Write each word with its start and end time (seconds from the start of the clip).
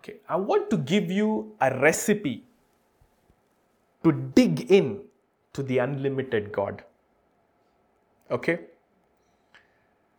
Okay, 0.00 0.16
I 0.26 0.36
want 0.36 0.70
to 0.70 0.78
give 0.78 1.10
you 1.10 1.54
a 1.60 1.78
recipe 1.78 2.44
to 4.02 4.12
dig 4.12 4.70
in 4.70 5.02
to 5.52 5.62
the 5.62 5.76
unlimited 5.76 6.50
God. 6.52 6.82
Okay? 8.30 8.60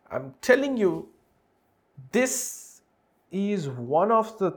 I'm 0.08 0.34
telling 0.40 0.76
you, 0.76 1.08
this 2.12 2.82
is 3.32 3.68
one 3.68 4.12
of 4.12 4.38
the 4.38 4.52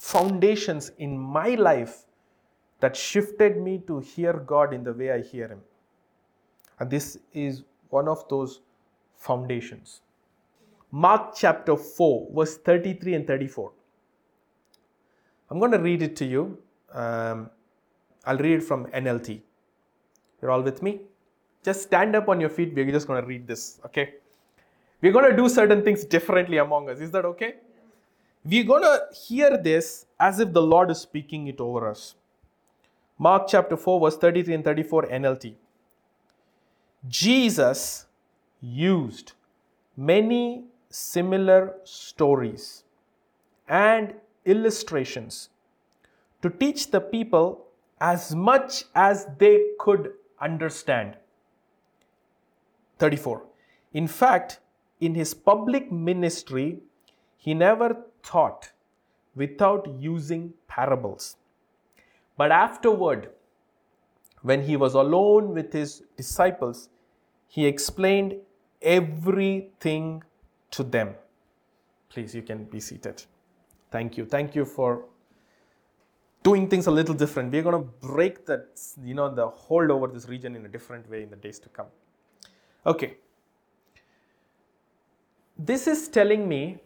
foundations 0.00 0.90
in 0.98 1.16
my 1.16 1.50
life 1.50 2.04
that 2.80 2.96
shifted 2.96 3.60
me 3.60 3.78
to 3.86 4.00
hear 4.00 4.32
God 4.32 4.74
in 4.74 4.82
the 4.82 4.92
way 4.92 5.12
I 5.12 5.20
hear 5.20 5.46
Him. 5.46 5.60
And 6.80 6.90
this 6.90 7.18
is 7.32 7.62
one 7.90 8.08
of 8.08 8.28
those 8.28 8.62
foundations. 9.16 10.00
Mark 10.90 11.34
chapter 11.36 11.76
4, 11.76 12.30
verse 12.34 12.56
33 12.58 13.14
and 13.14 13.26
34. 13.26 13.72
I'm 15.50 15.58
going 15.58 15.72
to 15.72 15.78
read 15.78 16.02
it 16.02 16.16
to 16.16 16.24
you. 16.24 16.58
Um, 16.92 17.50
I'll 18.24 18.38
read 18.38 18.58
it 18.58 18.62
from 18.62 18.86
NLT. 18.86 19.40
You're 20.40 20.50
all 20.50 20.62
with 20.62 20.82
me? 20.82 21.00
Just 21.64 21.82
stand 21.82 22.14
up 22.14 22.28
on 22.28 22.40
your 22.40 22.50
feet. 22.50 22.74
We're 22.74 22.90
just 22.90 23.06
going 23.06 23.22
to 23.22 23.26
read 23.26 23.46
this, 23.46 23.80
okay? 23.86 24.14
We're 25.00 25.12
going 25.12 25.30
to 25.30 25.36
do 25.36 25.48
certain 25.48 25.82
things 25.82 26.04
differently 26.04 26.58
among 26.58 26.90
us. 26.90 27.00
Is 27.00 27.10
that 27.12 27.24
okay? 27.24 27.54
We're 28.44 28.64
going 28.64 28.82
to 28.82 29.00
hear 29.26 29.56
this 29.56 30.06
as 30.20 30.40
if 30.40 30.52
the 30.52 30.62
Lord 30.62 30.90
is 30.90 30.98
speaking 30.98 31.48
it 31.48 31.60
over 31.60 31.88
us. 31.88 32.14
Mark 33.18 33.48
chapter 33.48 33.76
4, 33.76 34.00
verse 34.00 34.16
33 34.16 34.54
and 34.54 34.64
34 34.64 35.06
NLT. 35.06 35.54
Jesus 37.08 38.06
used 38.60 39.32
many 39.96 40.64
similar 40.90 41.74
stories 41.84 42.84
and 43.68 44.14
illustrations 44.54 45.50
to 46.42 46.50
teach 46.50 46.90
the 46.90 47.00
people 47.00 47.66
as 48.00 48.34
much 48.34 48.84
as 48.94 49.26
they 49.38 49.54
could 49.78 50.12
understand. 50.40 51.16
34. 52.98 53.42
In 53.92 54.06
fact, 54.06 54.60
in 55.00 55.14
his 55.14 55.34
public 55.34 55.90
ministry, 55.92 56.80
he 57.36 57.54
never 57.54 57.96
taught 58.22 58.72
without 59.34 59.88
using 59.98 60.52
parables. 60.66 61.36
But 62.36 62.52
afterward, 62.52 63.30
when 64.42 64.62
he 64.62 64.76
was 64.76 64.94
alone 64.94 65.54
with 65.54 65.72
his 65.72 66.02
disciples, 66.16 66.88
he 67.48 67.66
explained 67.66 68.36
everything 68.82 70.22
to 70.70 70.82
them. 70.82 71.14
Please, 72.08 72.34
you 72.34 72.42
can 72.42 72.64
be 72.64 72.80
seated. 72.80 73.24
Thank 73.90 74.16
you. 74.16 74.24
Thank 74.26 74.54
you 74.54 74.64
for 74.64 75.04
doing 76.42 76.68
things 76.68 76.86
a 76.86 76.90
little 76.90 77.14
different. 77.14 77.52
We're 77.52 77.62
going 77.62 77.82
to 77.82 77.90
break 78.06 78.46
that, 78.46 78.80
you 79.02 79.14
know, 79.14 79.34
the 79.34 79.48
hold 79.48 79.90
over 79.90 80.06
this 80.06 80.28
region 80.28 80.56
in 80.56 80.64
a 80.64 80.68
different 80.68 81.08
way 81.10 81.22
in 81.22 81.30
the 81.30 81.36
days 81.36 81.58
to 81.60 81.68
come. 81.68 81.86
Okay. 82.86 83.16
This 85.58 85.86
is 85.86 86.08
telling 86.08 86.48
me 86.48 86.78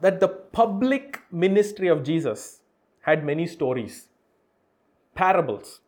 that 0.00 0.20
the 0.20 0.28
public 0.28 1.20
ministry 1.30 1.88
of 1.88 2.02
Jesus 2.02 2.60
had 3.02 3.24
many 3.24 3.46
stories, 3.46 4.08
parables. 5.14 5.80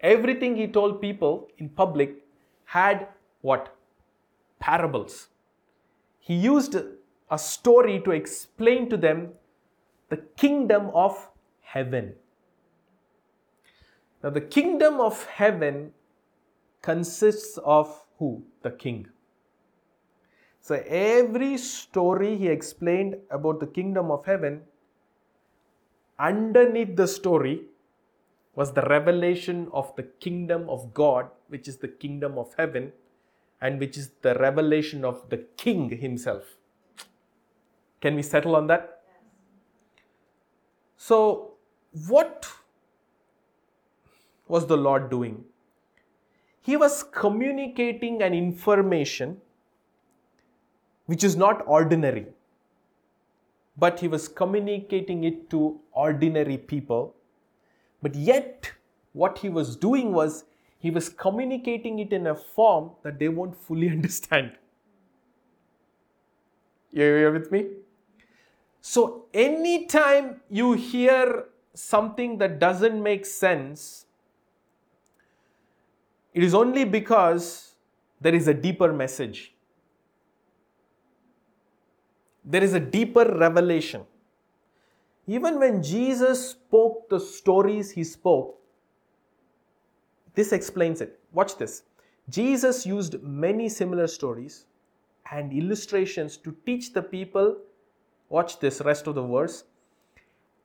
Everything 0.00 0.56
he 0.56 0.66
told 0.66 1.00
people 1.00 1.48
in 1.58 1.68
public 1.68 2.16
had 2.64 3.08
what? 3.42 3.74
Parables. 4.58 5.28
He 6.18 6.34
used 6.34 6.76
a 7.30 7.38
story 7.38 8.00
to 8.04 8.12
explain 8.12 8.88
to 8.90 8.96
them 8.96 9.30
the 10.08 10.16
kingdom 10.16 10.90
of 10.94 11.30
heaven. 11.60 12.14
Now, 14.22 14.30
the 14.30 14.40
kingdom 14.40 15.00
of 15.00 15.24
heaven 15.24 15.92
consists 16.82 17.58
of 17.58 18.06
who? 18.18 18.44
The 18.62 18.70
king. 18.70 19.08
So, 20.60 20.82
every 20.86 21.58
story 21.58 22.36
he 22.36 22.48
explained 22.48 23.16
about 23.30 23.60
the 23.60 23.66
kingdom 23.66 24.10
of 24.10 24.24
heaven, 24.24 24.62
underneath 26.18 26.96
the 26.96 27.06
story 27.06 27.62
was 28.54 28.72
the 28.72 28.82
revelation 28.82 29.68
of 29.72 29.94
the 29.96 30.02
kingdom 30.02 30.68
of 30.68 30.92
God, 30.94 31.28
which 31.48 31.68
is 31.68 31.76
the 31.76 31.88
kingdom 31.88 32.38
of 32.38 32.54
heaven, 32.56 32.92
and 33.60 33.78
which 33.78 33.96
is 33.96 34.10
the 34.22 34.34
revelation 34.34 35.04
of 35.04 35.28
the 35.28 35.38
king 35.56 35.90
himself. 35.90 36.55
Can 38.00 38.14
we 38.14 38.22
settle 38.22 38.56
on 38.56 38.66
that? 38.66 39.02
So, 40.96 41.52
what 42.08 42.48
was 44.48 44.66
the 44.66 44.76
Lord 44.76 45.10
doing? 45.10 45.44
He 46.62 46.76
was 46.76 47.02
communicating 47.02 48.22
an 48.22 48.34
information 48.34 49.40
which 51.06 51.22
is 51.22 51.36
not 51.36 51.62
ordinary, 51.66 52.26
but 53.76 54.00
he 54.00 54.08
was 54.08 54.26
communicating 54.26 55.24
it 55.24 55.48
to 55.50 55.78
ordinary 55.92 56.58
people. 56.58 57.14
But 58.02 58.14
yet, 58.14 58.72
what 59.12 59.38
he 59.38 59.48
was 59.48 59.76
doing 59.76 60.12
was 60.12 60.44
he 60.78 60.90
was 60.90 61.08
communicating 61.08 61.98
it 62.00 62.12
in 62.12 62.26
a 62.26 62.34
form 62.34 62.90
that 63.02 63.18
they 63.18 63.28
won't 63.28 63.56
fully 63.56 63.88
understand. 63.98 64.52
You're 66.90 67.30
with 67.30 67.52
me? 67.52 67.66
So, 68.88 69.24
anytime 69.34 70.42
you 70.48 70.74
hear 70.74 71.46
something 71.74 72.38
that 72.38 72.60
doesn't 72.60 73.02
make 73.02 73.26
sense, 73.26 74.06
it 76.32 76.44
is 76.44 76.54
only 76.54 76.84
because 76.84 77.74
there 78.20 78.32
is 78.32 78.46
a 78.46 78.54
deeper 78.54 78.92
message. 78.92 79.56
There 82.44 82.62
is 82.62 82.74
a 82.74 82.80
deeper 82.80 83.24
revelation. 83.24 84.04
Even 85.26 85.58
when 85.58 85.82
Jesus 85.82 86.50
spoke 86.50 87.08
the 87.08 87.18
stories 87.18 87.90
he 87.90 88.04
spoke, 88.04 88.56
this 90.36 90.52
explains 90.52 91.00
it. 91.00 91.18
Watch 91.32 91.58
this. 91.58 91.82
Jesus 92.28 92.86
used 92.86 93.20
many 93.20 93.68
similar 93.68 94.06
stories 94.06 94.66
and 95.32 95.52
illustrations 95.52 96.36
to 96.36 96.54
teach 96.64 96.92
the 96.92 97.02
people 97.02 97.56
Watch 98.28 98.58
this 98.58 98.80
rest 98.80 99.06
of 99.06 99.14
the 99.14 99.22
verse. 99.22 99.64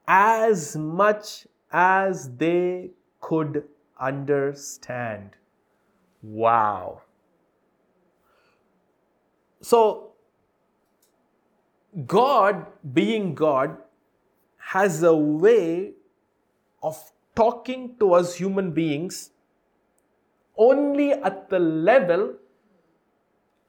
As 0.07 0.75
much 0.75 1.47
as 1.72 2.35
they 2.35 2.91
could 3.19 3.63
understand. 3.99 5.31
Wow. 6.21 7.01
So, 9.61 10.13
God, 12.07 12.66
being 12.94 13.35
God, 13.35 13.77
has 14.57 15.03
a 15.03 15.16
way 15.16 15.94
of 16.81 16.97
talking 17.35 17.95
to 18.00 18.13
us 18.13 18.35
human 18.35 18.71
beings 18.71 19.31
only 20.57 21.11
at 21.11 21.50
the 21.50 21.59
level 21.59 22.33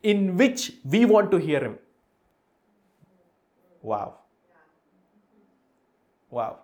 in 0.02 0.36
which 0.36 0.72
we 0.84 1.04
want 1.04 1.30
to 1.30 1.38
hear 1.38 1.60
Him. 1.60 1.78
Wow. 3.82 4.18
Wow. 6.30 6.60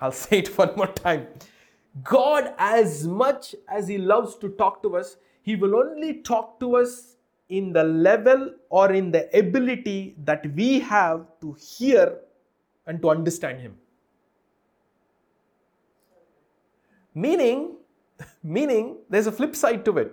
I'll 0.00 0.12
say 0.24 0.40
it 0.40 0.58
one 0.58 0.76
more 0.76 0.88
time. 0.88 1.28
God, 2.04 2.52
as 2.58 3.06
much 3.06 3.54
as 3.68 3.88
He 3.88 3.98
loves 3.98 4.36
to 4.36 4.50
talk 4.50 4.82
to 4.82 4.96
us, 4.96 5.16
He 5.42 5.56
will 5.56 5.76
only 5.76 6.22
talk 6.22 6.60
to 6.60 6.76
us 6.76 7.16
in 7.48 7.72
the 7.72 7.84
level 7.84 8.50
or 8.70 8.92
in 8.92 9.12
the 9.12 9.28
ability 9.38 10.16
that 10.24 10.46
we 10.54 10.80
have 10.80 11.26
to 11.40 11.54
hear 11.54 12.18
and 12.86 13.00
to 13.02 13.10
understand 13.10 13.60
Him. 13.60 13.76
Meaning, 17.14 17.76
meaning, 18.42 18.98
there's 19.08 19.26
a 19.26 19.32
flip 19.32 19.56
side 19.56 19.84
to 19.86 19.98
it. 19.98 20.12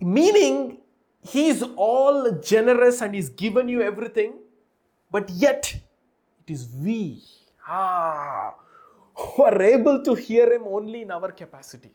Meaning, 0.00 0.78
He's 1.24 1.62
all 1.76 2.30
generous 2.32 3.00
and 3.00 3.14
He's 3.14 3.30
given 3.30 3.68
you 3.68 3.82
everything, 3.82 4.34
but 5.10 5.30
yet 5.30 5.74
it 6.46 6.52
is 6.52 6.68
we 6.68 7.22
ah, 7.66 8.54
who 9.14 9.42
are 9.42 9.62
able 9.62 10.02
to 10.04 10.14
hear 10.14 10.52
Him 10.52 10.64
only 10.66 11.02
in 11.02 11.10
our 11.10 11.32
capacity. 11.32 11.90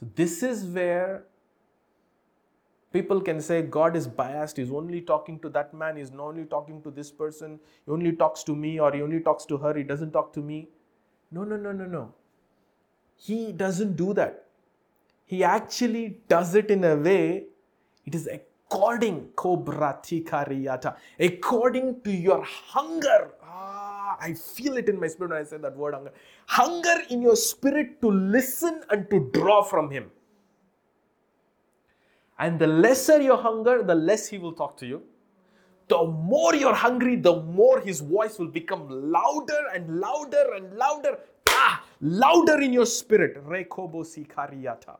So, 0.00 0.08
this 0.16 0.42
is 0.42 0.64
where 0.64 1.24
people 2.92 3.20
can 3.20 3.40
say 3.40 3.62
God 3.62 3.94
is 3.94 4.08
biased, 4.08 4.56
He's 4.56 4.72
only 4.72 5.00
talking 5.00 5.38
to 5.40 5.48
that 5.50 5.72
man, 5.72 5.96
He's 5.96 6.10
not 6.10 6.26
only 6.28 6.44
talking 6.44 6.82
to 6.82 6.90
this 6.90 7.12
person, 7.12 7.60
He 7.86 7.92
only 7.92 8.12
talks 8.12 8.42
to 8.44 8.56
me, 8.56 8.80
or 8.80 8.92
He 8.92 9.00
only 9.02 9.20
talks 9.20 9.44
to 9.46 9.58
her, 9.58 9.74
He 9.74 9.84
doesn't 9.84 10.10
talk 10.10 10.32
to 10.32 10.40
me. 10.40 10.68
No, 11.30 11.44
no, 11.44 11.56
no, 11.56 11.72
no, 11.72 11.84
no. 11.84 12.14
He 13.16 13.52
doesn't 13.52 13.96
do 13.96 14.12
that 14.14 14.43
he 15.26 15.42
actually 15.42 16.18
does 16.28 16.54
it 16.54 16.70
in 16.70 16.84
a 16.84 16.96
way, 16.96 17.44
it 18.04 18.14
is 18.14 18.28
according, 18.28 19.30
according 21.18 22.00
to 22.02 22.10
your 22.12 22.42
hunger. 22.44 23.30
Ah, 23.42 24.16
I 24.20 24.34
feel 24.34 24.76
it 24.76 24.88
in 24.88 25.00
my 25.00 25.08
spirit 25.08 25.30
when 25.30 25.40
I 25.40 25.44
say 25.44 25.56
that 25.58 25.76
word 25.76 25.94
hunger. 25.94 26.12
Hunger 26.46 26.96
in 27.10 27.22
your 27.22 27.36
spirit 27.36 28.00
to 28.02 28.10
listen 28.10 28.82
and 28.90 29.08
to 29.10 29.30
draw 29.32 29.62
from 29.62 29.90
Him. 29.90 30.10
And 32.38 32.58
the 32.58 32.66
lesser 32.66 33.20
your 33.20 33.38
hunger, 33.38 33.82
the 33.82 33.94
less 33.94 34.28
He 34.28 34.38
will 34.38 34.52
talk 34.52 34.76
to 34.78 34.86
you. 34.86 35.02
The 35.88 36.04
more 36.04 36.54
you're 36.54 36.74
hungry, 36.74 37.16
the 37.16 37.42
more 37.42 37.80
His 37.80 38.00
voice 38.00 38.38
will 38.38 38.48
become 38.48 38.88
louder 38.88 39.68
and 39.74 40.00
louder 40.00 40.54
and 40.56 40.76
louder. 40.76 41.18
Ah, 41.48 41.82
louder 42.00 42.60
in 42.60 42.72
your 42.72 42.86
spirit. 42.86 43.42
Rekobo 43.46 44.04
sikariata. 44.04 44.98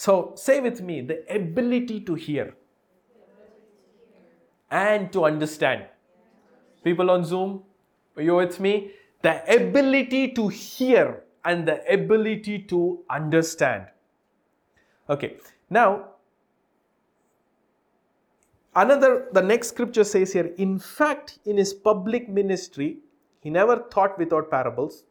So 0.00 0.32
say 0.34 0.60
with 0.60 0.80
me 0.80 1.02
the 1.02 1.16
ability 1.28 2.00
to 2.08 2.14
hear 2.14 2.54
and 4.70 5.12
to 5.12 5.26
understand. 5.26 5.84
People 6.82 7.10
on 7.10 7.22
Zoom, 7.22 7.64
are 8.16 8.22
you 8.22 8.36
with 8.36 8.58
me? 8.60 8.92
The 9.20 9.34
ability 9.54 10.28
to 10.32 10.48
hear 10.48 11.24
and 11.44 11.68
the 11.68 11.76
ability 11.92 12.60
to 12.70 13.00
understand. 13.10 13.88
Okay, 15.10 15.36
now 15.68 16.06
another, 18.74 19.26
the 19.32 19.42
next 19.42 19.68
scripture 19.68 20.04
says 20.04 20.32
here, 20.32 20.54
in 20.56 20.78
fact, 20.78 21.40
in 21.44 21.58
his 21.58 21.74
public 21.74 22.26
ministry, 22.26 23.00
he 23.40 23.50
never 23.50 23.84
taught 23.90 24.18
without 24.18 24.50
parables. 24.50 25.04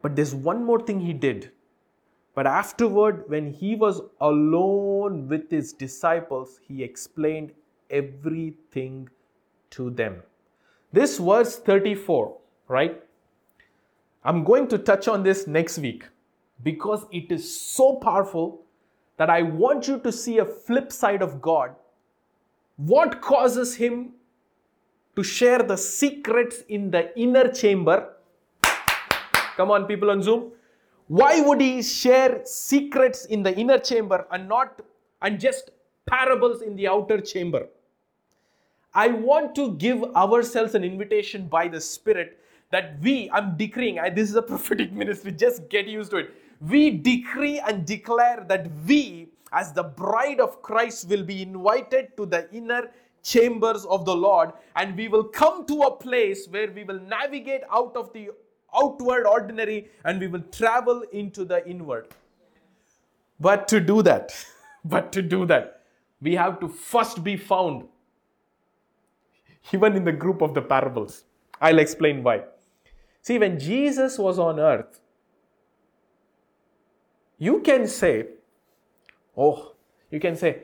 But 0.00 0.16
there's 0.16 0.34
one 0.34 0.64
more 0.64 0.80
thing 0.80 1.00
he 1.00 1.12
did 1.12 1.50
but 2.36 2.46
afterward, 2.46 3.24
when 3.28 3.50
he 3.50 3.74
was 3.74 4.02
alone 4.20 5.26
with 5.26 5.50
his 5.50 5.72
disciples, 5.72 6.60
he 6.62 6.82
explained 6.84 7.52
everything 7.88 9.08
to 9.70 9.88
them. 9.88 10.22
This 10.92 11.16
verse 11.16 11.56
34, 11.56 12.36
right? 12.68 13.02
I'm 14.22 14.44
going 14.44 14.68
to 14.68 14.76
touch 14.76 15.08
on 15.08 15.22
this 15.22 15.46
next 15.46 15.78
week 15.78 16.04
because 16.62 17.06
it 17.10 17.32
is 17.32 17.58
so 17.58 17.96
powerful 17.96 18.60
that 19.16 19.30
I 19.30 19.40
want 19.40 19.88
you 19.88 19.98
to 20.00 20.12
see 20.12 20.36
a 20.36 20.44
flip 20.44 20.92
side 20.92 21.22
of 21.22 21.40
God. 21.40 21.74
What 22.76 23.22
causes 23.22 23.76
him 23.76 24.12
to 25.14 25.22
share 25.22 25.62
the 25.62 25.78
secrets 25.78 26.60
in 26.68 26.90
the 26.90 27.18
inner 27.18 27.48
chamber? 27.48 28.10
Come 29.56 29.70
on, 29.70 29.86
people 29.86 30.10
on 30.10 30.22
Zoom. 30.22 30.52
Why 31.08 31.40
would 31.40 31.60
he 31.60 31.82
share 31.82 32.40
secrets 32.44 33.26
in 33.26 33.42
the 33.42 33.56
inner 33.56 33.78
chamber 33.78 34.26
and 34.30 34.48
not 34.48 34.80
and 35.22 35.38
just 35.38 35.70
parables 36.06 36.62
in 36.62 36.74
the 36.76 36.88
outer 36.88 37.20
chamber? 37.20 37.68
I 38.92 39.08
want 39.08 39.54
to 39.56 39.74
give 39.74 40.02
ourselves 40.16 40.74
an 40.74 40.82
invitation 40.82 41.48
by 41.48 41.68
the 41.68 41.80
Spirit 41.80 42.40
that 42.70 42.98
we, 43.00 43.30
I'm 43.30 43.56
decreeing, 43.56 43.98
I, 43.98 44.10
this 44.10 44.30
is 44.30 44.36
a 44.36 44.42
prophetic 44.52 44.92
ministry, 44.92 45.32
just 45.32 45.68
get 45.68 45.86
used 45.86 46.10
to 46.10 46.18
it. 46.18 46.34
We 46.60 46.90
decree 46.90 47.60
and 47.60 47.86
declare 47.86 48.44
that 48.48 48.68
we, 48.86 49.28
as 49.52 49.72
the 49.72 49.82
bride 49.82 50.40
of 50.40 50.62
Christ, 50.62 51.08
will 51.08 51.22
be 51.22 51.42
invited 51.42 52.16
to 52.16 52.26
the 52.26 52.50
inner 52.52 52.90
chambers 53.22 53.84
of 53.84 54.04
the 54.04 54.14
Lord 54.14 54.52
and 54.76 54.96
we 54.96 55.08
will 55.08 55.24
come 55.24 55.66
to 55.66 55.82
a 55.82 55.96
place 55.96 56.46
where 56.48 56.70
we 56.70 56.84
will 56.84 57.00
navigate 57.00 57.62
out 57.72 57.96
of 57.96 58.12
the 58.12 58.30
outward, 58.74 59.26
ordinary, 59.26 59.90
and 60.04 60.20
we 60.20 60.26
will 60.26 60.44
travel 60.52 61.02
into 61.12 61.44
the 61.44 61.66
inward. 61.68 62.08
But 63.38 63.68
to 63.68 63.80
do 63.80 64.02
that, 64.02 64.32
but 64.84 65.12
to 65.12 65.22
do 65.22 65.46
that, 65.46 65.82
we 66.20 66.34
have 66.34 66.60
to 66.60 66.68
first 66.68 67.22
be 67.22 67.36
found, 67.36 67.86
even 69.72 69.96
in 69.96 70.04
the 70.04 70.12
group 70.12 70.42
of 70.42 70.54
the 70.54 70.62
parables. 70.62 71.24
I'll 71.60 71.78
explain 71.78 72.22
why. 72.22 72.44
See, 73.22 73.38
when 73.38 73.58
Jesus 73.58 74.18
was 74.18 74.38
on 74.38 74.60
earth, 74.60 75.00
you 77.38 77.60
can 77.60 77.86
say, 77.86 78.26
oh, 79.36 79.74
you 80.10 80.20
can 80.20 80.36
say, 80.36 80.62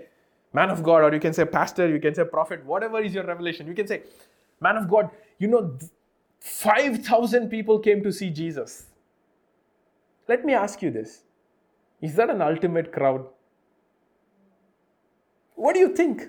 man 0.52 0.70
of 0.70 0.82
God, 0.82 1.02
or 1.04 1.12
you 1.12 1.20
can 1.20 1.32
say 1.32 1.44
pastor, 1.44 1.88
you 1.88 2.00
can 2.00 2.14
say 2.14 2.24
prophet, 2.24 2.64
whatever 2.64 3.00
is 3.00 3.14
your 3.14 3.24
revelation. 3.24 3.66
You 3.66 3.74
can 3.74 3.86
say, 3.86 4.02
man 4.60 4.76
of 4.76 4.88
God, 4.88 5.10
you 5.38 5.48
know, 5.48 5.78
5,000 6.42 7.48
people 7.48 7.78
came 7.78 8.02
to 8.02 8.12
see 8.12 8.28
Jesus. 8.28 8.86
Let 10.26 10.44
me 10.44 10.54
ask 10.54 10.82
you 10.82 10.90
this 10.90 11.22
Is 12.00 12.16
that 12.16 12.30
an 12.30 12.42
ultimate 12.42 12.92
crowd? 12.92 13.26
What 15.54 15.74
do 15.74 15.80
you 15.80 15.94
think? 15.94 16.22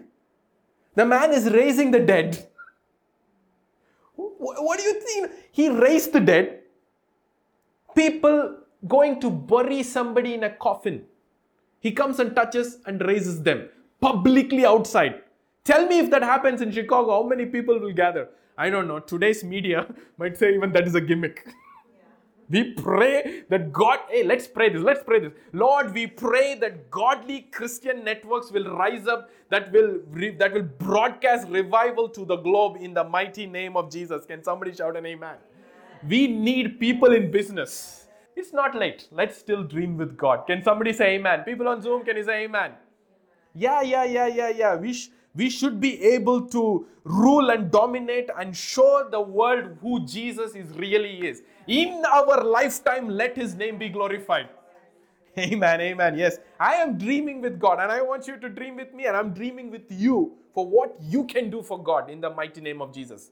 The 0.95 1.05
man 1.05 1.31
is 1.31 1.49
raising 1.49 1.89
the 1.89 1.99
dead. 1.99 2.47
What 4.15 4.77
do 4.77 4.83
you 4.83 5.01
think? 5.01 5.31
He 5.51 5.69
raised 5.69 6.13
the 6.13 6.19
dead. 6.19 6.59
People 7.95 8.57
going 8.87 9.19
to 9.21 9.31
bury 9.31 9.81
somebody 9.81 10.35
in 10.35 10.43
a 10.43 10.51
coffin. 10.51 11.05
He 11.79 11.91
comes 11.91 12.19
and 12.19 12.35
touches 12.35 12.77
and 12.85 13.01
raises 13.01 13.41
them 13.41 13.69
publicly 13.99 14.65
outside. 14.65 15.21
Tell 15.63 15.87
me 15.87 15.99
if 15.99 16.11
that 16.11 16.21
happens 16.21 16.61
in 16.61 16.71
Chicago, 16.71 17.23
how 17.23 17.27
many 17.27 17.45
people 17.45 17.79
will 17.79 17.93
gather? 17.93 18.29
I 18.57 18.69
don't 18.69 18.87
know, 18.87 18.99
today's 18.99 19.43
media 19.43 19.87
might 20.17 20.37
say 20.37 20.53
even 20.55 20.71
that 20.73 20.87
is 20.87 20.95
a 20.95 21.01
gimmick. 21.01 21.47
We 22.49 22.73
pray 22.73 23.43
that 23.49 23.73
God, 23.73 23.99
hey, 24.09 24.23
let's 24.23 24.47
pray 24.47 24.69
this, 24.69 24.81
let's 24.81 25.03
pray 25.03 25.19
this. 25.19 25.33
Lord, 25.53 25.93
we 25.93 26.07
pray 26.07 26.55
that 26.55 26.91
godly 26.91 27.41
Christian 27.51 28.03
networks 28.03 28.51
will 28.51 28.75
rise 28.75 29.07
up 29.07 29.31
that 29.49 29.71
will 29.71 29.99
that 30.39 30.53
will 30.53 30.63
broadcast 30.63 31.47
revival 31.49 32.09
to 32.09 32.25
the 32.25 32.37
globe 32.37 32.77
in 32.81 32.93
the 32.93 33.03
mighty 33.03 33.47
name 33.47 33.77
of 33.77 33.91
Jesus. 33.91 34.25
Can 34.25 34.43
somebody 34.43 34.73
shout 34.75 34.97
an 34.97 35.05
amen? 35.05 35.37
amen. 35.37 36.09
We 36.09 36.27
need 36.27 36.79
people 36.79 37.13
in 37.13 37.31
business. 37.31 38.07
It's 38.35 38.53
not 38.53 38.75
late. 38.75 39.07
Let's 39.11 39.37
still 39.37 39.63
dream 39.63 39.97
with 39.97 40.17
God. 40.17 40.45
Can 40.47 40.63
somebody 40.63 40.93
say 40.93 41.15
amen? 41.15 41.43
People 41.45 41.67
on 41.69 41.81
Zoom, 41.81 42.03
can 42.05 42.17
you 42.17 42.23
say 42.23 42.43
amen? 42.45 42.73
Yeah, 43.55 43.81
yeah, 43.81 44.05
yeah, 44.05 44.27
yeah, 44.27 44.49
yeah. 44.49 44.75
We 44.75 44.93
sh- 44.93 45.09
we 45.35 45.49
should 45.49 45.79
be 45.79 46.01
able 46.03 46.41
to 46.49 46.85
rule 47.03 47.49
and 47.49 47.71
dominate 47.71 48.29
and 48.37 48.55
show 48.55 49.07
the 49.09 49.19
world 49.19 49.77
who 49.81 50.05
Jesus 50.05 50.55
is 50.55 50.69
really 50.77 51.27
is. 51.27 51.41
In 51.67 52.03
our 52.05 52.43
lifetime, 52.43 53.09
let 53.09 53.35
his 53.35 53.55
name 53.55 53.77
be 53.77 53.89
glorified. 53.89 54.49
Amen, 55.37 55.81
amen. 55.81 56.17
Yes, 56.17 56.37
I 56.59 56.75
am 56.75 56.97
dreaming 56.97 57.41
with 57.41 57.59
God 57.59 57.79
and 57.79 57.91
I 57.91 58.01
want 58.01 58.27
you 58.27 58.37
to 58.37 58.49
dream 58.49 58.75
with 58.75 58.93
me 58.93 59.07
and 59.07 59.17
I'm 59.17 59.33
dreaming 59.33 59.71
with 59.71 59.85
you 59.89 60.33
for 60.53 60.67
what 60.67 60.95
you 61.01 61.23
can 61.23 61.49
do 61.49 61.63
for 61.63 61.81
God 61.81 62.09
in 62.09 62.21
the 62.21 62.29
mighty 62.29 62.61
name 62.61 62.81
of 62.81 62.93
Jesus. 62.93 63.31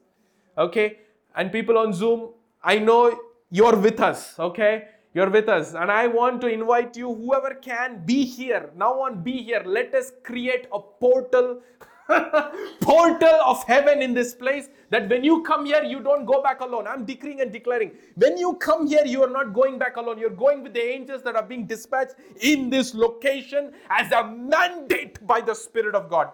Okay? 0.58 0.98
And 1.36 1.52
people 1.52 1.78
on 1.78 1.92
Zoom, 1.92 2.30
I 2.62 2.78
know 2.78 3.18
you're 3.50 3.76
with 3.76 4.00
us, 4.00 4.38
okay? 4.38 4.88
You're 5.14 5.30
with 5.30 5.48
us. 5.48 5.74
And 5.74 5.90
I 5.90 6.06
want 6.08 6.40
to 6.40 6.48
invite 6.48 6.96
you, 6.96 7.14
whoever 7.14 7.54
can, 7.54 8.02
be 8.04 8.24
here. 8.24 8.70
Now 8.76 9.00
on, 9.02 9.22
be 9.22 9.42
here. 9.42 9.62
Let 9.64 9.94
us 9.94 10.12
create 10.22 10.66
a 10.72 10.80
portal 10.80 11.60
portal 12.80 13.40
of 13.46 13.62
heaven 13.64 14.02
in 14.02 14.14
this 14.14 14.34
place 14.34 14.68
that 14.90 15.08
when 15.08 15.24
you 15.24 15.42
come 15.42 15.66
here, 15.66 15.82
you 15.82 16.00
don't 16.00 16.24
go 16.24 16.42
back 16.42 16.60
alone. 16.60 16.86
I'm 16.86 17.04
decreeing 17.04 17.40
and 17.40 17.52
declaring. 17.52 17.92
When 18.16 18.36
you 18.36 18.54
come 18.54 18.86
here, 18.86 19.04
you 19.04 19.22
are 19.22 19.30
not 19.30 19.52
going 19.52 19.78
back 19.78 19.96
alone. 19.96 20.18
You're 20.18 20.30
going 20.30 20.62
with 20.62 20.74
the 20.74 20.82
angels 20.84 21.22
that 21.22 21.36
are 21.36 21.42
being 21.42 21.66
dispatched 21.66 22.14
in 22.40 22.70
this 22.70 22.94
location 22.94 23.72
as 23.90 24.10
a 24.12 24.26
mandate 24.26 25.24
by 25.26 25.40
the 25.40 25.54
Spirit 25.54 25.94
of 25.94 26.10
God. 26.10 26.32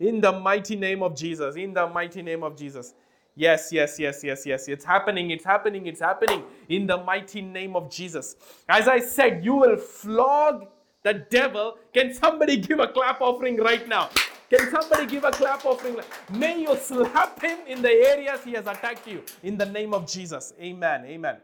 In 0.00 0.20
the 0.20 0.32
mighty 0.32 0.76
name 0.76 1.02
of 1.02 1.16
Jesus. 1.16 1.56
In 1.56 1.74
the 1.74 1.86
mighty 1.88 2.22
name 2.22 2.42
of 2.42 2.56
Jesus. 2.56 2.94
Yes, 3.34 3.70
yes, 3.72 4.00
yes, 4.00 4.24
yes, 4.24 4.46
yes. 4.46 4.68
It's 4.68 4.84
happening, 4.84 5.30
it's 5.30 5.44
happening, 5.44 5.86
it's 5.86 6.00
happening 6.00 6.42
in 6.68 6.88
the 6.88 6.98
mighty 6.98 7.40
name 7.40 7.76
of 7.76 7.88
Jesus. 7.88 8.34
As 8.68 8.88
I 8.88 8.98
said, 8.98 9.44
you 9.44 9.54
will 9.54 9.76
flog 9.76 10.66
the 11.02 11.14
devil. 11.30 11.78
Can 11.92 12.12
somebody 12.14 12.56
give 12.56 12.80
a 12.80 12.88
clap 12.88 13.20
offering 13.20 13.56
right 13.56 13.86
now? 13.88 14.10
Can 14.50 14.70
somebody 14.70 15.06
give 15.06 15.24
a 15.24 15.30
clap 15.30 15.64
offering? 15.64 15.96
May 16.32 16.62
you 16.62 16.76
slap 16.76 17.40
him 17.40 17.58
in 17.66 17.82
the 17.82 17.90
areas 17.90 18.42
he 18.44 18.52
has 18.52 18.66
attacked 18.66 19.06
you 19.06 19.22
in 19.42 19.58
the 19.58 19.66
name 19.66 19.92
of 19.92 20.06
Jesus. 20.06 20.54
Amen. 20.60 21.04
Amen. 21.04 21.36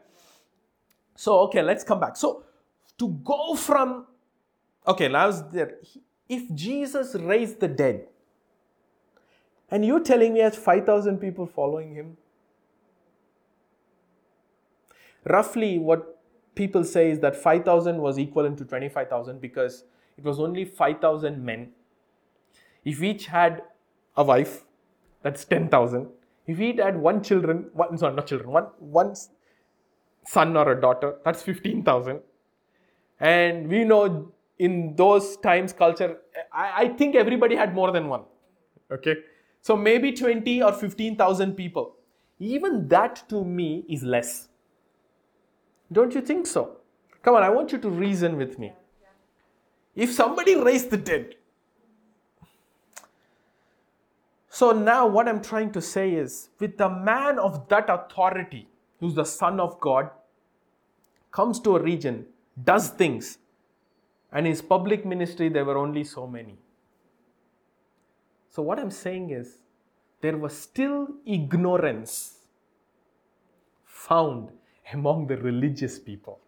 So, 1.15 1.39
okay, 1.41 1.61
let's 1.61 1.83
come 1.83 1.99
back. 1.99 2.17
So, 2.17 2.43
to 2.97 3.09
go 3.23 3.55
from, 3.55 4.07
okay, 4.87 5.07
now 5.07 5.31
there. 5.51 5.75
If 6.27 6.53
Jesus 6.55 7.15
raised 7.15 7.59
the 7.59 7.67
dead, 7.67 8.07
and 9.69 9.85
you're 9.85 9.99
telling 10.03 10.33
me 10.33 10.39
has 10.39 10.55
5,000 10.55 11.19
people 11.19 11.45
following 11.45 11.93
him, 11.93 12.17
roughly 15.23 15.77
what 15.77 16.14
people 16.55 16.83
say 16.83 17.11
is 17.11 17.19
that 17.19 17.35
5,000 17.35 17.97
was 17.97 18.17
equivalent 18.17 18.57
to 18.59 18.65
25,000 18.65 19.39
because 19.41 19.83
it 20.17 20.23
was 20.23 20.39
only 20.39 20.65
5,000 20.65 21.43
men. 21.43 21.69
If 22.83 23.03
each 23.03 23.27
had 23.27 23.63
a 24.15 24.23
wife, 24.23 24.63
that's 25.21 25.43
10,000. 25.45 26.07
If 26.47 26.59
each 26.59 26.79
had 26.79 26.97
one 26.97 27.23
children, 27.23 27.69
one, 27.73 27.97
sorry, 27.97 28.15
not 28.15 28.27
children, 28.27 28.51
one, 28.51 28.67
one 28.79 29.15
son 30.25 30.55
or 30.55 30.71
a 30.71 30.79
daughter, 30.79 31.15
that's 31.25 31.41
15,000. 31.41 32.19
And 33.19 33.67
we 33.67 33.83
know 33.83 34.31
in 34.59 34.95
those 34.95 35.37
times 35.37 35.73
culture, 35.73 36.17
I, 36.53 36.83
I 36.83 36.87
think 36.89 37.15
everybody 37.15 37.55
had 37.55 37.73
more 37.73 37.91
than 37.91 38.07
one. 38.07 38.23
Okay. 38.91 39.15
So 39.61 39.75
maybe 39.75 40.11
20 40.11 40.61
or 40.61 40.71
15,000 40.71 41.55
people. 41.55 41.95
Even 42.39 42.87
that 42.89 43.23
to 43.29 43.43
me 43.43 43.85
is 43.89 44.03
less. 44.03 44.49
Don't 45.95 46.13
you 46.13 46.19
think 46.19 46.45
so? 46.45 46.77
Come 47.23 47.35
on, 47.35 47.43
I 47.43 47.49
want 47.49 47.71
you 47.71 47.77
to 47.77 47.89
reason 47.89 48.35
with 48.35 48.59
me. 48.59 48.73
If 49.95 50.11
somebody 50.11 50.55
raised 50.55 50.89
the 50.89 50.97
dead, 50.97 51.35
so 54.49 54.73
now 54.73 55.07
what 55.07 55.29
I'm 55.29 55.41
trying 55.41 55.71
to 55.71 55.81
say 55.81 56.13
is 56.13 56.49
with 56.59 56.77
the 56.77 56.89
man 56.89 57.39
of 57.39 57.69
that 57.69 57.89
authority, 57.89 58.67
who's 58.99 59.15
the 59.15 59.23
Son 59.23 59.61
of 59.61 59.79
God, 59.79 60.09
comes 61.31 61.61
to 61.61 61.77
a 61.77 61.81
region, 61.81 62.25
does 62.61 62.89
things, 62.89 63.37
and 64.33 64.45
his 64.45 64.61
public 64.61 65.05
ministry, 65.05 65.47
there 65.47 65.63
were 65.63 65.77
only 65.77 66.03
so 66.03 66.27
many. 66.27 66.57
So, 68.49 68.61
what 68.61 68.79
I'm 68.79 68.91
saying 68.91 69.29
is, 69.29 69.59
there 70.19 70.37
was 70.37 70.57
still 70.57 71.07
ignorance 71.25 72.39
found 73.85 74.51
among 74.93 75.27
the 75.27 75.37
religious 75.37 75.99
people. 75.99 76.39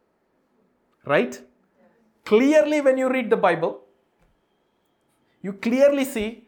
Right? 1.06 1.41
Clearly, 2.25 2.82
when 2.82 2.98
you 2.98 3.10
read 3.10 3.29
the 3.29 3.38
Bible, 3.38 3.82
you 5.41 5.53
clearly 5.53 6.03
see 6.06 6.44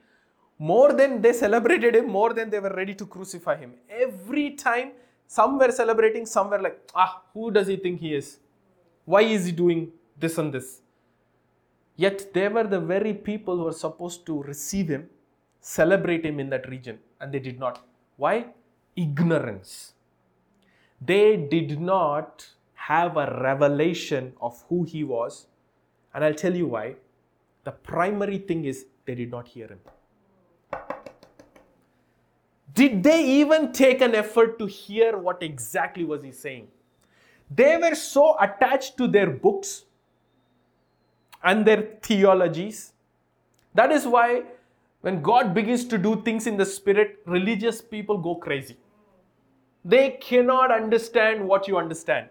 more 0.57 0.91
than 0.91 1.21
they 1.21 1.31
celebrated 1.31 1.95
him, 1.95 2.07
more 2.07 2.33
than 2.33 2.49
they 2.49 2.59
were 2.59 2.73
ready 2.75 2.93
to 2.93 3.05
crucify 3.05 3.55
him. 3.55 3.73
Every 3.89 4.51
time, 4.51 4.91
some 5.25 5.57
were 5.57 5.71
celebrating, 5.71 6.25
some 6.25 6.49
were 6.49 6.59
like, 6.59 6.79
ah, 6.93 7.21
who 7.33 7.49
does 7.51 7.67
he 7.67 7.77
think 7.77 8.01
he 8.01 8.13
is? 8.13 8.39
Why 9.05 9.21
is 9.21 9.45
he 9.45 9.51
doing 9.51 9.91
this 10.19 10.37
and 10.37 10.53
this? 10.53 10.81
Yet 11.95 12.33
they 12.33 12.47
were 12.49 12.65
the 12.65 12.79
very 12.79 13.13
people 13.13 13.57
who 13.57 13.63
were 13.63 13.71
supposed 13.71 14.25
to 14.25 14.43
receive 14.43 14.89
him, 14.89 15.09
celebrate 15.61 16.25
him 16.25 16.39
in 16.39 16.49
that 16.49 16.67
region, 16.69 16.99
and 17.21 17.31
they 17.31 17.39
did 17.39 17.59
not. 17.59 17.85
Why? 18.17 18.47
Ignorance. 18.95 19.93
They 21.01 21.37
did 21.37 21.79
not 21.79 22.47
have 22.73 23.17
a 23.17 23.39
revelation 23.41 24.33
of 24.41 24.63
who 24.69 24.83
he 24.83 25.03
was. 25.03 25.47
And 26.13 26.23
I'll 26.23 26.33
tell 26.33 26.55
you 26.55 26.67
why. 26.67 26.95
The 27.63 27.71
primary 27.71 28.39
thing 28.39 28.65
is 28.65 28.85
they 29.05 29.15
did 29.15 29.31
not 29.31 29.47
hear 29.47 29.67
him. 29.67 29.79
Did 32.73 33.03
they 33.03 33.25
even 33.25 33.71
take 33.73 34.01
an 34.01 34.15
effort 34.15 34.57
to 34.59 34.65
hear 34.65 35.17
what 35.17 35.43
exactly 35.43 36.05
was 36.05 36.23
he 36.23 36.31
saying? 36.31 36.67
They 37.51 37.77
were 37.77 37.95
so 37.95 38.37
attached 38.39 38.97
to 38.97 39.07
their 39.07 39.29
books 39.29 39.85
and 41.43 41.65
their 41.65 41.81
theologies. 42.01 42.93
That 43.73 43.91
is 43.91 44.05
why 44.05 44.43
when 45.01 45.21
God 45.21 45.53
begins 45.53 45.85
to 45.85 45.97
do 45.97 46.21
things 46.21 46.47
in 46.47 46.57
the 46.57 46.65
spirit, 46.65 47.19
religious 47.25 47.81
people 47.81 48.17
go 48.17 48.35
crazy. 48.35 48.77
They 49.85 50.17
cannot 50.21 50.71
understand 50.71 51.47
what 51.47 51.67
you 51.67 51.77
understand. 51.77 52.29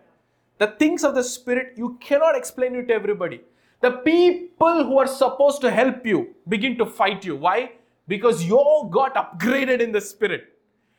The 0.59 0.69
things 0.69 1.05
of 1.05 1.14
the 1.14 1.23
spirit, 1.25 1.75
you 1.76 1.97
cannot 2.00 2.37
explain 2.37 2.75
it 2.75 2.88
to 2.88 2.95
everybody. 2.95 3.40
The 3.81 3.93
people 3.93 4.85
who 4.85 4.99
are 4.99 5.07
supposed 5.07 5.61
to 5.61 5.71
help 5.71 6.05
you 6.05 6.35
begin 6.49 6.76
to 6.78 6.87
fight 6.87 7.25
you. 7.25 7.37
Why? 7.37 7.73
because 8.09 8.43
you 8.45 8.88
got 8.90 9.14
upgraded 9.14 9.81
in 9.81 9.93
the 9.93 10.00
spirit 10.00 10.55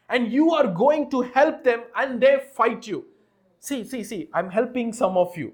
and 0.07 0.31
you 0.31 0.51
are 0.53 0.67
going 0.67 1.09
to 1.09 1.21
help 1.21 1.63
them 1.63 1.81
and 1.95 2.21
they 2.21 2.41
fight 2.55 2.87
you. 2.87 3.05
See, 3.59 3.83
see, 3.83 4.03
see, 4.03 4.29
I'm 4.33 4.49
helping 4.49 4.93
some 4.93 5.17
of 5.17 5.35
you. 5.35 5.51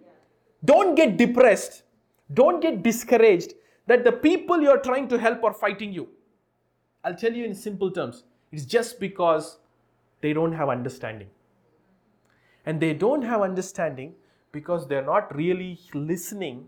Don't 0.64 0.96
get 0.96 1.18
depressed. 1.18 1.84
Don't 2.34 2.60
get 2.60 2.84
discouraged 2.84 3.54
that 3.88 4.04
the 4.04 4.12
people 4.12 4.62
you're 4.62 4.82
trying 4.82 5.08
to 5.08 5.18
help 5.18 5.44
are 5.44 5.54
fighting 5.54 5.94
you. 5.94 6.10
I'll 7.04 7.16
tell 7.16 7.34
you 7.34 7.46
in 7.46 7.56
simple 7.56 7.90
terms 7.90 8.24
it's 8.52 8.66
just 8.66 9.00
because 9.00 9.58
they 10.22 10.34
don't 10.34 10.54
have 10.54 10.70
understanding. 10.70 11.30
And 12.66 12.80
they 12.80 12.94
don't 12.94 13.22
have 13.22 13.42
understanding 13.42 14.14
because 14.52 14.88
they're 14.88 15.06
not 15.06 15.36
really 15.36 15.80
listening 15.94 16.68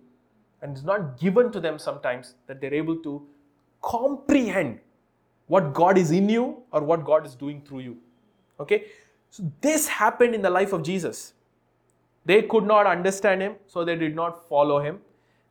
and 0.62 0.76
it's 0.76 0.86
not 0.86 1.20
given 1.20 1.52
to 1.52 1.60
them 1.60 1.78
sometimes 1.78 2.36
that 2.48 2.60
they're 2.60 2.74
able 2.74 2.98
to 2.98 3.26
comprehend 3.82 4.80
what 5.48 5.74
God 5.74 5.98
is 5.98 6.12
in 6.12 6.30
you 6.30 6.64
or 6.72 6.84
what 6.84 7.06
God 7.06 7.26
is 7.26 7.36
doing 7.36 7.62
through 7.62 7.80
you. 7.80 7.98
Okay? 8.60 8.86
So 9.30 9.52
this 9.62 9.88
happened 9.88 10.34
in 10.34 10.42
the 10.42 10.50
life 10.50 10.74
of 10.74 10.84
Jesus. 10.84 11.34
They 12.26 12.42
could 12.42 12.66
not 12.66 12.88
understand 12.88 13.42
him, 13.42 13.56
so 13.68 13.86
they 13.86 13.96
did 13.96 14.16
not 14.16 14.48
follow 14.50 14.80
him. 14.80 15.00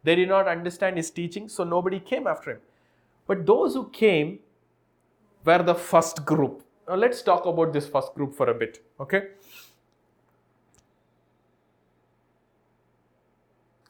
They 0.03 0.15
did 0.15 0.29
not 0.29 0.47
understand 0.47 0.97
his 0.97 1.11
teaching, 1.11 1.49
so 1.49 1.65
nobody 1.65 2.01
came 2.01 2.27
after 2.27 2.53
him. 2.53 2.61
But 3.27 3.47
those 3.47 3.75
who 3.75 3.89
came 3.91 4.41
were 5.45 5.63
the 5.63 5.75
first 5.75 6.25
group. 6.25 6.63
Now 6.89 6.95
let's 6.95 7.23
talk 7.23 7.47
about 7.47 7.73
this 7.73 7.87
first 7.89 8.15
group 8.15 8.35
for 8.35 8.51
a 8.51 8.55
bit. 8.55 8.83
Okay? 9.01 9.29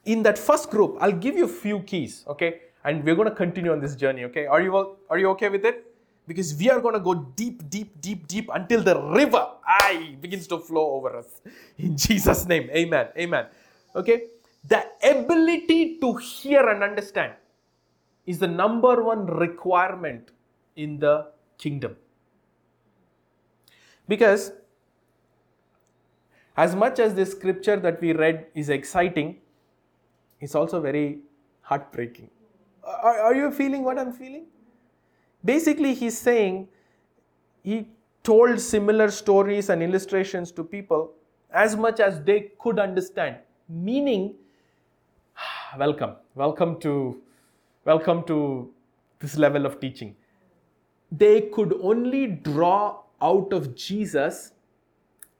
In 0.05 0.23
that 0.23 0.37
first 0.37 0.69
group, 0.69 0.97
I'll 0.99 1.11
give 1.11 1.35
you 1.35 1.45
a 1.45 1.49
few 1.49 1.81
keys. 1.81 2.23
Okay? 2.27 2.61
and 2.87 3.03
we're 3.03 3.15
going 3.19 3.29
to 3.29 3.35
continue 3.43 3.71
on 3.71 3.79
this 3.85 3.95
journey 3.95 4.23
okay 4.29 4.45
are 4.45 4.61
you 4.61 4.75
all 4.77 4.87
are 5.09 5.19
you 5.21 5.29
okay 5.33 5.49
with 5.55 5.65
it 5.65 5.83
because 6.27 6.55
we 6.59 6.69
are 6.73 6.79
going 6.85 6.93
to 6.99 7.03
go 7.07 7.13
deep 7.41 7.69
deep 7.69 7.99
deep 8.05 8.27
deep 8.33 8.49
until 8.53 8.81
the 8.89 8.95
river 9.19 9.43
I 9.65 10.15
begins 10.21 10.47
to 10.53 10.59
flow 10.59 10.85
over 10.97 11.17
us 11.17 11.41
in 11.77 11.97
jesus 11.97 12.45
name 12.45 12.69
amen 12.81 13.07
amen 13.25 13.47
okay 13.95 14.17
the 14.73 14.81
ability 15.13 15.99
to 15.99 16.15
hear 16.15 16.63
and 16.69 16.83
understand 16.83 17.33
is 18.25 18.39
the 18.39 18.51
number 18.63 18.95
one 19.11 19.25
requirement 19.45 20.31
in 20.75 20.99
the 20.99 21.15
kingdom 21.57 21.95
because 24.07 24.51
as 26.55 26.75
much 26.75 26.99
as 26.99 27.13
this 27.13 27.31
scripture 27.31 27.77
that 27.77 28.01
we 28.01 28.13
read 28.13 28.47
is 28.55 28.69
exciting 28.69 29.37
it's 30.39 30.55
also 30.55 30.81
very 30.81 31.19
heartbreaking 31.61 32.29
are, 32.87 33.19
are 33.19 33.35
you 33.35 33.51
feeling 33.51 33.83
what 33.83 33.99
I'm 33.99 34.13
feeling? 34.13 34.45
Basically, 35.43 35.93
he's 35.93 36.17
saying 36.17 36.67
he 37.63 37.87
told 38.23 38.59
similar 38.59 39.11
stories 39.11 39.69
and 39.69 39.83
illustrations 39.83 40.51
to 40.53 40.63
people 40.63 41.11
as 41.51 41.75
much 41.75 41.99
as 41.99 42.21
they 42.23 42.51
could 42.59 42.79
understand. 42.79 43.37
Meaning, 43.69 44.35
welcome, 45.77 46.15
welcome 46.35 46.79
to, 46.81 47.21
welcome 47.85 48.23
to 48.25 48.73
this 49.19 49.37
level 49.37 49.65
of 49.65 49.79
teaching. 49.79 50.15
They 51.11 51.41
could 51.41 51.73
only 51.81 52.27
draw 52.27 53.01
out 53.21 53.53
of 53.53 53.75
Jesus 53.75 54.53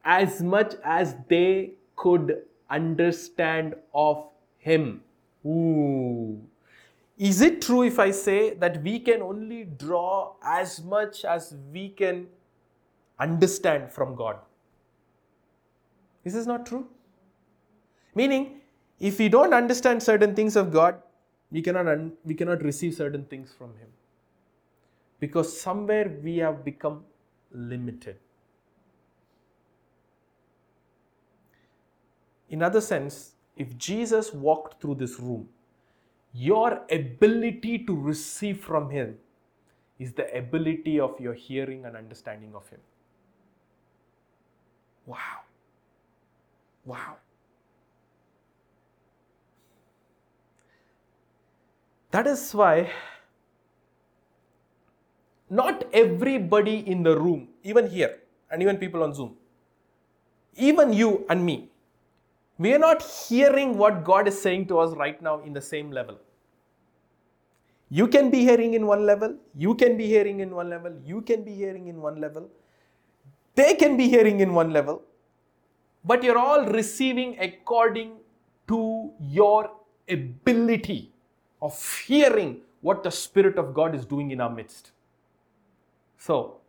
as 0.04 0.42
much 0.42 0.76
as 0.84 1.16
they 1.28 1.72
could 1.96 2.44
understand 2.70 3.76
of 3.94 4.28
him. 4.58 5.02
Ooh. 5.46 6.40
Is 7.18 7.42
it 7.42 7.62
true 7.62 7.84
if 7.84 7.98
I 8.00 8.12
say 8.12 8.54
that 8.56 8.84
we 8.84 9.00
can 9.00 9.22
only 9.22 9.64
draw 9.64 10.34
as 10.44 10.84
much 10.84 11.26
as 11.26 11.56
we 11.72 11.90
can 11.90 12.28
understand 13.20 13.92
from 13.92 14.16
God? 14.16 14.38
This 16.24 16.36
Is 16.36 16.46
not 16.46 16.66
true? 16.66 16.86
Meaning, 18.14 18.62
if 19.00 19.18
we 19.18 19.30
don't 19.30 19.54
understand 19.54 20.04
certain 20.04 20.36
things 20.36 20.56
of 20.56 20.72
God, 20.72 21.02
we 21.52 21.62
cannot, 21.62 21.88
un- 21.88 22.14
we 22.26 22.34
cannot 22.34 22.62
receive 22.62 22.94
certain 22.94 23.24
things 23.26 23.54
from 23.58 23.70
Him. 23.78 23.88
Because 25.20 25.60
somewhere 25.60 26.12
we 26.22 26.38
have 26.38 26.66
become 26.66 27.04
limited. 27.51 28.18
In 32.50 32.63
other 32.63 32.82
sense, 32.82 33.34
if 33.58 33.77
Jesus 33.77 34.34
walked 34.34 34.82
through 34.82 34.96
this 34.96 35.20
room, 35.20 35.50
your 36.34 36.82
ability 36.92 37.80
to 37.86 37.96
receive 37.96 38.62
from 38.63 38.89
Him 38.89 39.18
is 40.00 40.13
the 40.13 40.34
ability 40.38 41.00
of 41.00 41.20
your 41.20 41.34
hearing 41.34 41.86
and 41.86 41.96
understanding 41.96 42.54
of 42.56 42.68
Him. 42.70 42.80
Wow. 45.06 45.42
Wow. 46.86 47.18
That 52.12 52.27
is 52.27 52.54
why 52.54 52.92
not 55.50 55.86
everybody 55.94 56.80
in 56.88 57.04
the 57.04 57.18
room, 57.20 57.48
even 57.63 57.89
here, 57.89 58.20
and 58.51 58.62
even 58.62 58.77
people 58.77 59.04
on 59.04 59.13
Zoom, 59.13 59.36
even 60.56 60.94
you 60.94 61.25
and 61.30 61.46
me, 61.46 61.70
we 62.58 62.74
are 62.74 62.80
not 62.80 63.04
hearing 63.04 63.77
what 63.77 64.04
God 64.04 64.27
is 64.27 64.42
saying 64.42 64.68
to 64.68 64.80
us 64.80 64.96
right 64.96 65.22
now 65.22 65.39
in 65.42 65.54
the 65.54 65.62
same 65.62 65.92
level. 65.92 66.18
You 67.89 68.08
can 68.08 68.30
be 68.30 68.39
hearing 68.39 68.74
in 68.74 68.86
one 68.86 69.06
level, 69.06 69.36
you 69.56 69.75
can 69.75 69.98
be 69.98 70.08
hearing 70.08 70.42
in 70.42 70.54
one 70.54 70.70
level, 70.70 70.94
you 71.06 71.22
can 71.22 71.44
be 71.44 71.54
hearing 71.54 71.88
in 71.88 72.01
one 72.01 72.20
level, 72.20 72.50
they 73.56 73.75
can 73.75 73.96
be 73.96 74.10
hearing 74.10 74.42
in 74.42 74.54
one 74.54 74.72
level, 74.72 75.01
but 76.04 76.24
you're 76.24 76.38
all 76.38 76.66
receiving 76.66 77.38
according 77.39 78.18
to 78.68 79.12
your 79.22 79.72
ability 80.10 81.12
of 81.62 82.01
hearing 82.06 82.62
what 82.82 83.04
the 83.04 83.12
Spirit 83.12 83.58
of 83.58 83.74
God 83.74 83.96
is 83.96 84.06
doing 84.06 84.32
in 84.32 84.42
our 84.42 84.50
midst. 84.50 84.92
So, 86.18 86.62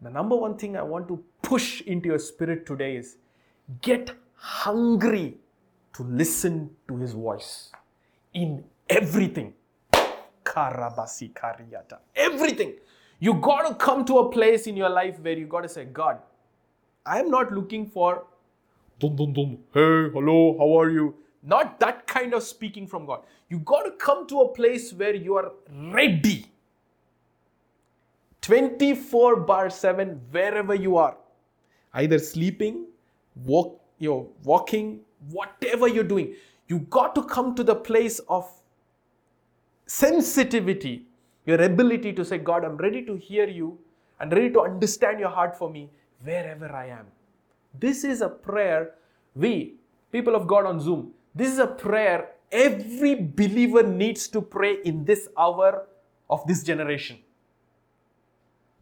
the 0.00 0.10
number 0.10 0.36
one 0.36 0.56
thing 0.56 0.76
I 0.76 0.82
want 0.82 1.08
to 1.08 1.22
push 1.42 1.80
into 1.82 2.08
your 2.08 2.18
spirit 2.18 2.66
today 2.66 2.96
is 2.96 3.16
get 3.80 4.12
hungry 4.34 5.36
to 5.94 6.02
listen 6.02 6.70
to 6.88 6.96
His 6.96 7.12
voice 7.12 7.70
in 8.34 8.64
everything. 8.88 9.54
Karabasi 10.44 11.32
Kariyata. 11.32 11.98
Everything. 12.14 12.74
You 13.18 13.34
got 13.34 13.68
to 13.68 13.74
come 13.74 14.04
to 14.06 14.18
a 14.18 14.30
place 14.30 14.66
in 14.66 14.76
your 14.76 14.90
life 14.90 15.20
where 15.20 15.38
you 15.38 15.46
got 15.46 15.62
to 15.62 15.68
say, 15.68 15.84
God, 15.84 16.18
I 17.06 17.20
am 17.20 17.30
not 17.30 17.52
looking 17.52 17.86
for 17.86 18.24
dum 18.98 19.16
dum 19.16 19.32
dum. 19.32 19.58
Hey, 19.72 20.10
hello, 20.10 20.56
how 20.58 20.80
are 20.80 20.90
you? 20.90 21.14
Not 21.42 21.80
that 21.80 22.06
kind 22.06 22.34
of 22.34 22.42
speaking 22.42 22.86
from 22.86 23.06
God. 23.06 23.22
You 23.48 23.58
got 23.60 23.82
to 23.82 23.92
come 23.92 24.26
to 24.28 24.40
a 24.40 24.48
place 24.48 24.92
where 24.92 25.14
you 25.14 25.36
are 25.36 25.52
ready. 25.92 26.51
24 28.42 29.36
bar 29.36 29.70
7, 29.70 30.20
wherever 30.30 30.74
you 30.74 30.96
are. 30.96 31.16
Either 31.94 32.18
sleeping, 32.18 32.86
walk, 33.44 33.80
you 33.98 34.10
know, 34.10 34.32
walking, 34.44 35.00
whatever 35.30 35.88
you're 35.88 36.04
doing. 36.04 36.34
You 36.68 36.80
got 36.90 37.14
to 37.14 37.22
come 37.22 37.54
to 37.54 37.64
the 37.64 37.74
place 37.74 38.18
of 38.28 38.50
sensitivity, 39.86 41.06
your 41.46 41.60
ability 41.60 42.12
to 42.14 42.24
say, 42.24 42.38
God, 42.38 42.64
I'm 42.64 42.76
ready 42.76 43.04
to 43.04 43.16
hear 43.16 43.48
you 43.48 43.78
and 44.20 44.32
ready 44.32 44.50
to 44.50 44.60
understand 44.60 45.20
your 45.20 45.28
heart 45.28 45.56
for 45.56 45.70
me 45.70 45.90
wherever 46.22 46.70
I 46.72 46.86
am. 46.86 47.06
This 47.78 48.04
is 48.04 48.20
a 48.20 48.28
prayer 48.28 48.94
we, 49.34 49.74
people 50.10 50.34
of 50.34 50.46
God 50.46 50.66
on 50.66 50.80
Zoom, 50.80 51.12
this 51.34 51.50
is 51.52 51.58
a 51.58 51.66
prayer 51.66 52.28
every 52.50 53.14
believer 53.14 53.82
needs 53.82 54.28
to 54.28 54.40
pray 54.40 54.76
in 54.84 55.04
this 55.04 55.28
hour 55.38 55.86
of 56.28 56.46
this 56.46 56.62
generation. 56.62 57.18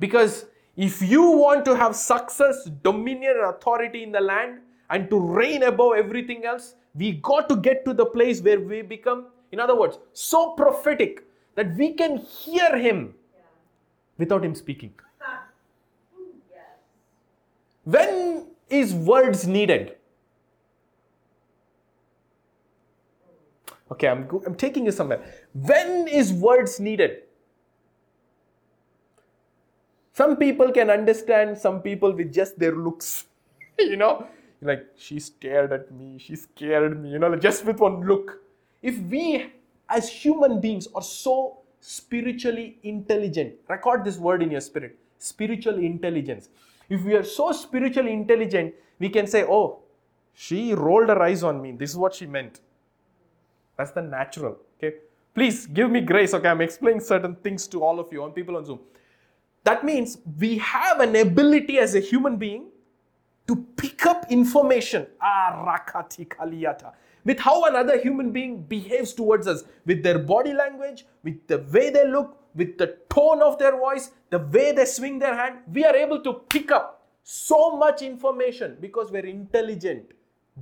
Because 0.01 0.47
if 0.77 1.01
you 1.03 1.23
want 1.23 1.65
to 1.67 1.77
have 1.77 1.95
success, 1.95 2.65
dominion, 2.83 3.35
and 3.37 3.55
authority 3.55 4.03
in 4.03 4.11
the 4.11 4.21
land 4.21 4.61
and 4.89 5.09
to 5.11 5.21
reign 5.21 5.63
above 5.63 5.93
everything 5.97 6.45
else, 6.45 6.75
we 6.95 7.13
got 7.13 7.49
to 7.51 7.57
get 7.57 7.85
to 7.85 7.95
the 7.95 8.07
place 8.07 8.41
where 8.41 8.59
we 8.59 8.83
become, 8.83 9.27
in 9.53 9.61
other 9.61 9.79
words, 9.79 9.99
so 10.13 10.53
prophetic 10.53 11.25
that 11.55 11.77
we 11.77 11.93
can 11.93 12.17
hear 12.17 12.77
Him 12.77 13.15
without 14.19 14.45
Him 14.45 14.55
speaking. 14.55 14.93
When 17.85 18.47
is 18.69 18.95
words 18.95 19.47
needed? 19.47 19.97
Okay, 23.93 24.09
I'm, 24.09 24.29
I'm 24.47 24.55
taking 24.55 24.87
you 24.87 24.93
somewhere. 24.93 25.23
When 25.53 26.07
is 26.09 26.33
words 26.33 26.79
needed? 26.81 27.23
Some 30.21 30.37
people 30.37 30.71
can 30.71 30.91
understand 30.91 31.57
some 31.57 31.81
people 31.81 32.13
with 32.13 32.31
just 32.31 32.59
their 32.59 32.77
looks. 32.77 33.25
you 33.79 33.97
know, 33.97 34.27
like 34.61 34.85
she 34.95 35.19
stared 35.19 35.73
at 35.73 35.91
me, 35.91 36.19
she 36.19 36.37
scared 36.37 37.03
me, 37.03 37.13
you 37.13 37.19
know, 37.19 37.35
just 37.37 37.65
with 37.65 37.79
one 37.81 38.07
look. 38.07 38.43
If 38.83 38.99
we 38.99 39.51
as 39.89 40.11
human 40.11 40.61
beings 40.61 40.89
are 40.95 41.01
so 41.03 41.61
spiritually 41.81 42.77
intelligent, 42.83 43.55
record 43.67 44.05
this 44.05 44.19
word 44.19 44.43
in 44.43 44.51
your 44.51 44.61
spirit 44.61 44.99
spiritual 45.17 45.79
intelligence. 45.79 46.51
If 46.91 47.03
we 47.03 47.15
are 47.15 47.23
so 47.23 47.53
spiritually 47.53 48.13
intelligent, 48.13 48.75
we 48.99 49.09
can 49.09 49.27
say, 49.27 49.45
Oh, 49.45 49.79
she 50.35 50.75
rolled 50.75 51.09
her 51.09 51.23
eyes 51.23 51.43
on 51.43 51.63
me. 51.63 51.73
This 51.73 51.91
is 51.93 51.97
what 51.97 52.15
she 52.15 52.27
meant. 52.27 52.61
That's 53.79 53.93
the 53.93 54.03
natural. 54.03 54.59
Okay. 54.77 54.97
Please 55.35 55.67
give 55.67 55.91
me 55.91 56.03
grace. 56.03 56.35
Okay. 56.35 56.49
I'm 56.49 56.61
explaining 56.61 57.01
certain 57.01 57.37
things 57.37 57.67
to 57.69 57.83
all 57.83 57.99
of 57.99 58.13
you 58.13 58.23
on 58.23 58.33
people 58.33 58.59
on 58.59 58.67
Zoom. 58.67 58.81
That 59.65 59.85
means 59.85 60.19
we 60.39 60.59
have 60.59 61.01
an 61.01 61.17
ability 61.17 61.79
as 61.79 61.95
a 61.95 62.01
human 62.01 62.37
being 62.37 62.71
to 63.47 63.57
pick 63.77 64.07
up 64.07 64.27
information. 64.31 65.07
Ah, 65.21 65.83
with 67.25 67.39
how 67.39 67.65
another 67.65 68.01
human 68.01 68.33
being 68.33 68.63
behaves 68.63 69.13
towards 69.13 69.47
us, 69.47 69.65
with 69.85 70.03
their 70.03 70.19
body 70.19 70.53
language, 70.53 71.05
with 71.23 71.47
the 71.47 71.59
way 71.73 71.91
they 71.91 72.07
look, 72.07 72.39
with 72.55 72.79
the 72.79 72.97
tone 73.11 73.43
of 73.43 73.59
their 73.59 73.77
voice, 73.77 74.13
the 74.31 74.39
way 74.39 74.73
they 74.73 74.85
swing 74.85 75.19
their 75.19 75.35
hand, 75.35 75.59
we 75.73 75.85
are 75.85 75.95
able 75.95 76.23
to 76.23 76.33
pick 76.49 76.71
up 76.71 77.07
so 77.23 77.77
much 77.77 78.03
information 78.03 78.77
because 78.81 79.11
we're 79.11 79.27
intelligent 79.27 80.13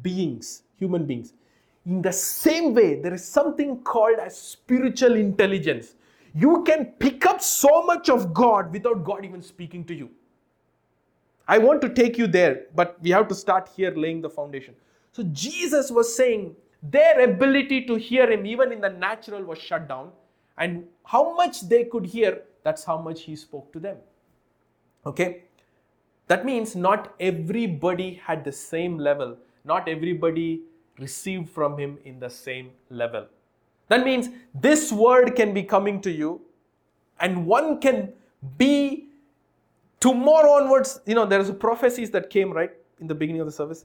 beings, 0.02 0.62
human 0.76 1.06
beings. 1.06 1.32
In 1.86 2.02
the 2.02 2.12
same 2.12 2.74
way, 2.74 3.00
there 3.00 3.14
is 3.14 3.24
something 3.24 3.82
called 3.82 4.18
as 4.18 4.36
spiritual 4.36 5.14
intelligence. 5.14 5.94
You 6.40 6.62
can 6.62 6.84
pick 7.04 7.26
up 7.26 7.40
so 7.42 7.82
much 7.82 8.08
of 8.08 8.32
God 8.32 8.72
without 8.72 9.02
God 9.02 9.24
even 9.24 9.42
speaking 9.42 9.84
to 9.86 9.94
you. 9.94 10.10
I 11.48 11.58
want 11.58 11.80
to 11.80 11.88
take 11.88 12.16
you 12.16 12.28
there, 12.28 12.66
but 12.76 12.96
we 13.02 13.10
have 13.10 13.26
to 13.28 13.34
start 13.34 13.70
here 13.74 13.90
laying 13.90 14.20
the 14.20 14.30
foundation. 14.30 14.74
So 15.10 15.24
Jesus 15.32 15.90
was 15.90 16.14
saying 16.14 16.54
their 16.80 17.22
ability 17.24 17.86
to 17.86 17.96
hear 17.96 18.30
him, 18.30 18.46
even 18.46 18.70
in 18.70 18.80
the 18.80 18.90
natural, 18.90 19.42
was 19.42 19.58
shut 19.58 19.88
down. 19.88 20.12
And 20.58 20.84
how 21.04 21.34
much 21.34 21.62
they 21.68 21.84
could 21.84 22.06
hear, 22.06 22.42
that's 22.62 22.84
how 22.84 22.98
much 22.98 23.22
he 23.22 23.34
spoke 23.34 23.72
to 23.72 23.80
them. 23.80 23.96
Okay? 25.06 25.42
That 26.28 26.44
means 26.44 26.76
not 26.76 27.14
everybody 27.18 28.20
had 28.24 28.44
the 28.44 28.52
same 28.52 28.98
level. 28.98 29.36
Not 29.64 29.88
everybody 29.88 30.60
received 30.98 31.50
from 31.50 31.78
him 31.78 31.98
in 32.04 32.20
the 32.20 32.30
same 32.30 32.70
level. 32.90 33.26
That 33.88 34.04
means 34.04 34.28
this 34.54 34.92
word 34.92 35.34
can 35.34 35.54
be 35.54 35.62
coming 35.62 36.00
to 36.02 36.10
you, 36.10 36.42
and 37.20 37.46
one 37.46 37.80
can 37.80 38.12
be 38.56 39.08
tomorrow 40.00 40.52
onwards. 40.52 41.00
You 41.06 41.14
know, 41.14 41.26
there's 41.26 41.50
prophecies 41.50 42.10
that 42.12 42.30
came 42.30 42.52
right 42.52 42.70
in 43.00 43.06
the 43.06 43.14
beginning 43.14 43.40
of 43.40 43.46
the 43.46 43.52
service. 43.52 43.84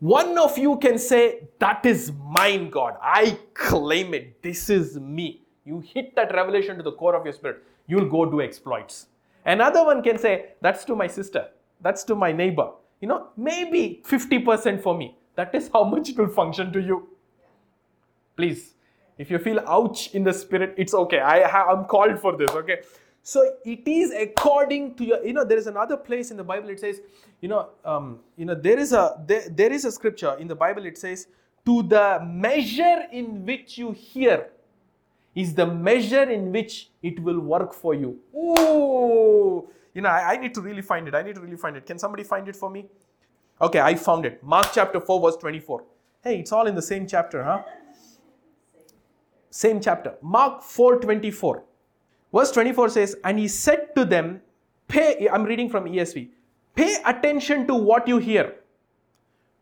One 0.00 0.38
of 0.38 0.56
you 0.56 0.76
can 0.78 0.98
say, 0.98 1.48
That 1.58 1.84
is 1.84 2.12
mine, 2.24 2.70
God. 2.70 2.96
I 3.02 3.38
claim 3.54 4.14
it. 4.14 4.42
This 4.42 4.70
is 4.70 4.98
me. 4.98 5.42
You 5.64 5.80
hit 5.80 6.14
that 6.16 6.34
revelation 6.34 6.76
to 6.76 6.82
the 6.82 6.92
core 6.92 7.14
of 7.16 7.24
your 7.24 7.32
spirit. 7.32 7.64
You'll 7.86 8.08
go 8.08 8.24
do 8.24 8.40
exploits. 8.40 9.06
Another 9.44 9.84
one 9.84 10.02
can 10.02 10.18
say, 10.18 10.52
That's 10.60 10.84
to 10.84 10.94
my 10.94 11.06
sister. 11.06 11.48
That's 11.80 12.04
to 12.04 12.14
my 12.14 12.32
neighbor. 12.32 12.70
You 13.00 13.08
know, 13.08 13.28
maybe 13.36 14.02
50% 14.04 14.82
for 14.82 14.96
me. 14.96 15.16
That 15.36 15.54
is 15.54 15.70
how 15.72 15.84
much 15.84 16.08
it 16.08 16.18
will 16.18 16.28
function 16.28 16.72
to 16.72 16.80
you. 16.80 17.08
Please, 18.36 18.74
if 19.18 19.30
you 19.30 19.38
feel 19.38 19.60
ouch 19.66 20.14
in 20.14 20.24
the 20.24 20.32
spirit, 20.32 20.74
it's 20.76 20.94
okay. 20.94 21.18
I 21.18 21.42
I'm 21.42 21.84
called 21.84 22.18
for 22.20 22.36
this, 22.36 22.50
okay? 22.52 22.78
So 23.22 23.42
it 23.64 23.86
is 23.86 24.12
according 24.12 24.94
to 24.94 25.04
your, 25.04 25.24
you 25.24 25.32
know, 25.32 25.44
there 25.44 25.58
is 25.58 25.66
another 25.66 25.96
place 25.96 26.30
in 26.30 26.36
the 26.36 26.44
Bible, 26.44 26.70
it 26.70 26.80
says, 26.80 27.00
you 27.40 27.48
know, 27.48 27.68
um, 27.84 28.20
you 28.36 28.46
know, 28.46 28.54
there 28.54 28.78
is 28.78 28.92
a 28.92 29.22
there, 29.26 29.48
there 29.50 29.72
is 29.72 29.84
a 29.84 29.92
scripture 29.92 30.36
in 30.38 30.48
the 30.48 30.54
Bible, 30.54 30.86
it 30.86 30.96
says, 30.96 31.26
to 31.66 31.82
the 31.82 32.20
measure 32.24 33.02
in 33.12 33.44
which 33.44 33.76
you 33.76 33.92
hear 33.92 34.48
is 35.34 35.54
the 35.54 35.66
measure 35.66 36.22
in 36.22 36.50
which 36.52 36.90
it 37.02 37.20
will 37.20 37.40
work 37.40 37.74
for 37.74 37.94
you. 37.94 38.18
Ooh, 38.34 39.68
you 39.94 40.00
know, 40.00 40.08
I, 40.08 40.32
I 40.32 40.36
need 40.36 40.54
to 40.54 40.60
really 40.60 40.82
find 40.82 41.06
it. 41.06 41.14
I 41.14 41.22
need 41.22 41.34
to 41.34 41.40
really 41.40 41.56
find 41.56 41.76
it. 41.76 41.86
Can 41.86 41.98
somebody 41.98 42.24
find 42.24 42.48
it 42.48 42.56
for 42.56 42.70
me? 42.70 42.86
Okay, 43.60 43.80
I 43.80 43.94
found 43.94 44.24
it. 44.24 44.42
Mark 44.42 44.68
chapter 44.72 45.00
4, 45.00 45.20
verse 45.20 45.36
24. 45.36 45.84
Hey, 46.22 46.38
it's 46.40 46.52
all 46.52 46.66
in 46.66 46.74
the 46.74 46.82
same 46.82 47.06
chapter, 47.06 47.44
huh? 47.44 47.62
Same 49.50 49.80
chapter. 49.80 50.14
Mark 50.22 50.62
4 50.62 51.00
24. 51.00 51.64
Verse 52.32 52.50
24 52.50 52.88
says, 52.90 53.16
And 53.24 53.38
he 53.38 53.48
said 53.48 53.94
to 53.96 54.04
them, 54.04 54.42
Pay, 54.86 55.28
I'm 55.28 55.44
reading 55.44 55.68
from 55.68 55.84
ESV, 55.84 56.30
pay 56.74 56.96
attention 57.04 57.66
to 57.66 57.74
what 57.74 58.08
you 58.08 58.18
hear. 58.18 58.54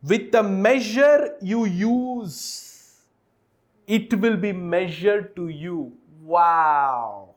With 0.02 0.30
the 0.30 0.42
measure 0.42 1.36
you 1.40 1.64
use, 1.64 3.00
it 3.86 4.14
will 4.20 4.36
be 4.36 4.52
measured 4.52 5.34
to 5.36 5.48
you. 5.48 5.92
Wow. 6.22 7.34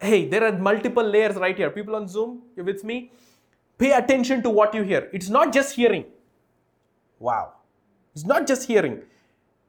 Hey, 0.00 0.26
there 0.26 0.44
are 0.44 0.52
multiple 0.52 1.02
layers 1.02 1.36
right 1.36 1.56
here. 1.56 1.70
People 1.70 1.96
on 1.96 2.08
Zoom, 2.08 2.42
you 2.56 2.64
with 2.64 2.84
me? 2.84 3.10
Pay 3.76 3.92
attention 3.92 4.42
to 4.42 4.50
what 4.50 4.74
you 4.74 4.82
hear. 4.82 5.10
It's 5.12 5.28
not 5.28 5.52
just 5.52 5.74
hearing. 5.74 6.04
Wow. 7.18 7.54
It's 8.14 8.24
not 8.24 8.46
just 8.46 8.66
hearing. 8.66 9.02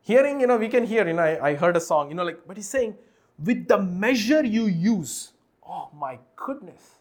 Hearing, 0.06 0.40
you 0.40 0.46
know, 0.46 0.58
we 0.58 0.70
can 0.70 0.86
hear, 0.86 1.08
you 1.08 1.14
know, 1.14 1.24
I, 1.24 1.50
I 1.50 1.56
heard 1.56 1.76
a 1.76 1.82
song, 1.82 2.10
you 2.10 2.16
know, 2.16 2.24
like, 2.24 2.42
but 2.48 2.58
he's 2.58 2.70
saying, 2.70 2.96
with 3.44 3.68
the 3.68 3.80
measure 3.80 4.46
you 4.46 4.68
use, 4.68 5.32
oh 5.68 5.90
my 5.98 6.20
goodness. 6.36 7.00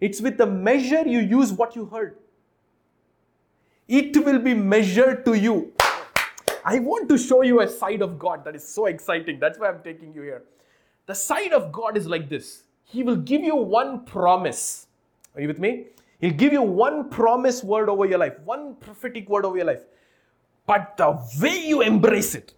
It's 0.00 0.22
with 0.22 0.38
the 0.38 0.46
measure 0.46 1.06
you 1.06 1.18
use 1.18 1.52
what 1.52 1.76
you 1.76 1.84
heard. 1.84 2.16
It 3.86 4.16
will 4.24 4.38
be 4.38 4.54
measured 4.54 5.26
to 5.26 5.34
you. 5.34 5.74
I 6.64 6.78
want 6.78 7.10
to 7.10 7.18
show 7.18 7.42
you 7.42 7.60
a 7.60 7.68
side 7.68 8.00
of 8.00 8.18
God 8.18 8.42
that 8.46 8.56
is 8.56 8.66
so 8.66 8.86
exciting. 8.86 9.38
That's 9.38 9.58
why 9.58 9.68
I'm 9.68 9.82
taking 9.82 10.14
you 10.14 10.22
here. 10.22 10.44
The 11.04 11.14
side 11.14 11.52
of 11.52 11.70
God 11.70 11.98
is 11.98 12.06
like 12.06 12.30
this 12.30 12.62
He 12.84 13.02
will 13.02 13.16
give 13.16 13.42
you 13.42 13.54
one 13.54 14.06
promise. 14.06 14.86
Are 15.34 15.42
you 15.42 15.48
with 15.48 15.58
me? 15.58 15.88
He'll 16.22 16.32
give 16.32 16.54
you 16.54 16.62
one 16.62 17.10
promise 17.10 17.62
word 17.62 17.90
over 17.90 18.06
your 18.06 18.18
life, 18.18 18.38
one 18.44 18.76
prophetic 18.76 19.28
word 19.28 19.44
over 19.44 19.58
your 19.58 19.66
life. 19.66 19.84
But 20.70 20.96
the 20.96 21.18
way 21.42 21.66
you 21.66 21.82
embrace 21.82 22.36
it, 22.36 22.54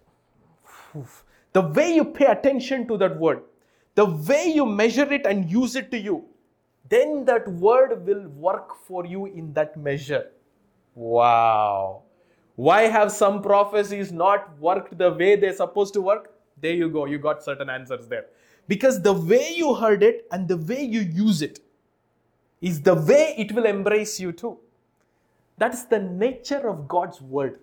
the 1.51 1.61
way 1.61 1.95
you 1.95 2.05
pay 2.05 2.25
attention 2.25 2.87
to 2.89 2.97
that 2.97 3.17
word, 3.17 3.41
the 3.95 4.05
way 4.05 4.51
you 4.53 4.67
measure 4.67 5.11
it 5.11 5.25
and 5.25 5.49
use 5.49 5.75
it 5.75 5.89
to 5.89 5.97
you, 5.97 6.25
then 6.89 7.25
that 7.25 7.47
word 7.47 8.05
will 8.05 8.27
work 8.27 8.75
for 8.75 9.03
you 9.03 9.25
in 9.25 9.51
that 9.53 9.77
measure. 9.77 10.27
Wow. 10.93 12.03
Why 12.55 12.81
have 12.81 13.11
some 13.11 13.41
prophecies 13.41 14.11
not 14.11 14.59
worked 14.59 14.95
the 14.95 15.11
way 15.11 15.35
they're 15.35 15.55
supposed 15.55 15.95
to 15.95 16.01
work? 16.01 16.35
There 16.61 16.73
you 16.73 16.89
go, 16.89 17.05
you 17.05 17.17
got 17.17 17.43
certain 17.43 17.71
answers 17.71 18.07
there. 18.07 18.27
Because 18.67 19.01
the 19.01 19.13
way 19.13 19.53
you 19.55 19.73
heard 19.73 20.03
it 20.03 20.27
and 20.31 20.47
the 20.47 20.57
way 20.57 20.83
you 20.83 21.01
use 21.01 21.41
it 21.41 21.61
is 22.61 22.79
the 22.83 22.93
way 22.93 23.33
it 23.39 23.53
will 23.53 23.65
embrace 23.65 24.19
you 24.19 24.33
too. 24.33 24.59
That's 25.57 25.85
the 25.85 25.97
nature 25.97 26.69
of 26.69 26.87
God's 26.87 27.19
word. 27.19 27.59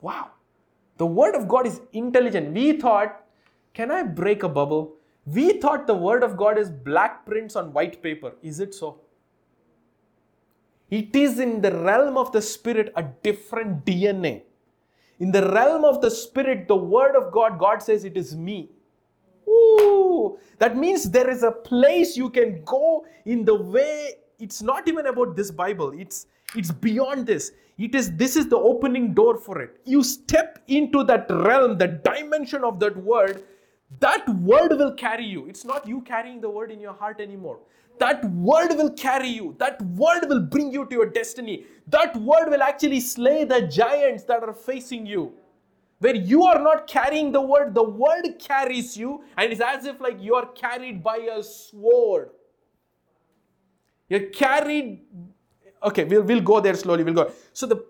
Wow. 0.00 0.30
The 0.98 1.06
word 1.06 1.34
of 1.34 1.48
God 1.48 1.66
is 1.66 1.80
intelligent. 1.92 2.52
We 2.52 2.72
thought, 2.74 3.24
can 3.74 3.90
I 3.90 4.02
break 4.02 4.42
a 4.42 4.48
bubble? 4.48 4.94
We 5.26 5.54
thought 5.60 5.86
the 5.86 5.94
word 5.94 6.22
of 6.22 6.36
God 6.36 6.58
is 6.58 6.70
black 6.70 7.26
prints 7.26 7.56
on 7.56 7.72
white 7.72 8.02
paper. 8.02 8.32
Is 8.42 8.60
it 8.60 8.74
so? 8.74 9.00
It 10.90 11.14
is 11.14 11.38
in 11.38 11.60
the 11.60 11.72
realm 11.72 12.16
of 12.16 12.32
the 12.32 12.42
spirit 12.42 12.92
a 12.96 13.02
different 13.02 13.84
DNA. 13.84 14.42
In 15.20 15.32
the 15.32 15.50
realm 15.50 15.84
of 15.84 16.00
the 16.00 16.10
spirit, 16.10 16.68
the 16.68 16.76
word 16.76 17.16
of 17.16 17.32
God, 17.32 17.58
God 17.58 17.82
says 17.82 18.04
it 18.04 18.16
is 18.16 18.36
me. 18.36 18.70
Ooh, 19.48 20.38
that 20.58 20.76
means 20.76 21.10
there 21.10 21.30
is 21.30 21.42
a 21.42 21.50
place 21.52 22.16
you 22.16 22.30
can 22.30 22.62
go 22.64 23.06
in 23.24 23.44
the 23.44 23.54
way 23.54 24.14
it's 24.38 24.62
not 24.62 24.86
even 24.88 25.06
about 25.06 25.36
this 25.36 25.50
bible 25.50 25.92
it's 25.98 26.26
it's 26.56 26.70
beyond 26.70 27.26
this 27.26 27.52
it 27.78 27.94
is 27.94 28.16
this 28.16 28.34
is 28.36 28.48
the 28.48 28.56
opening 28.56 29.14
door 29.14 29.36
for 29.38 29.62
it. 29.62 29.80
You 29.84 30.02
step 30.02 30.58
into 30.66 31.04
that 31.04 31.26
realm 31.30 31.78
the 31.78 31.86
dimension 31.86 32.64
of 32.64 32.80
that 32.80 32.96
word. 32.96 33.44
That 34.00 34.28
word 34.28 34.70
will 34.72 34.92
carry 34.94 35.24
you. 35.24 35.46
It's 35.46 35.64
not 35.64 35.86
you 35.86 36.00
carrying 36.02 36.40
the 36.40 36.50
word 36.50 36.70
in 36.70 36.80
your 36.80 36.92
heart 36.92 37.20
anymore. 37.20 37.60
That 37.98 38.24
word 38.26 38.76
will 38.76 38.90
carry 38.90 39.28
you. 39.28 39.54
That 39.58 39.80
word 39.82 40.28
will 40.28 40.40
bring 40.40 40.72
you 40.72 40.86
to 40.86 40.94
your 40.94 41.06
destiny. 41.06 41.66
That 41.86 42.16
word 42.16 42.50
will 42.50 42.62
actually 42.62 43.00
slay 43.00 43.44
the 43.44 43.62
giants 43.62 44.24
that 44.24 44.42
are 44.42 44.52
facing 44.52 45.06
you. 45.06 45.32
Where 46.00 46.14
you 46.14 46.44
are 46.44 46.62
not 46.62 46.86
carrying 46.86 47.32
the 47.32 47.40
word 47.40 47.74
the 47.74 47.82
word 47.82 48.38
carries 48.38 48.96
you 48.96 49.24
and 49.36 49.52
it's 49.52 49.60
as 49.60 49.84
if 49.84 50.00
like 50.00 50.20
you 50.20 50.34
are 50.34 50.46
carried 50.46 51.02
by 51.02 51.16
a 51.16 51.42
sword. 51.42 52.30
You're 54.08 54.30
carried 54.30 55.00
okay 55.82 56.04
we'll, 56.04 56.22
we'll 56.22 56.40
go 56.40 56.60
there 56.60 56.74
slowly 56.74 57.04
we'll 57.04 57.14
go 57.14 57.30
so 57.52 57.66
the 57.66 57.84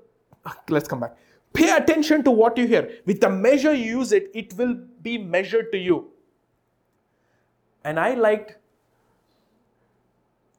let's 0.69 0.89
come 0.89 1.01
back 1.01 1.17
pay 1.53 1.71
attention 1.77 2.23
to 2.23 2.31
what 2.31 2.57
you 2.57 2.67
hear 2.67 2.91
with 3.07 3.21
the 3.21 3.29
measure 3.29 3.73
you 3.73 3.99
use 3.99 4.13
it 4.13 4.31
it 4.35 4.53
will 4.55 4.75
be 5.03 5.19
measured 5.19 5.71
to 5.73 5.79
you 5.79 6.11
and 7.85 7.99
i 7.99 8.15
liked 8.15 8.57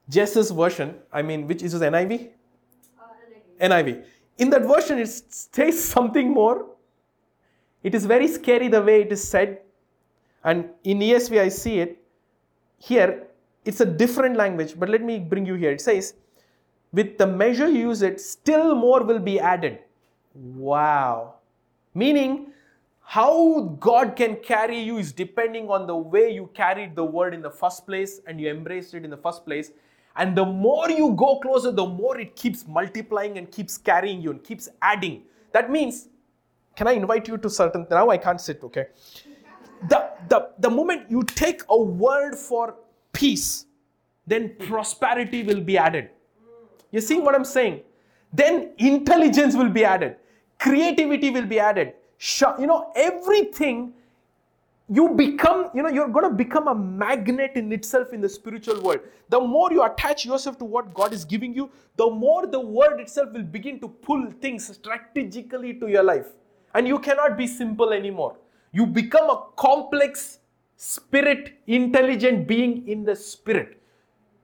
Jess's 0.10 0.50
version, 0.50 0.96
I 1.14 1.22
mean, 1.22 1.46
which 1.46 1.62
is 1.62 1.76
NIV? 1.76 2.32
Uh, 3.00 3.04
NIV. 3.62 3.70
NIV. 3.70 4.04
In 4.40 4.50
that 4.50 4.64
version, 4.64 4.98
it 4.98 5.08
says 5.08 5.84
something 5.84 6.32
more 6.32 6.66
it 7.84 7.96
is 7.96 8.06
very 8.06 8.28
scary 8.28 8.68
the 8.68 8.82
way 8.82 9.02
it 9.02 9.12
is 9.12 9.26
said. 9.28 9.62
And 10.44 10.70
in 10.84 11.00
ESV, 11.00 11.40
I 11.40 11.50
see 11.50 11.80
it. 11.80 12.02
Here, 12.78 13.28
it's 13.66 13.82
a 13.82 13.86
different 13.86 14.38
language, 14.38 14.76
but 14.78 14.90
let 14.90 15.02
me 15.02 15.20
bring 15.20 15.46
you 15.46 15.56
here. 15.56 15.72
It 15.72 15.82
says, 15.82 16.14
with 16.92 17.18
the 17.18 17.28
measure 17.28 17.68
you 17.68 17.90
use 17.90 18.02
it, 18.02 18.20
still 18.20 18.76
more 18.76 19.04
will 19.04 19.20
be 19.20 19.40
added. 19.40 19.80
Wow. 20.34 21.36
Meaning, 21.94 22.52
how 23.02 23.76
God 23.80 24.16
can 24.16 24.36
carry 24.38 24.80
you 24.80 24.98
is 24.98 25.12
depending 25.12 25.70
on 25.70 25.88
the 25.88 25.96
way 25.96 26.32
you 26.32 26.50
carried 26.54 26.96
the 26.96 27.04
word 27.04 27.34
in 27.34 27.42
the 27.42 27.50
first 27.50 27.86
place 27.86 28.22
and 28.28 28.40
you 28.40 28.50
embraced 28.50 28.94
it 28.94 29.04
in 29.04 29.10
the 29.10 29.18
first 29.18 29.46
place. 29.46 29.72
And 30.16 30.36
the 30.36 30.46
more 30.46 30.90
you 30.90 31.12
go 31.12 31.40
closer, 31.40 31.72
the 31.72 31.86
more 31.86 32.20
it 32.20 32.36
keeps 32.36 32.68
multiplying 32.68 33.38
and 33.38 33.52
keeps 33.52 33.78
carrying 33.78 34.22
you 34.22 34.32
and 34.32 34.44
keeps 34.44 34.70
adding. 34.82 35.24
That 35.54 35.72
means 35.72 36.10
can 36.80 36.88
I 36.88 36.94
invite 36.94 37.28
you 37.28 37.38
to 37.38 37.50
certain, 37.50 37.86
now 37.92 38.10
I 38.10 38.18
can't 38.18 38.40
sit, 38.40 38.64
okay? 38.64 38.86
The, 39.90 40.12
the, 40.30 40.52
the 40.60 40.70
moment 40.70 41.12
you 41.12 41.24
take 41.24 41.62
a 41.70 41.78
word 41.78 42.36
for 42.36 42.76
peace, 43.12 43.66
then 44.26 44.56
prosperity 44.60 45.44
will 45.44 45.60
be 45.60 45.78
added. 45.78 46.10
You 46.92 47.02
see 47.02 47.20
what 47.20 47.36
I'm 47.36 47.46
saying? 47.46 47.82
Then 48.34 48.72
intelligence 48.78 49.56
will 49.56 49.70
be 49.70 49.84
added, 49.84 50.18
creativity 50.60 51.30
will 51.30 51.46
be 51.46 51.60
added. 51.60 51.94
You 52.60 52.68
know, 52.68 52.92
everything 52.96 53.94
you 54.92 55.10
become, 55.10 55.70
you 55.74 55.84
know, 55.84 55.90
you're 55.90 56.08
going 56.08 56.28
to 56.30 56.36
become 56.36 56.68
a 56.68 56.74
magnet 56.76 57.52
in 57.56 57.72
itself 57.72 58.12
in 58.12 58.22
the 58.22 58.28
spiritual 58.28 58.82
world. 58.82 59.00
The 59.30 59.40
more 59.40 59.72
you 59.72 59.84
attach 59.84 60.26
yourself 60.26 60.58
to 60.58 60.66
what 60.66 60.94
God 60.94 61.14
is 61.14 61.24
giving 61.24 61.54
you, 61.54 61.70
the 61.96 62.10
more 62.10 62.48
the 62.48 62.60
word 62.60 63.00
itself 63.00 63.32
will 63.32 63.44
begin 63.44 63.80
to 63.82 63.88
pull 63.88 64.32
things 64.42 64.68
strategically 64.68 65.76
to 65.76 65.88
your 65.88 66.04
life. 66.04 66.28
And 66.74 66.88
you 66.88 67.00
cannot 67.00 67.38
be 67.38 67.46
simple 67.48 67.94
anymore. 67.94 68.38
You 68.72 68.86
become 68.86 69.30
a 69.30 69.44
complex 69.56 70.40
spirit, 70.76 71.60
intelligent 71.68 72.48
being 72.48 72.88
in 72.88 73.04
the 73.04 73.16
spirit. 73.16 73.79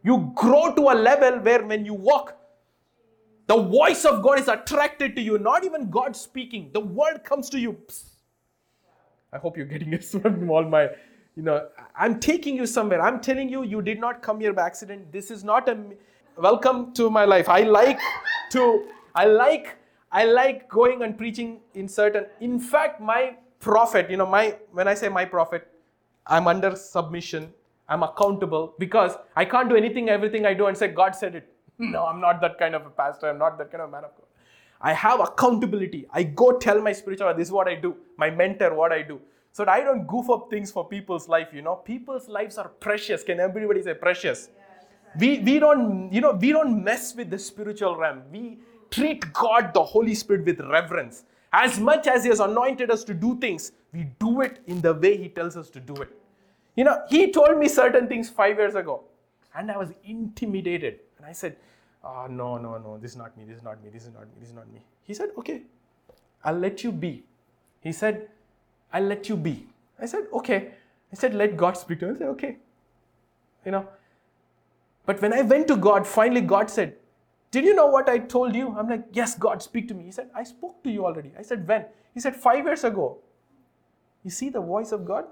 You 0.05 0.31
grow 0.35 0.71
to 0.75 0.81
a 0.89 0.95
level 0.95 1.39
where 1.39 1.65
when 1.65 1.83
you 1.83 1.95
walk, 1.95 2.37
the 3.47 3.57
voice 3.57 4.05
of 4.05 4.21
God 4.21 4.39
is 4.39 4.47
attracted 4.47 5.15
to 5.15 5.21
you, 5.21 5.39
not 5.39 5.63
even 5.65 5.89
God 5.89 6.15
speaking. 6.15 6.69
The 6.73 6.79
word 6.79 7.23
comes 7.23 7.49
to 7.49 7.59
you. 7.59 7.73
Psst. 7.87 8.09
I 9.33 9.39
hope 9.39 9.57
you're 9.57 9.65
getting 9.65 9.93
it 9.97 10.05
from 10.05 10.49
all 10.51 10.63
my, 10.63 10.89
you 11.35 11.41
know, 11.41 11.67
I'm 11.97 12.19
taking 12.19 12.55
you 12.55 12.67
somewhere. 12.67 13.01
I'm 13.01 13.19
telling 13.19 13.49
you, 13.49 13.63
you 13.63 13.81
did 13.81 13.99
not 13.99 14.21
come 14.21 14.39
here 14.39 14.53
by 14.53 14.67
accident. 14.67 15.11
This 15.11 15.31
is 15.31 15.43
not 15.43 15.67
a 15.67 15.77
welcome 16.37 16.93
to 16.93 17.09
my 17.09 17.25
life. 17.25 17.49
I 17.49 17.61
like 17.63 17.99
to, 18.51 18.87
I 19.15 19.25
like 19.25 19.77
I 20.11 20.23
like 20.23 20.69
going 20.69 21.01
and 21.03 21.17
preaching 21.17 21.59
in 21.73 21.89
certain. 21.89 22.27
In 22.39 22.57
fact, 22.57 23.01
my 23.01 23.35
prophet, 23.59 24.09
you 24.09 24.15
know, 24.15 24.25
my 24.25 24.55
when 24.71 24.87
I 24.87 24.93
say 24.93 25.09
my 25.09 25.25
prophet, 25.25 25.67
I'm 26.25 26.47
under 26.47 26.75
submission. 26.75 27.53
I'm 27.87 28.03
accountable 28.03 28.73
because 28.79 29.13
I 29.35 29.45
can't 29.45 29.69
do 29.69 29.75
anything, 29.75 30.09
everything 30.09 30.45
I 30.45 30.53
do, 30.53 30.67
and 30.67 30.77
say 30.77 30.87
God 30.87 31.15
said 31.15 31.35
it. 31.35 31.51
No, 31.77 32.05
I'm 32.05 32.21
not 32.21 32.39
that 32.41 32.57
kind 32.57 32.73
of 32.73 32.85
a 32.85 32.89
pastor. 32.89 33.29
I'm 33.29 33.37
not 33.37 33.57
that 33.57 33.69
kind 33.69 33.81
of 33.81 33.89
a 33.89 33.91
man 33.91 34.05
of 34.05 34.11
God. 34.15 34.27
I 34.81 34.93
have 34.93 35.19
accountability. 35.19 36.07
I 36.11 36.23
go 36.23 36.57
tell 36.57 36.81
my 36.81 36.93
spiritual, 36.93 37.33
this 37.33 37.49
is 37.49 37.51
what 37.51 37.67
I 37.67 37.75
do. 37.75 37.95
My 38.17 38.29
mentor, 38.29 38.73
what 38.73 38.93
I 38.93 39.01
do. 39.01 39.19
So 39.51 39.65
that 39.65 39.71
I 39.71 39.81
don't 39.81 40.05
goof 40.07 40.29
up 40.29 40.49
things 40.49 40.71
for 40.71 40.87
people's 40.87 41.27
life, 41.27 41.49
you 41.53 41.61
know. 41.61 41.75
People's 41.75 42.27
lives 42.29 42.57
are 42.57 42.69
precious. 42.69 43.23
Can 43.23 43.39
everybody 43.39 43.81
say 43.81 43.93
precious? 43.93 44.49
We, 45.19 45.39
we 45.39 45.59
don't, 45.59 46.11
you 46.11 46.21
know, 46.21 46.31
we 46.31 46.51
don't 46.51 46.83
mess 46.83 47.15
with 47.15 47.29
the 47.29 47.39
spiritual 47.39 47.95
realm. 47.97 48.23
We 48.31 48.59
treat 48.91 49.31
God, 49.33 49.73
the 49.73 49.83
Holy 49.83 50.13
Spirit, 50.13 50.45
with 50.45 50.59
reverence. 50.59 51.23
As 51.53 51.79
much 51.79 52.05
as 52.07 52.23
He 52.23 52.29
has 52.29 52.41
anointed 52.41 52.91
us 52.91 53.03
to 53.05 53.13
do 53.13 53.37
things, 53.39 53.71
we 53.93 54.03
do 54.19 54.41
it 54.41 54.59
in 54.67 54.81
the 54.81 54.93
way 54.93 55.15
He 55.17 55.29
tells 55.29 55.55
us 55.55 55.69
to 55.69 55.79
do 55.79 55.95
it. 55.95 56.09
You 56.75 56.83
know, 56.83 57.01
He 57.09 57.31
told 57.31 57.57
me 57.57 57.67
certain 57.67 58.07
things 58.07 58.29
five 58.29 58.57
years 58.57 58.75
ago, 58.75 59.03
and 59.55 59.71
I 59.71 59.77
was 59.77 59.89
intimidated. 60.03 60.99
And 61.17 61.25
I 61.25 61.31
said, 61.31 61.55
Oh, 62.03 62.27
no, 62.29 62.57
no, 62.57 62.77
no, 62.77 62.97
this 62.97 63.11
is 63.11 63.17
not 63.17 63.35
me, 63.37 63.45
this 63.45 63.57
is 63.57 63.63
not 63.63 63.83
me, 63.83 63.89
this 63.89 64.03
is 64.03 64.13
not 64.13 64.23
me, 64.23 64.33
this 64.39 64.49
is 64.49 64.55
not 64.55 64.71
me. 64.71 64.81
He 65.03 65.13
said, 65.13 65.29
Okay, 65.37 65.61
I'll 66.43 66.57
let 66.57 66.83
you 66.83 66.91
be. 66.91 67.23
He 67.81 67.91
said, 67.91 68.27
I'll 68.93 69.03
let 69.03 69.29
you 69.29 69.35
be. 69.37 69.67
I 69.99 70.05
said, 70.05 70.27
Okay. 70.33 70.71
I 71.11 71.15
said, 71.15 71.33
Let 71.33 71.55
God 71.55 71.77
speak 71.77 71.99
to 71.99 72.07
me. 72.07 72.15
I 72.15 72.17
said, 72.17 72.27
Okay. 72.27 72.57
You 73.65 73.71
know, 73.71 73.87
but 75.05 75.21
when 75.21 75.33
I 75.33 75.41
went 75.41 75.67
to 75.69 75.77
God, 75.77 76.05
finally 76.05 76.41
God 76.41 76.69
said, 76.69 76.95
did 77.51 77.63
you 77.63 77.73
know 77.73 77.87
what 77.87 78.09
I 78.09 78.17
told 78.17 78.53
you? 78.53 78.75
I'm 78.77 78.89
like, 78.89 79.05
Yes, 79.13 79.35
God, 79.35 79.61
speak 79.63 79.87
to 79.87 79.93
me. 79.93 80.03
He 80.03 80.11
said, 80.11 80.29
I 80.35 80.43
spoke 80.43 80.83
to 80.83 80.91
you 80.91 81.05
already. 81.05 81.31
I 81.39 81.41
said, 81.41 81.67
When? 81.67 81.85
He 82.13 82.19
said, 82.19 82.35
Five 82.35 82.65
years 82.65 82.83
ago. 82.83 83.19
You 84.23 84.29
see 84.29 84.49
the 84.49 84.59
voice 84.59 84.91
of 84.91 85.05
God? 85.05 85.25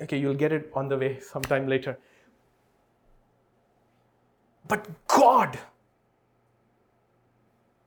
Okay, 0.00 0.18
you'll 0.18 0.34
get 0.34 0.52
it 0.52 0.70
on 0.74 0.88
the 0.88 0.96
way 0.96 1.20
sometime 1.20 1.66
later. 1.66 1.98
But 4.68 4.88
God 5.06 5.58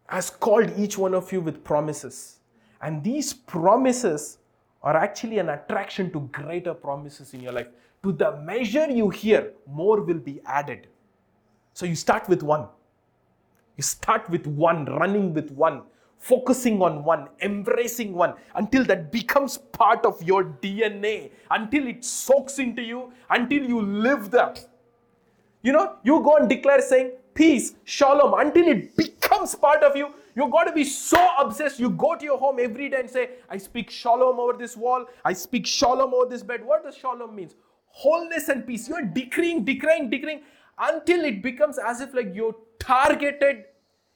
has 0.08 0.30
called 0.30 0.72
each 0.78 0.98
one 0.98 1.14
of 1.14 1.32
you 1.32 1.42
with 1.42 1.64
promises. 1.64 2.40
And 2.82 3.04
these 3.04 3.34
promises 3.34 4.40
are 4.82 4.96
actually 4.96 5.40
an 5.40 5.50
attraction 5.50 6.12
to 6.12 6.22
greater 6.32 6.74
promises 6.74 7.34
in 7.34 7.42
your 7.42 7.52
life. 7.52 7.68
To 8.04 8.12
the 8.12 8.38
measure 8.38 8.90
you 8.90 9.10
hear, 9.10 9.52
more 9.68 10.02
will 10.02 10.20
be 10.20 10.42
added. 10.46 10.88
So 11.74 11.86
you 11.86 11.96
start 11.96 12.28
with 12.30 12.42
one. 12.42 12.68
You 13.78 13.84
start 13.84 14.30
with 14.30 14.48
one, 14.48 14.86
running 14.86 15.34
with 15.34 15.52
one, 15.52 15.84
focusing 16.20 16.82
on 16.82 17.04
one, 17.04 17.28
embracing 17.42 18.14
one 18.14 18.34
until 18.56 18.84
that 18.84 19.12
becomes 19.12 19.58
part 19.58 20.06
of 20.06 20.22
your 20.22 20.44
DNA, 20.44 21.32
until 21.50 21.88
it 21.88 22.04
soaks 22.06 22.60
into 22.60 22.82
you, 22.82 23.12
until 23.30 23.64
you 23.64 23.82
live 23.82 24.30
that. 24.32 24.68
You 25.62 25.74
know, 25.74 25.96
you 26.04 26.22
go 26.22 26.38
and 26.38 26.48
declare 26.48 26.82
saying, 26.82 27.12
peace, 27.34 27.74
shalom, 27.86 28.34
until 28.38 28.68
it 28.68 28.96
becomes 28.96 29.56
part 29.56 29.82
of 29.84 29.96
you. 29.96 30.14
You 30.36 30.50
got 30.50 30.66
to 30.66 30.72
be 30.72 30.84
so 30.84 31.30
obsessed. 31.40 31.80
You 31.80 31.90
go 31.90 32.16
to 32.16 32.24
your 32.24 32.38
home 32.38 32.60
every 32.62 32.90
day 32.90 33.00
and 33.00 33.10
say, 33.10 33.30
I 33.50 33.58
speak 33.58 33.90
shalom 33.90 34.40
over 34.40 34.54
this 34.58 34.78
wall. 34.78 35.06
I 35.26 35.34
speak 35.34 35.66
shalom 35.66 36.14
over 36.14 36.30
this 36.30 36.44
bed. 36.44 36.64
What 36.64 36.84
does 36.84 36.96
shalom 36.96 37.36
means? 37.36 37.56
Wholeness 37.88 38.48
and 38.50 38.66
peace. 38.66 38.88
You're 38.88 39.02
decreeing, 39.02 39.66
decreeing, 39.66 40.10
decreeing 40.10 40.42
until 40.78 41.26
it 41.26 41.44
becomes 41.44 41.78
as 41.78 42.00
if 42.00 42.14
like 42.14 42.34
you 42.34 42.56
targeted 42.80 43.66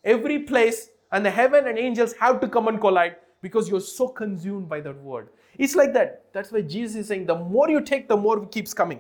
every 0.04 0.40
place 0.40 0.90
and 1.14 1.26
the 1.26 1.32
heaven 1.32 1.68
and 1.68 1.78
angels 1.78 2.14
have 2.14 2.42
to 2.42 2.48
come 2.48 2.68
and 2.68 2.82
collide 2.82 3.16
because 3.42 3.70
you're 3.70 3.80
so 3.80 4.08
consumed 4.08 4.68
by 4.68 4.82
that 4.82 5.00
word. 5.02 5.30
It's 5.58 5.76
like 5.76 5.94
that. 5.94 6.26
That's 6.34 6.52
why 6.52 6.62
Jesus 6.62 6.96
is 6.96 7.08
saying 7.08 7.28
the 7.28 7.36
more 7.36 7.70
you 7.70 7.82
take, 7.82 8.08
the 8.08 8.18
more 8.18 8.44
it 8.44 8.52
keeps 8.52 8.74
coming. 8.74 9.00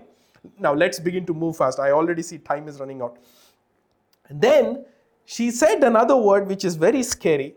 Now 0.59 0.73
let's 0.73 0.99
begin 0.99 1.25
to 1.25 1.33
move 1.33 1.57
fast. 1.57 1.79
I 1.79 1.91
already 1.91 2.21
see 2.21 2.37
time 2.37 2.67
is 2.67 2.79
running 2.79 3.01
out. 3.01 3.17
And 4.29 4.39
then 4.39 4.85
she 5.25 5.49
said 5.51 5.83
another 5.83 6.15
word 6.15 6.47
which 6.47 6.63
is 6.63 6.75
very 6.75 7.01
scary. 7.01 7.55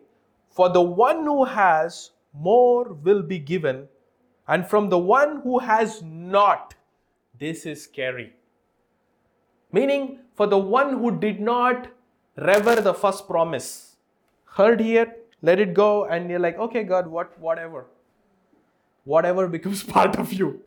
For 0.50 0.70
the 0.70 0.80
one 0.80 1.24
who 1.24 1.44
has, 1.44 2.12
more 2.32 2.92
will 2.92 3.22
be 3.22 3.38
given, 3.38 3.88
and 4.48 4.66
from 4.66 4.88
the 4.88 4.98
one 4.98 5.40
who 5.42 5.58
has 5.58 6.02
not, 6.02 6.74
this 7.38 7.66
is 7.66 7.82
scary. 7.82 8.32
Meaning, 9.72 10.20
for 10.34 10.46
the 10.46 10.56
one 10.56 10.98
who 10.98 11.18
did 11.18 11.40
not 11.40 11.88
rever 12.36 12.76
the 12.80 12.94
first 12.94 13.26
promise, 13.26 13.95
heard 14.56 14.80
here, 14.80 15.14
let 15.42 15.60
it 15.60 15.74
go, 15.74 16.06
and 16.06 16.30
you're 16.30 16.38
like, 16.38 16.58
okay, 16.58 16.82
God, 16.82 17.06
what, 17.06 17.38
whatever. 17.38 17.86
Whatever 19.04 19.48
becomes 19.48 19.82
part 19.96 20.18
of 20.18 20.32
you. 20.32 20.62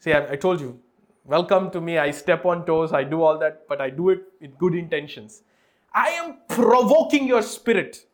See, 0.00 0.12
I, 0.12 0.32
I 0.32 0.36
told 0.36 0.60
you, 0.60 0.78
welcome 1.24 1.70
to 1.70 1.80
me. 1.80 1.98
I 1.98 2.10
step 2.10 2.44
on 2.44 2.66
toes, 2.66 2.92
I 2.92 3.04
do 3.04 3.22
all 3.22 3.38
that, 3.38 3.66
but 3.68 3.80
I 3.80 3.90
do 3.90 4.10
it 4.10 4.24
with 4.40 4.58
good 4.58 4.74
intentions. 4.74 5.42
I 5.94 6.08
am 6.10 6.38
provoking 6.48 7.26
your 7.26 7.42
spirit. 7.42 8.04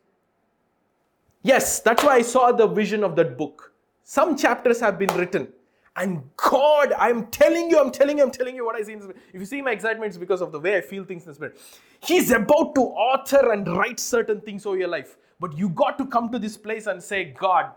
Yes, 1.41 1.79
that's 1.79 2.03
why 2.03 2.15
I 2.15 2.21
saw 2.21 2.51
the 2.51 2.67
vision 2.67 3.03
of 3.03 3.15
that 3.15 3.37
book. 3.37 3.71
Some 4.03 4.37
chapters 4.37 4.79
have 4.79 4.97
been 4.99 5.13
written. 5.15 5.47
And 5.97 6.23
God, 6.37 6.93
I'm 6.97 7.27
telling 7.27 7.69
you, 7.69 7.79
I'm 7.79 7.91
telling 7.91 8.17
you, 8.17 8.23
I'm 8.23 8.31
telling 8.31 8.55
you 8.55 8.65
what 8.65 8.75
I 8.75 8.83
see 8.83 8.93
in 8.93 8.99
the 8.99 9.05
spirit. 9.05 9.21
If 9.33 9.39
you 9.41 9.45
see 9.45 9.61
my 9.61 9.71
excitement, 9.71 10.09
it's 10.09 10.17
because 10.17 10.41
of 10.41 10.51
the 10.51 10.59
way 10.59 10.77
I 10.77 10.81
feel 10.81 11.05
things 11.05 11.23
in 11.23 11.29
the 11.29 11.35
spirit. 11.35 11.59
He's 12.01 12.31
about 12.31 12.75
to 12.75 12.81
author 12.81 13.51
and 13.53 13.67
write 13.77 13.99
certain 13.99 14.41
things 14.41 14.65
over 14.65 14.77
your 14.77 14.89
life. 14.89 15.17
But 15.39 15.57
you 15.57 15.69
got 15.69 15.97
to 15.99 16.07
come 16.07 16.31
to 16.31 16.39
this 16.39 16.57
place 16.57 16.87
and 16.87 17.01
say, 17.01 17.35
God, 17.37 17.71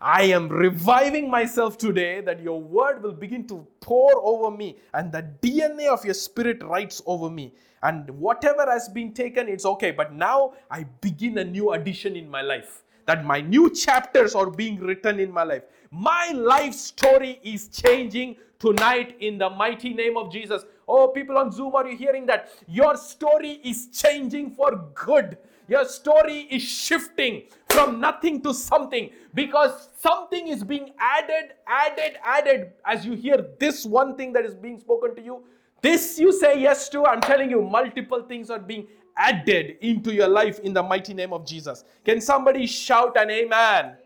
I 0.00 0.24
am 0.24 0.48
reviving 0.48 1.30
myself 1.30 1.78
today 1.78 2.20
that 2.22 2.42
your 2.42 2.60
word 2.60 3.02
will 3.02 3.12
begin 3.12 3.46
to 3.48 3.66
pour 3.80 4.12
over 4.24 4.56
me 4.56 4.78
and 4.94 5.12
the 5.12 5.28
DNA 5.42 5.88
of 5.88 6.04
your 6.04 6.14
spirit 6.14 6.62
writes 6.62 7.02
over 7.06 7.30
me. 7.30 7.54
And 7.82 8.08
whatever 8.10 8.66
has 8.70 8.88
been 8.88 9.12
taken, 9.12 9.48
it's 9.48 9.66
okay. 9.66 9.90
But 9.92 10.14
now 10.14 10.54
I 10.70 10.84
begin 11.00 11.38
a 11.38 11.44
new 11.44 11.72
addition 11.72 12.16
in 12.16 12.30
my 12.30 12.42
life. 12.42 12.84
That 13.08 13.24
my 13.24 13.40
new 13.40 13.70
chapters 13.70 14.34
are 14.34 14.50
being 14.50 14.78
written 14.78 15.18
in 15.18 15.32
my 15.32 15.42
life. 15.42 15.62
My 15.90 16.30
life 16.34 16.74
story 16.74 17.40
is 17.42 17.68
changing 17.68 18.36
tonight 18.58 19.16
in 19.20 19.38
the 19.38 19.48
mighty 19.48 19.94
name 19.94 20.18
of 20.18 20.30
Jesus. 20.30 20.66
Oh, 20.86 21.08
people 21.08 21.38
on 21.38 21.50
Zoom, 21.50 21.74
are 21.74 21.88
you 21.88 21.96
hearing 21.96 22.26
that? 22.26 22.50
Your 22.68 22.98
story 22.98 23.60
is 23.64 23.88
changing 23.94 24.50
for 24.50 24.90
good. 24.94 25.38
Your 25.68 25.86
story 25.86 26.48
is 26.50 26.62
shifting 26.62 27.44
from 27.70 27.98
nothing 27.98 28.42
to 28.42 28.52
something 28.52 29.08
because 29.32 29.88
something 29.98 30.48
is 30.48 30.62
being 30.62 30.90
added, 30.98 31.54
added, 31.66 32.18
added. 32.22 32.72
As 32.84 33.06
you 33.06 33.14
hear 33.14 33.42
this 33.58 33.86
one 33.86 34.16
thing 34.16 34.34
that 34.34 34.44
is 34.44 34.54
being 34.54 34.78
spoken 34.80 35.14
to 35.14 35.22
you, 35.22 35.44
this 35.80 36.18
you 36.18 36.32
say 36.32 36.60
yes 36.60 36.88
to. 36.90 37.06
I'm 37.06 37.22
telling 37.22 37.48
you, 37.48 37.62
multiple 37.62 38.22
things 38.22 38.50
are 38.50 38.58
being 38.58 38.88
added 39.18 39.76
into 39.80 40.14
your 40.14 40.28
life 40.28 40.60
in 40.60 40.72
the 40.72 40.82
mighty 40.82 41.12
name 41.12 41.32
of 41.32 41.44
Jesus. 41.44 41.84
Can 42.04 42.20
somebody 42.20 42.66
shout 42.66 43.16
an 43.16 43.30
amen? 43.30 43.96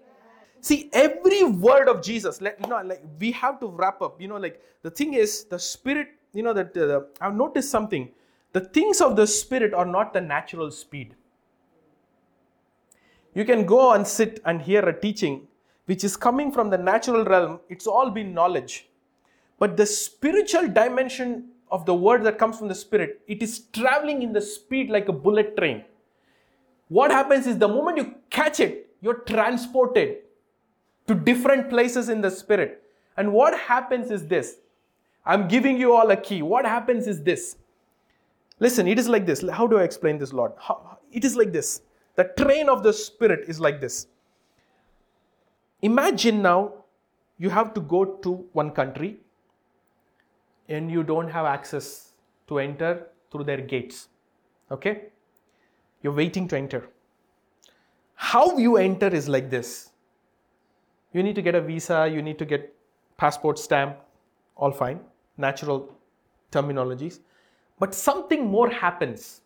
See, 0.60 0.88
every 0.92 1.44
word 1.44 1.88
of 1.88 2.02
Jesus, 2.02 2.40
like, 2.40 2.56
you 2.62 2.68
know, 2.68 2.80
like 2.82 3.02
we 3.18 3.32
have 3.32 3.60
to 3.60 3.66
wrap 3.66 4.00
up. 4.00 4.20
You 4.20 4.28
know, 4.28 4.36
like 4.36 4.62
the 4.82 4.90
thing 4.90 5.14
is, 5.14 5.44
the 5.44 5.58
Spirit, 5.58 6.08
you 6.32 6.42
know, 6.42 6.52
that 6.52 6.76
uh, 6.76 7.00
I've 7.20 7.34
noticed 7.34 7.70
something. 7.70 8.10
The 8.52 8.60
things 8.60 9.00
of 9.00 9.16
the 9.16 9.26
Spirit 9.26 9.74
are 9.74 9.86
not 9.86 10.12
the 10.12 10.20
natural 10.20 10.70
speed. 10.70 11.14
You 13.34 13.44
can 13.44 13.66
go 13.66 13.92
and 13.92 14.06
sit 14.06 14.40
and 14.44 14.60
hear 14.62 14.86
a 14.88 14.98
teaching 14.98 15.48
which 15.86 16.04
is 16.04 16.16
coming 16.16 16.52
from 16.52 16.70
the 16.70 16.78
natural 16.78 17.24
realm. 17.24 17.60
It's 17.68 17.86
all 17.86 18.10
been 18.10 18.32
knowledge. 18.32 18.88
But 19.58 19.76
the 19.76 19.86
spiritual 19.86 20.68
dimension 20.68 21.51
of 21.72 21.86
the 21.86 21.94
word 21.94 22.22
that 22.24 22.38
comes 22.38 22.58
from 22.58 22.68
the 22.68 22.74
Spirit, 22.74 23.22
it 23.26 23.42
is 23.42 23.60
traveling 23.72 24.22
in 24.22 24.32
the 24.32 24.40
speed 24.40 24.90
like 24.90 25.08
a 25.08 25.12
bullet 25.12 25.56
train. 25.56 25.84
What 26.88 27.10
happens 27.10 27.46
is 27.46 27.58
the 27.58 27.66
moment 27.66 27.96
you 27.96 28.14
catch 28.28 28.60
it, 28.60 28.90
you're 29.00 29.20
transported 29.20 30.18
to 31.06 31.14
different 31.14 31.70
places 31.70 32.10
in 32.10 32.20
the 32.20 32.30
Spirit. 32.30 32.82
And 33.16 33.32
what 33.32 33.58
happens 33.58 34.10
is 34.10 34.26
this 34.26 34.58
I'm 35.24 35.48
giving 35.48 35.78
you 35.78 35.94
all 35.94 36.10
a 36.10 36.16
key. 36.16 36.42
What 36.42 36.66
happens 36.66 37.06
is 37.06 37.22
this. 37.22 37.56
Listen, 38.60 38.86
it 38.86 38.98
is 38.98 39.08
like 39.08 39.24
this. 39.24 39.42
How 39.50 39.66
do 39.66 39.78
I 39.78 39.82
explain 39.82 40.18
this, 40.18 40.32
Lord? 40.32 40.52
How, 40.58 40.98
it 41.10 41.24
is 41.24 41.36
like 41.36 41.52
this. 41.52 41.80
The 42.16 42.24
train 42.36 42.68
of 42.68 42.82
the 42.82 42.92
Spirit 42.92 43.48
is 43.48 43.58
like 43.58 43.80
this. 43.80 44.06
Imagine 45.80 46.42
now 46.42 46.74
you 47.38 47.48
have 47.48 47.72
to 47.74 47.80
go 47.80 48.04
to 48.04 48.46
one 48.52 48.70
country 48.70 49.21
and 50.72 50.90
you 50.90 51.02
don't 51.02 51.28
have 51.28 51.46
access 51.46 52.12
to 52.48 52.58
enter 52.58 53.06
through 53.30 53.44
their 53.44 53.60
gates. 53.60 54.08
Okay? 54.70 55.08
You're 56.02 56.14
waiting 56.14 56.48
to 56.48 56.56
enter. 56.56 56.88
How 58.14 58.58
you 58.58 58.76
enter 58.76 59.08
is 59.08 59.28
like 59.28 59.50
this 59.50 59.90
you 61.12 61.22
need 61.22 61.34
to 61.34 61.42
get 61.42 61.54
a 61.54 61.60
visa, 61.60 62.08
you 62.10 62.22
need 62.22 62.38
to 62.38 62.46
get 62.46 62.74
passport 63.18 63.58
stamp, 63.58 63.98
all 64.56 64.72
fine, 64.72 65.00
natural 65.36 65.94
terminologies. 66.50 67.20
But 67.78 67.94
something 67.94 68.46
more 68.46 68.70
happens. 68.70 69.42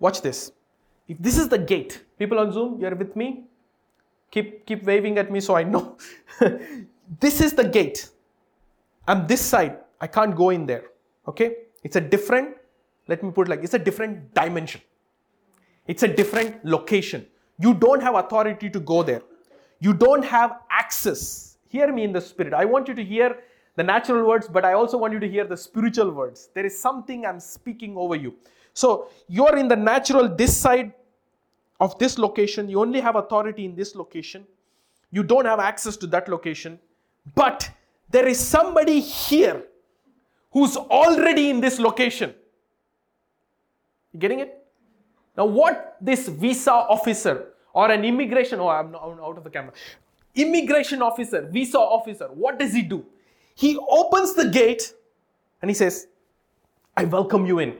Watch 0.00 0.22
this. 0.22 0.52
If 1.08 1.18
this 1.18 1.36
is 1.36 1.48
the 1.48 1.58
gate, 1.58 2.04
people 2.18 2.38
on 2.38 2.52
Zoom, 2.52 2.80
you're 2.80 2.94
with 2.94 3.14
me? 3.14 3.44
Keep, 4.30 4.66
keep 4.66 4.84
waving 4.84 5.18
at 5.18 5.30
me 5.30 5.40
so 5.40 5.54
I 5.54 5.64
know. 5.64 5.96
this 7.20 7.40
is 7.40 7.52
the 7.52 7.68
gate. 7.68 8.08
I'm 9.06 9.26
this 9.26 9.40
side. 9.40 9.78
I 10.00 10.06
can't 10.06 10.34
go 10.36 10.50
in 10.50 10.66
there. 10.66 10.84
Okay? 11.28 11.56
It's 11.82 11.96
a 11.96 12.00
different, 12.00 12.56
let 13.08 13.22
me 13.22 13.30
put 13.30 13.48
it 13.48 13.50
like, 13.50 13.62
it's 13.62 13.74
a 13.74 13.78
different 13.78 14.34
dimension. 14.34 14.80
It's 15.86 16.02
a 16.02 16.08
different 16.08 16.64
location. 16.64 17.26
You 17.58 17.74
don't 17.74 18.02
have 18.02 18.14
authority 18.16 18.68
to 18.70 18.80
go 18.80 19.02
there. 19.02 19.22
You 19.80 19.94
don't 19.94 20.24
have 20.24 20.60
access. 20.70 21.58
Hear 21.68 21.92
me 21.92 22.04
in 22.04 22.12
the 22.12 22.20
spirit. 22.20 22.54
I 22.54 22.64
want 22.64 22.88
you 22.88 22.94
to 22.94 23.04
hear 23.04 23.38
the 23.76 23.82
natural 23.82 24.26
words, 24.26 24.48
but 24.48 24.64
I 24.64 24.72
also 24.72 24.98
want 24.98 25.12
you 25.12 25.20
to 25.20 25.28
hear 25.28 25.44
the 25.44 25.56
spiritual 25.56 26.10
words. 26.10 26.48
There 26.54 26.64
is 26.64 26.78
something 26.78 27.26
I'm 27.26 27.40
speaking 27.40 27.96
over 27.96 28.16
you. 28.16 28.34
So 28.72 29.08
you're 29.28 29.56
in 29.56 29.68
the 29.68 29.76
natural 29.76 30.28
this 30.28 30.56
side 30.56 30.92
of 31.80 31.98
this 31.98 32.18
location. 32.18 32.68
You 32.68 32.80
only 32.80 33.00
have 33.00 33.16
authority 33.16 33.64
in 33.64 33.74
this 33.74 33.94
location. 33.94 34.46
You 35.12 35.22
don't 35.22 35.44
have 35.44 35.60
access 35.60 35.96
to 35.98 36.06
that 36.08 36.28
location. 36.28 36.78
But 37.34 37.70
there 38.10 38.26
is 38.26 38.38
somebody 38.38 39.00
here 39.00 39.64
who's 40.50 40.76
already 40.76 41.50
in 41.50 41.60
this 41.60 41.78
location. 41.78 42.34
You 44.12 44.20
getting 44.20 44.40
it? 44.40 44.66
Now, 45.36 45.46
what 45.46 45.96
this 46.00 46.28
visa 46.28 46.72
officer 46.72 47.48
or 47.72 47.90
an 47.90 48.04
immigration, 48.04 48.60
oh, 48.60 48.68
I'm, 48.68 48.94
I'm 48.94 49.20
out 49.20 49.36
of 49.36 49.44
the 49.44 49.50
camera. 49.50 49.72
Immigration 50.34 51.02
officer, 51.02 51.42
visa 51.50 51.78
officer, 51.78 52.26
what 52.26 52.58
does 52.58 52.72
he 52.72 52.82
do? 52.82 53.04
He 53.54 53.78
opens 53.88 54.34
the 54.34 54.48
gate 54.48 54.94
and 55.60 55.70
he 55.70 55.74
says, 55.74 56.08
I 56.96 57.04
welcome 57.04 57.44
you 57.44 57.58
in 57.58 57.76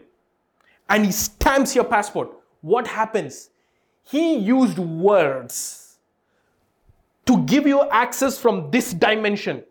and 0.89 1.05
he 1.05 1.13
stamps 1.13 1.75
your 1.75 1.85
passport, 1.85 2.31
what 2.61 2.87
happens? 2.87 3.51
He 4.05 4.37
used 4.37 4.79
words 4.79 5.99
to 7.27 7.43
give 7.45 7.67
you 7.67 7.89
access 7.91 8.39
from 8.39 8.71
this 8.71 8.93
dimension 8.93 9.65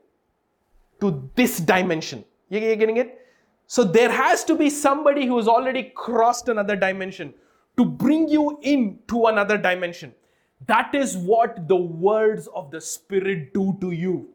to 1.05 1.29
this 1.35 1.59
dimension. 1.59 2.25
You 2.49 2.59
getting 2.59 2.97
it? 2.97 3.21
So 3.67 3.83
there 3.83 4.11
has 4.11 4.43
to 4.45 4.55
be 4.55 4.69
somebody 4.69 5.25
who 5.25 5.37
has 5.37 5.47
already 5.47 5.83
crossed 5.83 6.49
another 6.49 6.75
dimension 6.75 7.33
to 7.77 7.85
bring 7.85 8.27
you 8.27 8.59
into 8.61 9.25
another 9.25 9.57
dimension. 9.57 10.13
That 10.67 10.93
is 10.95 11.17
what 11.17 11.67
the 11.67 11.75
words 11.75 12.47
of 12.47 12.71
the 12.71 12.81
Spirit 12.81 13.53
do 13.53 13.77
to 13.81 13.91
you. 13.91 14.29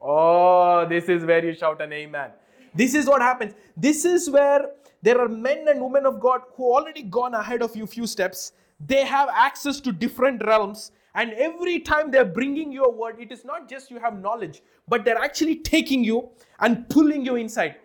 Oh, 0.00 0.86
this 0.88 1.08
is 1.08 1.24
where 1.24 1.44
you 1.44 1.54
shout 1.54 1.80
an 1.80 1.92
amen. 1.92 2.30
This 2.74 2.94
is 2.94 3.06
what 3.06 3.20
happens. 3.20 3.54
This 3.76 4.04
is 4.04 4.30
where 4.30 4.70
there 5.02 5.20
are 5.20 5.28
men 5.28 5.68
and 5.68 5.80
women 5.80 6.06
of 6.06 6.18
God 6.20 6.42
who 6.56 6.64
already 6.72 7.02
gone 7.02 7.34
ahead 7.34 7.62
of 7.62 7.76
you 7.76 7.86
few 7.86 8.06
steps. 8.06 8.52
They 8.84 9.04
have 9.04 9.28
access 9.32 9.80
to 9.80 9.92
different 9.92 10.44
realms. 10.44 10.92
And 11.14 11.32
every 11.34 11.78
time 11.80 12.10
they're 12.10 12.24
bringing 12.24 12.72
you 12.72 12.84
a 12.84 12.90
word, 12.90 13.16
it 13.20 13.30
is 13.30 13.44
not 13.44 13.68
just 13.68 13.90
you 13.90 13.98
have 13.98 14.18
knowledge, 14.18 14.62
but 14.88 15.04
they're 15.04 15.18
actually 15.18 15.56
taking 15.56 16.02
you 16.02 16.30
and 16.60 16.88
pulling 16.88 17.24
you 17.24 17.36
inside. 17.36 17.76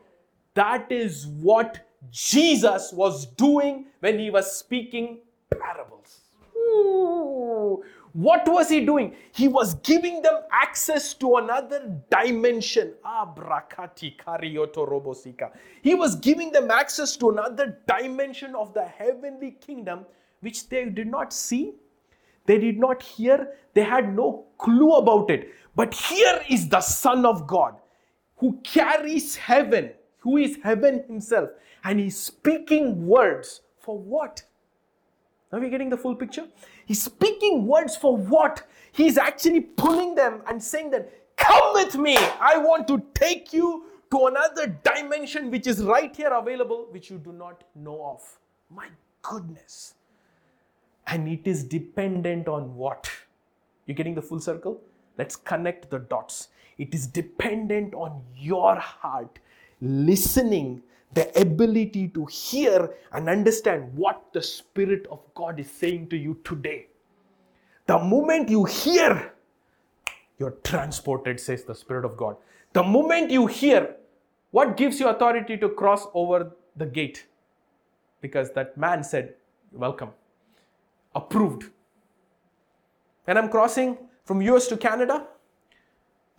That 0.53 0.91
is 0.91 1.27
what 1.27 1.87
Jesus 2.09 2.93
was 2.93 3.25
doing 3.25 3.87
when 3.99 4.17
he 4.17 4.29
was 4.29 4.55
speaking 4.55 5.19
parables. 5.59 6.21
Ooh. 6.55 7.83
What 8.13 8.47
was 8.47 8.69
he 8.69 8.83
doing? 8.83 9.13
He 9.31 9.47
was 9.47 9.75
giving 9.75 10.21
them 10.23 10.41
access 10.51 11.13
to 11.15 11.35
another 11.35 12.01
dimension. 12.09 12.93
He 15.83 15.93
was 15.93 16.15
giving 16.15 16.51
them 16.51 16.71
access 16.71 17.15
to 17.17 17.29
another 17.29 17.77
dimension 17.87 18.55
of 18.55 18.73
the 18.73 18.85
heavenly 18.85 19.51
kingdom, 19.51 20.05
which 20.39 20.67
they 20.69 20.85
did 20.85 21.07
not 21.07 21.31
see, 21.31 21.75
they 22.47 22.57
did 22.57 22.79
not 22.79 23.03
hear, 23.03 23.53
they 23.75 23.83
had 23.83 24.15
no 24.15 24.45
clue 24.57 24.93
about 24.93 25.29
it. 25.29 25.53
But 25.75 25.93
here 25.93 26.41
is 26.49 26.67
the 26.67 26.81
Son 26.81 27.25
of 27.25 27.45
God 27.45 27.75
who 28.37 28.59
carries 28.63 29.35
heaven, 29.35 29.91
who 30.19 30.37
is 30.37 30.57
heaven 30.63 31.03
himself, 31.07 31.49
and 31.83 31.99
he's 31.99 32.17
speaking 32.17 33.05
words 33.05 33.61
for 33.79 33.97
what? 33.97 34.43
Are 35.51 35.59
we 35.59 35.69
getting 35.69 35.89
the 35.89 35.97
full 35.97 36.15
picture? 36.15 36.47
He's 36.85 37.01
speaking 37.01 37.67
words 37.67 37.95
for 37.95 38.17
what? 38.17 38.63
He's 38.91 39.17
actually 39.17 39.61
pulling 39.61 40.15
them 40.15 40.41
and 40.47 40.61
saying 40.61 40.91
that, 40.91 41.13
Come 41.37 41.73
with 41.73 41.95
me. 41.95 42.17
I 42.17 42.57
want 42.57 42.87
to 42.87 43.01
take 43.13 43.53
you 43.53 43.85
to 44.11 44.25
another 44.25 44.75
dimension 44.83 45.51
which 45.51 45.67
is 45.67 45.83
right 45.83 46.15
here 46.15 46.33
available, 46.33 46.87
which 46.89 47.11
you 47.11 47.19
do 47.19 47.31
not 47.31 47.63
know 47.75 48.03
of. 48.05 48.39
My 48.69 48.87
goodness. 49.21 49.93
And 51.07 51.27
it 51.27 51.47
is 51.47 51.63
dependent 51.63 52.47
on 52.47 52.75
what? 52.75 53.09
You're 53.85 53.95
getting 53.95 54.15
the 54.15 54.21
full 54.21 54.39
circle? 54.39 54.81
Let's 55.17 55.35
connect 55.35 55.89
the 55.89 55.99
dots. 55.99 56.49
It 56.77 56.93
is 56.93 57.07
dependent 57.07 57.93
on 57.95 58.21
your 58.35 58.75
heart 58.75 59.39
listening, 59.81 60.83
the 61.13 61.39
ability 61.39 62.09
to 62.09 62.25
hear 62.25 62.93
and 63.13 63.29
understand 63.29 63.93
what 63.95 64.21
the 64.33 64.41
Spirit 64.41 65.07
of 65.09 65.19
God 65.33 65.59
is 65.59 65.71
saying 65.71 66.09
to 66.09 66.17
you 66.17 66.39
today. 66.43 66.87
The 67.85 67.97
moment 67.97 68.49
you 68.49 68.65
hear, 68.65 69.33
you're 70.37 70.57
transported, 70.63 71.39
says 71.39 71.63
the 71.63 71.73
Spirit 71.73 72.05
of 72.05 72.17
God. 72.17 72.35
The 72.73 72.83
moment 72.83 73.31
you 73.31 73.47
hear, 73.47 73.95
what 74.51 74.77
gives 74.77 74.99
you 74.99 75.07
authority 75.07 75.57
to 75.57 75.69
cross 75.69 76.05
over 76.13 76.51
the 76.75 76.85
gate? 76.85 77.25
Because 78.21 78.51
that 78.51 78.77
man 78.77 79.03
said, 79.03 79.35
Welcome, 79.71 80.09
approved. 81.17 81.69
When 83.25 83.37
I'm 83.37 83.49
crossing 83.49 83.97
from 84.23 84.41
US 84.41 84.67
to 84.67 84.77
Canada, 84.77 85.27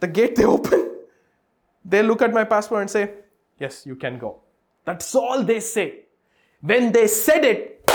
the 0.01 0.07
gate 0.07 0.37
they 0.37 0.45
open, 0.57 0.91
they 1.85 2.03
look 2.03 2.23
at 2.23 2.33
my 2.33 2.45
passport 2.45 2.83
and 2.83 2.91
say, 2.91 3.11
Yes, 3.59 3.85
you 3.85 3.97
can 3.97 4.19
go. 4.19 4.41
That's 4.85 5.14
all 5.14 5.43
they 5.43 5.61
say. 5.61 6.05
When 6.61 6.93
they 6.93 7.09
said 7.09 7.45
it, 7.45 7.91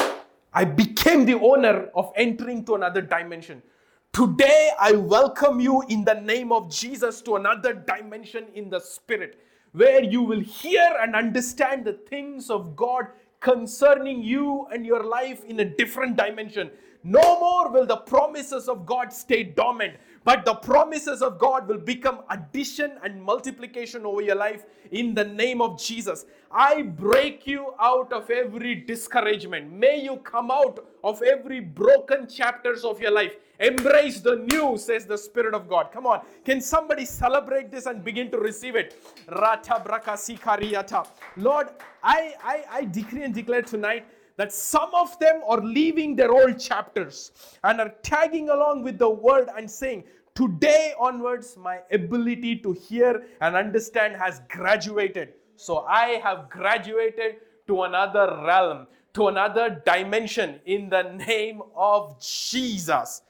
I 0.54 0.66
became 0.66 1.26
the 1.26 1.40
owner 1.40 1.90
of 1.96 2.12
entering 2.16 2.66
to 2.66 2.76
another 2.76 3.02
dimension. 3.02 3.64
Today, 4.12 4.72
I 4.80 4.92
welcome 4.92 5.60
you 5.60 5.84
in 5.90 6.04
the 6.04 6.14
name 6.16 6.52
of 6.52 6.70
Jesus 6.70 7.22
to 7.24 7.38
another 7.38 7.74
dimension 7.74 8.46
in 8.54 8.70
the 8.70 8.80
spirit, 8.80 9.40
where 9.72 10.04
you 10.04 10.22
will 10.22 10.42
hear 10.42 10.88
and 11.02 11.16
understand 11.16 11.86
the 11.86 11.94
things 11.94 12.50
of 12.50 12.76
God 12.76 13.08
concerning 13.44 14.24
you 14.24 14.68
and 14.74 14.86
your 14.86 15.04
life 15.04 15.44
in 15.44 15.60
a 15.60 15.66
different 15.66 16.16
dimension. 16.16 16.72
No 17.04 17.40
more 17.40 17.70
will 17.70 17.86
the 17.86 17.98
promises 17.98 18.70
of 18.70 18.86
God 18.86 19.12
stay 19.12 19.44
dormant, 19.44 19.98
but 20.24 20.46
the 20.46 20.56
promises 20.56 21.22
of 21.22 21.38
God 21.38 21.68
will 21.68 21.78
become 21.78 22.22
addition 22.30 22.98
and 23.04 23.22
multiplication 23.22 24.06
over 24.06 24.22
your 24.22 24.36
life 24.36 24.66
in 24.92 25.14
the 25.14 25.24
name 25.24 25.62
of 25.62 25.82
Jesus. 25.82 26.26
I 26.52 26.84
break 26.84 27.46
you 27.48 27.74
out 27.80 28.14
of 28.14 28.30
every 28.30 28.76
discouragement. 28.76 29.72
May 29.72 30.02
you 30.02 30.18
come 30.18 30.52
out 30.52 30.86
of 31.04 31.22
every 31.24 31.60
broken 31.60 32.28
chapters 32.28 32.86
of 32.86 33.02
your 33.02 33.12
life. 33.12 33.36
Embrace 33.60 34.20
the 34.20 34.36
new, 34.52 34.78
says 34.78 35.06
the 35.06 35.18
Spirit 35.18 35.54
of 35.54 35.70
God. 35.70 35.92
Come 35.92 36.06
on. 36.06 36.22
Can 36.44 36.62
somebody 36.62 37.06
celebrate 37.06 37.72
this 37.72 37.86
and 37.86 38.04
begin 38.04 38.30
to 38.32 38.38
receive 38.38 38.76
it? 38.76 38.96
Rata 39.30 39.82
braka 39.86 41.08
Lord, 41.38 41.70
I, 42.04 42.34
I, 42.44 42.64
I 42.72 42.86
decree 42.86 43.24
and 43.24 43.34
declare 43.34 43.62
tonight 43.62 44.06
that 44.38 44.52
some 44.52 44.90
of 44.94 45.18
them 45.20 45.42
are 45.48 45.62
leaving 45.62 46.16
their 46.16 46.32
old 46.32 46.60
chapters 46.60 47.32
and 47.64 47.80
are 47.80 47.94
tagging 48.02 48.50
along 48.50 48.84
with 48.84 48.98
the 48.98 49.10
word 49.10 49.50
and 49.56 49.70
saying, 49.70 50.04
Today 50.36 50.94
onwards, 51.00 51.56
my 51.58 51.80
ability 51.92 52.56
to 52.58 52.74
hear 52.74 53.24
and 53.42 53.56
understand 53.56 54.16
has 54.16 54.42
graduated. 54.50 55.34
So 55.58 55.80
I 55.82 56.20
have 56.24 56.50
graduated 56.50 57.36
to 57.68 57.84
another 57.84 58.42
realm, 58.44 58.88
to 59.14 59.28
another 59.28 59.82
dimension 59.86 60.60
in 60.66 60.90
the 60.90 61.04
name 61.04 61.62
of 61.76 62.20
Jesus. 62.20 63.22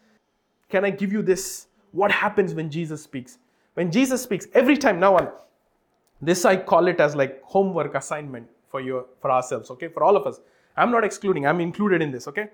Can 0.69 0.85
I 0.85 0.91
give 0.91 1.11
you 1.11 1.21
this? 1.21 1.67
What 1.91 2.11
happens 2.11 2.53
when 2.53 2.71
Jesus 2.71 3.03
speaks? 3.03 3.37
When 3.73 3.91
Jesus 3.91 4.21
speaks, 4.23 4.47
every 4.53 4.77
time 4.77 4.99
now 4.99 5.17
on, 5.17 5.29
this 6.21 6.45
I 6.45 6.55
call 6.55 6.87
it 6.87 7.01
as 7.01 7.15
like 7.15 7.41
homework 7.43 7.95
assignment 7.95 8.47
for 8.69 8.79
you 8.79 9.05
for 9.19 9.29
ourselves, 9.29 9.69
okay? 9.71 9.89
For 9.89 10.03
all 10.03 10.15
of 10.15 10.25
us. 10.25 10.39
I'm 10.75 10.91
not 10.91 11.03
excluding, 11.03 11.45
I'm 11.45 11.61
included 11.61 12.01
in 12.01 12.11
this, 12.11 12.27
okay? 12.27 12.49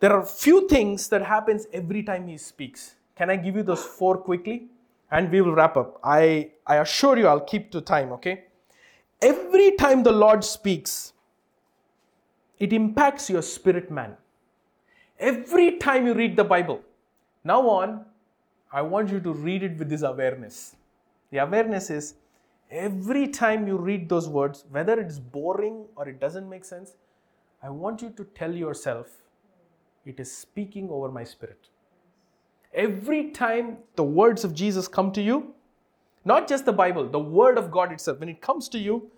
There 0.00 0.12
are 0.12 0.24
few 0.24 0.68
things 0.68 1.08
that 1.08 1.22
happens 1.22 1.66
every 1.72 2.02
time 2.02 2.28
he 2.28 2.36
speaks. 2.36 2.94
Can 3.16 3.30
I 3.30 3.36
give 3.36 3.56
you 3.56 3.62
those 3.62 3.84
four 3.84 4.18
quickly? 4.18 4.68
And 5.10 5.30
we 5.30 5.40
will 5.40 5.54
wrap 5.54 5.76
up. 5.76 6.00
I, 6.02 6.50
I 6.66 6.76
assure 6.76 7.16
you 7.16 7.26
I'll 7.26 7.40
keep 7.40 7.70
to 7.72 7.80
time, 7.80 8.12
okay? 8.12 8.44
Every 9.22 9.72
time 9.76 10.02
the 10.02 10.12
Lord 10.12 10.44
speaks, 10.44 11.12
it 12.58 12.72
impacts 12.72 13.30
your 13.30 13.42
spirit 13.42 13.90
man. 13.90 14.16
Every 15.18 15.78
time 15.78 16.06
you 16.06 16.14
read 16.14 16.36
the 16.36 16.44
Bible, 16.44 16.82
now 17.44 17.68
on, 17.68 18.04
I 18.72 18.82
want 18.82 19.10
you 19.10 19.20
to 19.20 19.32
read 19.32 19.62
it 19.62 19.78
with 19.78 19.88
this 19.88 20.02
awareness. 20.02 20.76
The 21.30 21.38
awareness 21.38 21.90
is 21.90 22.14
every 22.70 23.28
time 23.28 23.68
you 23.68 23.76
read 23.76 24.08
those 24.08 24.28
words, 24.28 24.64
whether 24.70 24.98
it's 24.98 25.18
boring 25.18 25.86
or 25.94 26.08
it 26.08 26.20
doesn't 26.20 26.48
make 26.48 26.64
sense, 26.64 26.94
I 27.64 27.70
want 27.70 28.02
you 28.02 28.10
to 28.10 28.24
tell 28.24 28.54
yourself, 28.54 29.06
it 30.04 30.20
is 30.20 30.30
speaking 30.30 30.90
over 30.90 31.10
my 31.10 31.24
spirit. 31.24 31.68
Every 32.74 33.30
time 33.30 33.78
the 33.96 34.04
words 34.04 34.44
of 34.44 34.54
Jesus 34.54 34.86
come 34.86 35.10
to 35.12 35.22
you, 35.22 35.54
not 36.26 36.46
just 36.46 36.66
the 36.66 36.74
Bible, 36.74 37.08
the 37.08 37.18
Word 37.18 37.56
of 37.56 37.70
God 37.70 37.90
itself, 37.90 38.20
when 38.20 38.28
it 38.28 38.42
comes 38.42 38.68
to 38.68 38.78
you, 38.78 39.10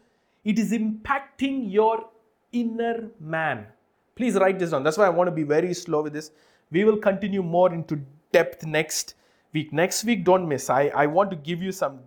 it 0.45 0.61
is 0.61 0.71
impacting 0.71 1.73
your 1.73 2.09
inner 2.53 3.09
man. 3.19 3.67
Please 4.15 4.35
write 4.35 4.61
this 4.61 4.71
down. 4.71 4.85
That's 4.85 4.97
why 4.97 5.07
I 5.07 5.11
want 5.11 5.27
to 5.27 5.33
be 5.33 5.43
very 5.43 5.75
slow 5.75 6.03
with 6.03 6.13
this. 6.13 6.31
We 6.71 6.85
will 6.85 6.99
continue 6.99 7.43
more 7.43 7.75
into 7.75 8.01
depth 8.31 8.65
next 8.65 9.15
week. 9.53 9.73
Next 9.73 10.05
week, 10.05 10.25
don't 10.25 10.49
miss. 10.49 10.71
I, 10.71 10.93
I 10.95 11.07
want 11.07 11.31
to 11.31 11.37
give 11.37 11.63
you 11.63 11.73
some 11.73 11.99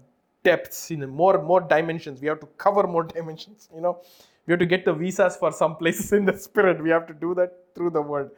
depths 0.45 0.89
in 0.89 1.06
more 1.10 1.43
more 1.43 1.60
dimensions. 1.60 2.21
We 2.21 2.30
have 2.30 2.39
to 2.39 2.47
cover 2.58 2.88
more 2.88 3.04
dimensions, 3.15 3.67
you 3.75 3.82
know 3.82 4.02
we 4.49 4.53
have 4.53 4.59
to 4.62 4.65
get 4.65 4.83
the 4.83 4.93
visas 4.93 5.35
for 5.35 5.51
some 5.51 5.75
places 5.75 6.12
in 6.12 6.25
the 6.25 6.35
spirit. 6.35 6.81
We 6.81 6.89
have 6.89 7.05
to 7.05 7.13
do 7.13 7.35
that 7.35 7.51
through 7.75 7.91
the 7.91 8.01
word. 8.01 8.31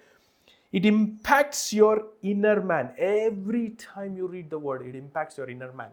It 0.74 0.86
impacts 0.86 1.72
your 1.72 2.04
inner 2.22 2.62
man. 2.62 2.92
Every 2.98 3.70
time 3.70 4.18
you 4.18 4.28
read 4.28 4.50
the 4.50 4.60
word, 4.60 4.86
it 4.86 4.94
impacts 4.94 5.38
your 5.38 5.50
inner 5.50 5.72
man. 5.72 5.92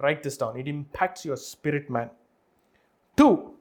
Write 0.00 0.22
this 0.22 0.38
down. 0.38 0.58
It 0.58 0.66
impacts 0.66 1.26
your 1.26 1.36
spirit 1.36 1.90
man. 1.90 2.08
Two, 3.14 3.52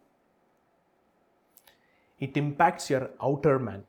it 2.22 2.38
impacts 2.38 2.90
your 2.90 3.10
outer 3.22 3.60
man. 3.60 3.84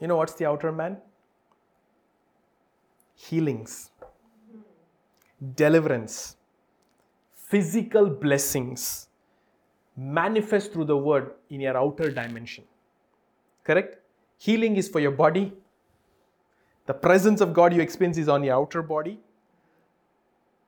You 0.00 0.06
know 0.06 0.16
what's 0.16 0.32
the 0.32 0.46
outer 0.46 0.72
man? 0.72 0.96
Healings, 3.14 3.90
deliverance, 5.54 6.36
physical 7.30 8.08
blessings 8.08 9.09
manifest 10.00 10.72
through 10.72 10.86
the 10.86 10.96
word 10.96 11.32
in 11.50 11.60
your 11.60 11.76
outer 11.76 12.10
dimension. 12.10 12.64
Correct? 13.64 13.98
Healing 14.38 14.76
is 14.76 14.88
for 14.88 14.98
your 14.98 15.10
body. 15.10 15.52
The 16.86 16.94
presence 16.94 17.42
of 17.42 17.52
God 17.52 17.74
you 17.74 17.82
experience 17.82 18.16
is 18.16 18.28
on 18.28 18.42
your 18.42 18.54
outer 18.54 18.80
body. 18.82 19.20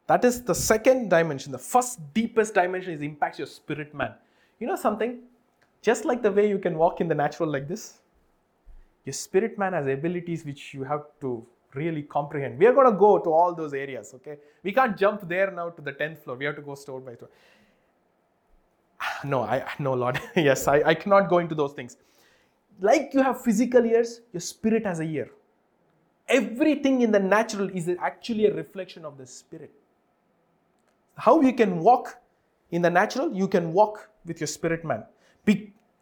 That 0.06 0.24
is 0.24 0.42
the 0.42 0.54
second 0.54 1.08
dimension. 1.08 1.50
The 1.50 1.58
first 1.58 2.00
deepest 2.12 2.52
dimension 2.52 2.92
is 2.92 3.00
impacts 3.00 3.38
your 3.38 3.46
spirit 3.46 3.94
man. 3.94 4.12
You 4.60 4.66
know 4.66 4.76
something? 4.76 5.20
Just 5.80 6.04
like 6.04 6.22
the 6.22 6.30
way 6.30 6.48
you 6.48 6.58
can 6.58 6.76
walk 6.76 7.00
in 7.00 7.08
the 7.08 7.14
natural 7.14 7.50
like 7.50 7.66
this, 7.66 7.98
your 9.06 9.14
spirit 9.14 9.58
man 9.58 9.72
has 9.72 9.86
abilities 9.86 10.44
which 10.44 10.74
you 10.74 10.84
have 10.84 11.04
to 11.22 11.44
really 11.74 12.02
comprehend. 12.02 12.58
We 12.58 12.66
are 12.66 12.74
going 12.74 12.92
to 12.92 12.98
go 12.98 13.18
to 13.18 13.32
all 13.32 13.54
those 13.54 13.72
areas, 13.72 14.12
okay? 14.16 14.36
We 14.62 14.72
can't 14.72 14.96
jump 14.96 15.26
there 15.26 15.50
now 15.50 15.70
to 15.70 15.80
the 15.80 15.92
10th 15.92 16.18
floor. 16.18 16.36
We 16.36 16.44
have 16.44 16.56
to 16.56 16.62
go 16.62 16.74
store 16.74 17.00
by 17.00 17.14
store 17.14 17.30
no, 19.24 19.42
I 19.42 19.64
no 19.78 19.94
Lord. 19.94 20.20
yes, 20.36 20.68
I, 20.68 20.82
I 20.84 20.94
cannot 20.94 21.28
go 21.28 21.38
into 21.38 21.54
those 21.54 21.72
things. 21.72 21.96
Like 22.80 23.10
you 23.14 23.22
have 23.22 23.42
physical 23.42 23.84
ears, 23.84 24.20
your 24.32 24.40
spirit 24.40 24.86
has 24.86 25.00
a 25.00 25.04
ear. 25.04 25.30
Everything 26.28 27.02
in 27.02 27.12
the 27.12 27.20
natural 27.20 27.68
is 27.70 27.88
actually 28.00 28.46
a 28.46 28.54
reflection 28.54 29.04
of 29.04 29.18
the 29.18 29.26
spirit. 29.26 29.70
How 31.16 31.40
you 31.40 31.52
can 31.52 31.80
walk 31.80 32.18
in 32.70 32.82
the 32.82 32.90
natural, 32.90 33.32
you 33.32 33.48
can 33.48 33.72
walk 33.72 34.08
with 34.24 34.40
your 34.40 34.48
spirit 34.48 34.84
man. 34.84 35.04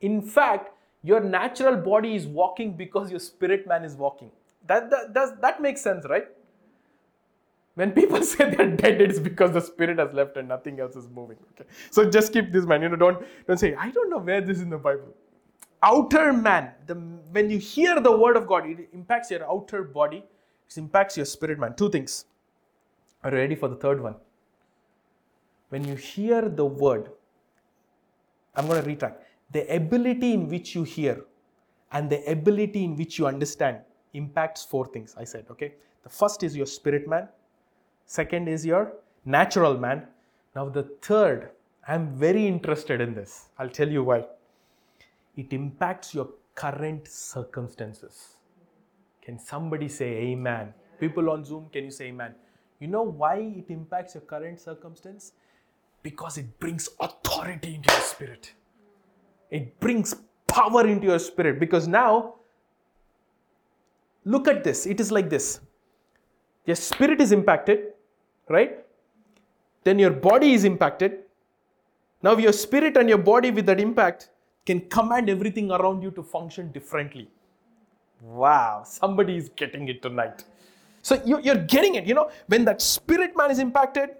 In 0.00 0.22
fact, 0.22 0.72
Your 1.02 1.20
natural 1.20 1.76
body 1.76 2.14
is 2.14 2.26
walking 2.26 2.76
because 2.76 3.10
your 3.10 3.20
spirit 3.20 3.66
man 3.66 3.84
is 3.84 3.94
walking. 3.94 4.30
That, 4.66 4.90
that, 4.90 5.14
does, 5.14 5.32
that 5.40 5.62
makes 5.62 5.80
sense, 5.80 6.04
right? 6.08 6.26
When 7.80 7.92
people 7.92 8.22
say 8.30 8.54
they're 8.54 8.76
dead, 8.76 9.00
it's 9.00 9.18
because 9.18 9.52
the 9.52 9.60
spirit 9.60 9.98
has 9.98 10.12
left 10.12 10.36
and 10.36 10.48
nothing 10.48 10.80
else 10.80 10.96
is 10.96 11.08
moving. 11.08 11.38
Okay. 11.52 11.68
So 11.90 12.10
just 12.10 12.32
keep 12.32 12.52
this 12.52 12.66
man. 12.66 12.82
You 12.82 12.90
know, 12.90 12.96
don't 12.96 13.24
don't 13.46 13.62
say, 13.62 13.74
I 13.74 13.90
don't 13.90 14.10
know 14.10 14.18
where 14.18 14.42
this 14.42 14.58
is 14.58 14.62
in 14.64 14.70
the 14.70 14.82
Bible. 14.88 15.14
Outer 15.82 16.32
man, 16.34 16.72
the 16.86 16.96
when 17.36 17.48
you 17.48 17.58
hear 17.58 18.00
the 18.08 18.12
word 18.24 18.36
of 18.36 18.46
God, 18.46 18.66
it 18.66 18.90
impacts 18.92 19.30
your 19.30 19.50
outer 19.50 19.82
body, 19.82 20.18
it 20.18 20.76
impacts 20.76 21.16
your 21.16 21.26
spirit 21.32 21.58
man. 21.58 21.74
Two 21.74 21.88
things. 21.96 22.26
Are 23.24 23.30
you 23.30 23.38
ready 23.38 23.54
for 23.54 23.68
the 23.68 23.76
third 23.76 24.02
one? 24.02 24.14
When 25.70 25.84
you 25.84 25.94
hear 25.94 26.48
the 26.48 26.66
word, 26.66 27.10
I'm 28.56 28.66
going 28.66 28.82
to 28.82 28.86
retract. 28.86 29.22
The 29.52 29.66
ability 29.74 30.34
in 30.34 30.48
which 30.48 30.74
you 30.74 30.82
hear 30.82 31.24
and 31.92 32.10
the 32.10 32.22
ability 32.30 32.84
in 32.84 32.96
which 32.96 33.18
you 33.18 33.26
understand 33.26 33.78
impacts 34.12 34.64
four 34.64 34.86
things. 34.86 35.14
I 35.18 35.24
said, 35.24 35.46
okay? 35.50 35.74
The 36.02 36.08
first 36.08 36.42
is 36.42 36.56
your 36.56 36.66
spirit 36.66 37.08
man, 37.08 37.28
second 38.16 38.48
is 38.48 38.66
your 38.66 38.92
natural 39.24 39.76
man. 39.78 40.06
Now, 40.56 40.68
the 40.68 40.82
third, 41.00 41.50
I'm 41.86 42.12
very 42.16 42.46
interested 42.46 43.00
in 43.00 43.14
this. 43.14 43.50
I'll 43.58 43.74
tell 43.80 43.88
you 43.88 44.02
why. 44.02 44.24
It 45.36 45.52
impacts 45.52 46.12
your 46.12 46.28
current 46.56 47.06
circumstances. 47.06 48.36
Can 49.22 49.38
somebody 49.38 49.88
say 49.88 50.10
amen? 50.30 50.74
People 50.98 51.30
on 51.30 51.44
Zoom, 51.44 51.68
can 51.72 51.84
you 51.84 51.90
say 51.92 52.06
amen? 52.06 52.34
You 52.80 52.88
know 52.88 53.02
why 53.02 53.36
it 53.36 53.66
impacts 53.68 54.14
your 54.14 54.22
current 54.22 54.60
circumstance? 54.60 55.32
Because 56.02 56.36
it 56.36 56.58
brings 56.58 56.88
authority 56.98 57.76
into 57.76 57.92
your 57.92 58.02
spirit. 58.02 58.54
It 59.50 59.78
brings 59.78 60.16
power 60.48 60.86
into 60.86 61.06
your 61.06 61.18
spirit. 61.20 61.60
Because 61.60 61.86
now, 61.86 62.34
look 64.24 64.48
at 64.48 64.64
this. 64.64 64.86
It 64.86 64.98
is 64.98 65.12
like 65.12 65.30
this 65.30 65.60
your 66.66 66.76
spirit 66.76 67.20
is 67.20 67.32
impacted, 67.32 67.94
right? 68.50 68.84
Then 69.84 69.98
your 69.98 70.10
body 70.10 70.52
is 70.52 70.64
impacted. 70.64 71.20
Now, 72.22 72.36
your 72.36 72.52
spirit 72.52 72.96
and 72.98 73.08
your 73.08 73.18
body 73.18 73.50
with 73.50 73.66
that 73.66 73.80
impact 73.80 74.28
can 74.66 74.80
command 74.96 75.30
everything 75.30 75.70
around 75.70 76.02
you 76.02 76.10
to 76.10 76.22
function 76.22 76.70
differently. 76.72 77.28
Wow, 78.22 78.82
somebody 78.84 79.36
is 79.36 79.48
getting 79.56 79.88
it 79.88 80.02
tonight. 80.02 80.44
So 81.00 81.20
you, 81.24 81.40
you're 81.40 81.64
getting 81.74 81.94
it. 81.94 82.04
You 82.04 82.14
know, 82.14 82.30
when 82.48 82.66
that 82.66 82.82
spirit 82.82 83.34
man 83.36 83.50
is 83.50 83.58
impacted, 83.58 84.10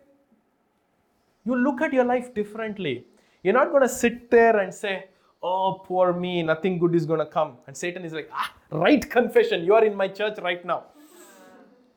you 1.45 1.55
look 1.55 1.83
at 1.83 1.93
your 1.93 2.05
life 2.05 2.33
differently. 2.33 3.05
You're 3.43 3.55
not 3.55 3.71
going 3.71 3.83
to 3.83 3.89
sit 3.89 4.31
there 4.31 4.59
and 4.61 4.73
say, 4.73 5.07
Oh, 5.43 5.83
poor 5.85 6.13
me, 6.13 6.43
nothing 6.43 6.79
good 6.79 6.95
is 6.95 7.07
going 7.07 7.21
to 7.21 7.27
come. 7.27 7.57
And 7.67 7.77
Satan 7.77 8.05
is 8.05 8.13
like, 8.13 8.31
Ah, 8.33 8.53
right 8.71 9.09
confession. 9.11 9.65
You 9.65 9.75
are 9.75 9.85
in 9.85 9.95
my 9.95 10.09
church 10.09 10.39
right 10.39 10.65
now. 10.65 10.85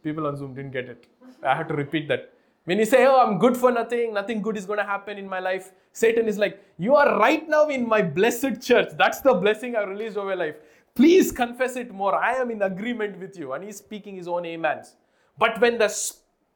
People 0.04 0.28
on 0.28 0.36
Zoom 0.36 0.54
didn't 0.54 0.72
get 0.72 0.90
it. 0.90 1.08
I 1.46 1.56
have 1.56 1.68
to 1.70 1.74
repeat 1.76 2.08
that. 2.10 2.34
When 2.66 2.80
you 2.80 2.86
say, 2.86 3.06
Oh, 3.06 3.20
I'm 3.20 3.38
good 3.39 3.58
for 3.58 3.72
nothing, 3.72 4.14
nothing 4.14 4.41
good 4.41 4.58
is 4.58 4.66
going 4.66 4.80
to 4.80 4.86
happen 4.86 5.18
in 5.18 5.28
my 5.28 5.39
life, 5.39 5.72
Satan 5.91 6.28
is 6.28 6.38
like, 6.38 6.64
You 6.78 6.96
are 6.96 7.18
right 7.20 7.48
now 7.48 7.68
in 7.68 7.88
my 7.88 8.02
blessed 8.02 8.62
church. 8.62 8.89
That's 8.98 9.22
the 9.22 9.34
blessing 9.34 9.76
I 9.76 9.84
released 9.84 10.18
over 10.18 10.36
life. 10.36 10.56
Please 10.96 11.32
confess 11.32 11.76
it 11.76 11.91
more. 11.91 12.16
I 12.16 12.34
am 12.34 12.52
in 12.52 12.62
agreement 12.62 13.20
with 13.20 13.38
you. 13.38 13.54
And 13.54 13.64
he's 13.64 13.78
speaking 13.78 14.16
his 14.16 14.28
own 14.28 14.46
amens. 14.46 14.96
But 15.38 15.60
when 15.60 15.78
the 15.78 15.88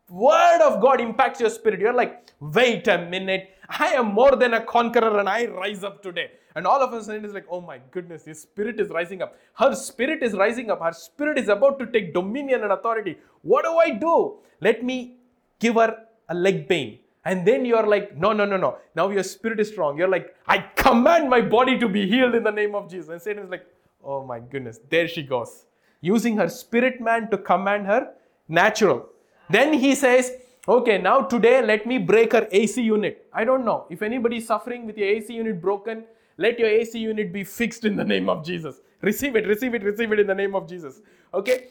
word 0.10 0.62
of 0.62 0.82
God 0.82 1.02
impacts 1.02 1.42
your 1.42 1.50
spirit, 1.50 1.80
you're 1.80 1.94
like, 1.94 2.32
wait 2.40 2.88
a 2.88 3.00
minute. 3.00 3.50
I 3.68 3.88
am 3.94 4.14
more 4.14 4.36
than 4.36 4.54
a 4.54 4.64
conqueror 4.64 5.20
and 5.20 5.28
I 5.28 5.48
rise 5.48 5.84
up 5.84 6.02
today. 6.02 6.32
And 6.56 6.66
all 6.66 6.82
of 6.82 6.94
a 6.94 7.04
sudden 7.04 7.26
it's 7.26 7.34
like, 7.34 7.46
oh 7.52 7.62
my 7.62 7.80
goodness, 7.92 8.26
his 8.26 8.42
spirit 8.42 8.80
is 8.80 8.90
rising 8.90 9.22
up. 9.22 9.38
Her 9.54 9.76
spirit 9.76 10.24
is 10.24 10.34
rising 10.34 10.72
up. 10.72 10.82
Her 10.82 10.94
spirit 10.94 11.38
is 11.38 11.50
about 11.50 11.78
to 11.80 11.86
take 11.88 12.14
dominion 12.14 12.64
and 12.64 12.72
authority. 12.72 13.18
What 13.48 13.66
do 13.66 13.74
I 13.78 13.92
do? 13.92 14.40
Let 14.60 14.84
me 14.84 14.98
give 15.60 15.76
her 15.76 15.92
a 16.30 16.36
leg 16.36 16.68
pain. 16.68 17.00
And 17.24 17.46
then 17.46 17.66
you're 17.66 17.86
like, 17.86 18.16
no, 18.16 18.32
no, 18.34 18.46
no, 18.46 18.58
no. 18.58 18.78
Now 18.96 19.10
your 19.10 19.24
spirit 19.24 19.60
is 19.60 19.70
strong. 19.70 19.98
You're 19.98 20.14
like, 20.18 20.34
I 20.48 20.60
command 20.76 21.30
my 21.30 21.42
body 21.42 21.78
to 21.80 21.90
be 21.90 22.08
healed 22.08 22.36
in 22.36 22.44
the 22.44 22.52
name 22.52 22.76
of 22.76 22.90
Jesus. 22.90 23.10
And 23.10 23.22
Satan 23.22 23.44
is 23.44 23.50
like, 23.50 23.66
Oh 24.04 24.24
my 24.26 24.40
goodness, 24.40 24.80
there 24.90 25.08
she 25.08 25.24
goes. 25.24 25.66
Using 26.02 26.38
her 26.38 26.48
spirit 26.48 27.02
man 27.02 27.30
to 27.32 27.38
command 27.38 27.88
her 27.88 28.14
natural. 28.48 29.10
Then 29.50 29.74
he 29.74 29.96
says, 29.96 30.32
Okay, 30.68 30.98
now 30.98 31.22
today 31.22 31.62
let 31.62 31.86
me 31.86 31.98
break 31.98 32.34
her 32.34 32.48
AC 32.52 32.82
unit. 32.82 33.28
I 33.34 33.44
don't 33.44 33.66
know. 33.66 33.86
If 33.90 34.02
anybody 34.02 34.38
is 34.38 34.48
suffering 34.48 34.86
with 34.86 34.98
your 34.98 35.08
AC 35.08 35.34
unit 35.34 35.62
broken, 35.62 36.06
let 36.38 36.60
your 36.60 36.70
AC 36.70 36.98
unit 37.00 37.34
be 37.34 37.44
fixed 37.44 37.86
in 37.86 37.96
the 37.96 38.04
name 38.04 38.30
of 38.30 38.46
Jesus. 38.46 38.82
Receive 39.02 39.36
it, 39.36 39.48
receive 39.48 39.74
it, 39.74 39.84
receive 39.84 40.12
it 40.12 40.20
in 40.20 40.28
the 40.28 40.36
name 40.36 40.56
of 40.56 40.68
Jesus. 40.68 41.02
Okay? 41.34 41.68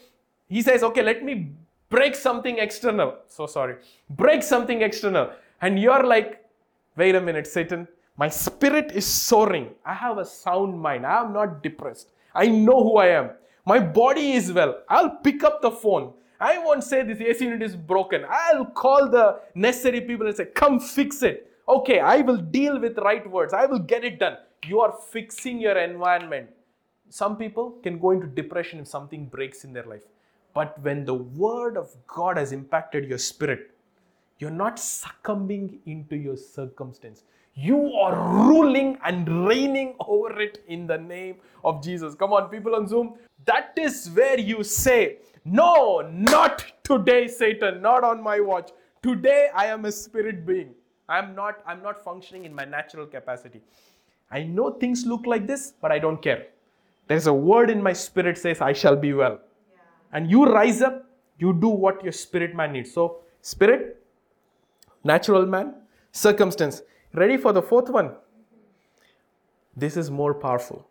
He 0.49 0.63
says, 0.63 0.83
Okay, 0.83 1.03
let 1.03 1.25
me 1.25 1.53
break 1.91 2.15
something 2.15 2.59
external. 2.59 3.17
So 3.29 3.47
sorry. 3.47 3.77
Break 4.11 4.43
something 4.43 4.83
external. 4.83 5.31
And 5.61 5.79
you're 5.79 6.05
like, 6.05 6.47
Wait 6.97 7.15
a 7.15 7.21
minute, 7.21 7.47
Satan. 7.47 7.87
My 8.17 8.29
spirit 8.31 8.91
is 8.93 9.05
soaring. 9.05 9.69
I 9.85 9.93
have 9.93 10.17
a 10.17 10.25
sound 10.25 10.81
mind. 10.81 11.05
I 11.05 11.21
am 11.21 11.35
not 11.35 11.63
depressed. 11.63 12.09
I 12.35 12.47
know 12.47 12.83
who 12.83 12.97
I 12.97 13.09
am. 13.09 13.31
My 13.67 13.79
body 13.79 14.33
is 14.33 14.51
well. 14.51 14.79
I'll 14.89 15.17
pick 15.17 15.45
up 15.45 15.61
the 15.61 15.71
phone. 15.71 16.15
I 16.41 16.59
won't 16.59 16.85
say 16.85 17.03
this 17.03 17.21
AC 17.21 17.45
unit 17.45 17.63
is 17.63 17.77
broken. 17.77 18.25
I'll 18.29 18.65
call 18.65 19.11
the 19.11 19.41
necessary 19.55 20.01
people 20.01 20.27
and 20.27 20.35
say, 20.35 20.47
come 20.47 20.81
fix 20.81 21.23
it. 21.23 21.51
Okay, 21.69 21.99
I 22.01 22.19
will 22.23 22.39
deal 22.39 22.81
with 22.81 22.97
right 22.99 23.29
words. 23.31 23.53
I 23.53 23.67
will 23.67 23.79
get 23.79 24.05
it 24.05 24.19
done. 24.19 24.37
You 24.67 24.81
are 24.81 24.95
fixing 25.11 25.61
your 25.61 25.77
environment. 25.77 26.49
Some 27.11 27.37
people 27.37 27.73
can 27.83 27.99
go 27.99 28.13
into 28.13 28.27
depression 28.27 28.81
if 28.81 28.89
something 28.89 29.27
breaks 29.27 29.65
in 29.65 29.73
their 29.73 29.85
life. 29.85 30.05
But 30.57 30.83
when 30.83 31.05
the 31.05 31.13
word 31.13 31.77
of 31.77 31.95
God 32.07 32.39
has 32.39 32.51
impacted 32.51 33.07
your 33.11 33.19
spirit, 33.19 33.73
you're 34.39 34.59
not 34.59 34.79
succumbing 34.79 35.81
into 35.85 36.17
your 36.17 36.39
circumstance. 36.39 37.25
You 37.55 37.93
are 37.93 38.15
ruling 38.49 38.97
and 39.05 39.47
reigning 39.47 39.97
over 40.01 40.41
it 40.41 40.65
in 40.67 40.87
the 40.87 40.97
name 40.97 41.37
of 41.63 41.83
Jesus. 41.85 42.15
Come 42.15 42.33
on, 42.33 42.49
people 42.49 42.75
on 42.75 42.89
Zoom. 42.89 43.17
That 43.45 43.75
is 43.77 44.09
where 44.15 44.41
you 44.41 44.65
say, 44.65 45.19
No, 45.45 46.01
not 46.11 46.65
today, 46.85 47.29
Satan, 47.29 47.83
not 47.83 48.03
on 48.03 48.23
my 48.23 48.41
watch. 48.41 48.71
Today 49.03 49.51
I 49.55 49.67
am 49.67 49.85
a 49.85 49.93
spirit 49.93 50.47
being. 50.47 50.75
I'm 51.07 51.35
not, 51.35 51.61
I'm 51.67 51.83
not 51.83 52.03
functioning 52.03 52.47
in 52.47 52.55
my 52.55 52.65
natural 52.65 53.05
capacity. 53.07 53.61
I 54.31 54.45
know 54.45 54.71
things 54.71 55.05
look 55.05 55.27
like 55.27 55.47
this, 55.47 55.75
but 55.83 55.93
I 55.93 55.99
don't 55.99 56.23
care. 56.23 56.47
There's 57.09 57.27
a 57.27 57.35
word 57.35 57.69
in 57.69 57.83
my 57.83 57.93
spirit 57.93 58.39
says, 58.39 58.63
I 58.63 58.73
shall 58.73 58.97
be 58.97 59.13
well. 59.13 59.41
And 60.13 60.31
you 60.31 60.45
rise 60.45 60.83
up, 60.83 61.05
you 61.39 61.53
do 61.53 61.69
what 61.69 62.03
your 62.03 62.13
spirit 62.13 62.55
man 62.55 62.73
needs. 62.73 62.93
So, 62.93 63.19
spirit, 63.43 64.03
natural 65.05 65.47
man, 65.47 65.75
circumstance. 66.13 66.83
Ready 67.13 67.37
for 67.37 67.53
the 67.53 67.63
fourth 67.63 67.91
one? 67.91 68.13
This 69.77 69.97
is 69.97 70.11
more 70.11 70.35
powerful. 70.35 70.89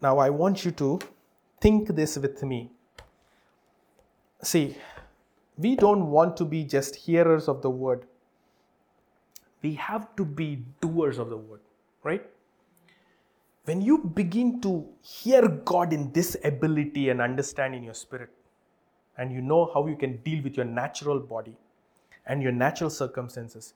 Now, 0.00 0.18
I 0.18 0.30
want 0.30 0.64
you 0.64 0.70
to 0.72 0.98
think 1.60 1.88
this 1.88 2.16
with 2.16 2.42
me. 2.42 2.70
See, 4.42 4.76
we 5.58 5.76
don't 5.76 6.10
want 6.10 6.36
to 6.38 6.44
be 6.44 6.64
just 6.64 6.96
hearers 6.96 7.48
of 7.48 7.62
the 7.62 7.70
word, 7.70 8.06
we 9.62 9.74
have 9.74 10.14
to 10.16 10.24
be 10.24 10.64
doers 10.80 11.18
of 11.18 11.30
the 11.30 11.36
word, 11.36 11.60
right? 12.02 12.24
When 13.66 13.80
you 13.80 13.98
begin 13.98 14.60
to 14.62 14.86
hear 15.02 15.48
God 15.48 15.92
in 15.92 16.12
this 16.12 16.36
ability 16.44 17.08
and 17.08 17.20
understand 17.20 17.74
in 17.74 17.82
your 17.82 17.94
spirit, 17.94 18.30
and 19.18 19.32
you 19.32 19.40
know 19.40 19.70
how 19.74 19.86
you 19.88 19.96
can 19.96 20.18
deal 20.18 20.42
with 20.42 20.56
your 20.56 20.66
natural 20.66 21.18
body 21.18 21.56
and 22.26 22.42
your 22.42 22.52
natural 22.52 22.90
circumstances, 22.90 23.74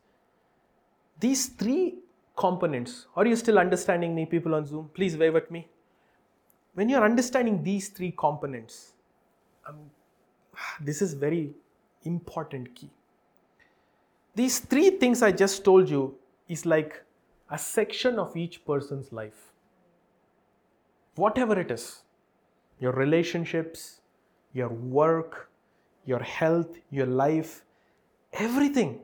these 1.18 1.48
three 1.48 1.98
components, 2.36 3.06
are 3.16 3.26
you 3.26 3.34
still 3.34 3.58
understanding 3.58 4.14
me, 4.14 4.26
people 4.26 4.54
on 4.54 4.64
Zoom? 4.64 4.90
Please 4.94 5.16
wave 5.16 5.34
at 5.34 5.50
me. 5.50 5.66
When 6.74 6.88
you're 6.88 7.04
understanding 7.04 7.62
these 7.64 7.88
three 7.88 8.14
components, 8.16 8.92
um, 9.68 9.90
this 10.80 11.02
is 11.02 11.14
very 11.14 11.50
important 12.04 12.74
key. 12.76 12.90
These 14.36 14.60
three 14.60 14.90
things 14.90 15.20
I 15.20 15.32
just 15.32 15.64
told 15.64 15.90
you 15.90 16.14
is 16.48 16.64
like 16.64 17.02
a 17.50 17.58
section 17.58 18.20
of 18.20 18.36
each 18.36 18.64
person's 18.64 19.12
life. 19.12 19.49
Whatever 21.16 21.58
it 21.58 21.70
is, 21.70 22.02
your 22.78 22.92
relationships, 22.92 24.00
your 24.52 24.68
work, 24.68 25.50
your 26.06 26.20
health, 26.20 26.78
your 26.90 27.06
life, 27.06 27.64
everything 28.32 29.00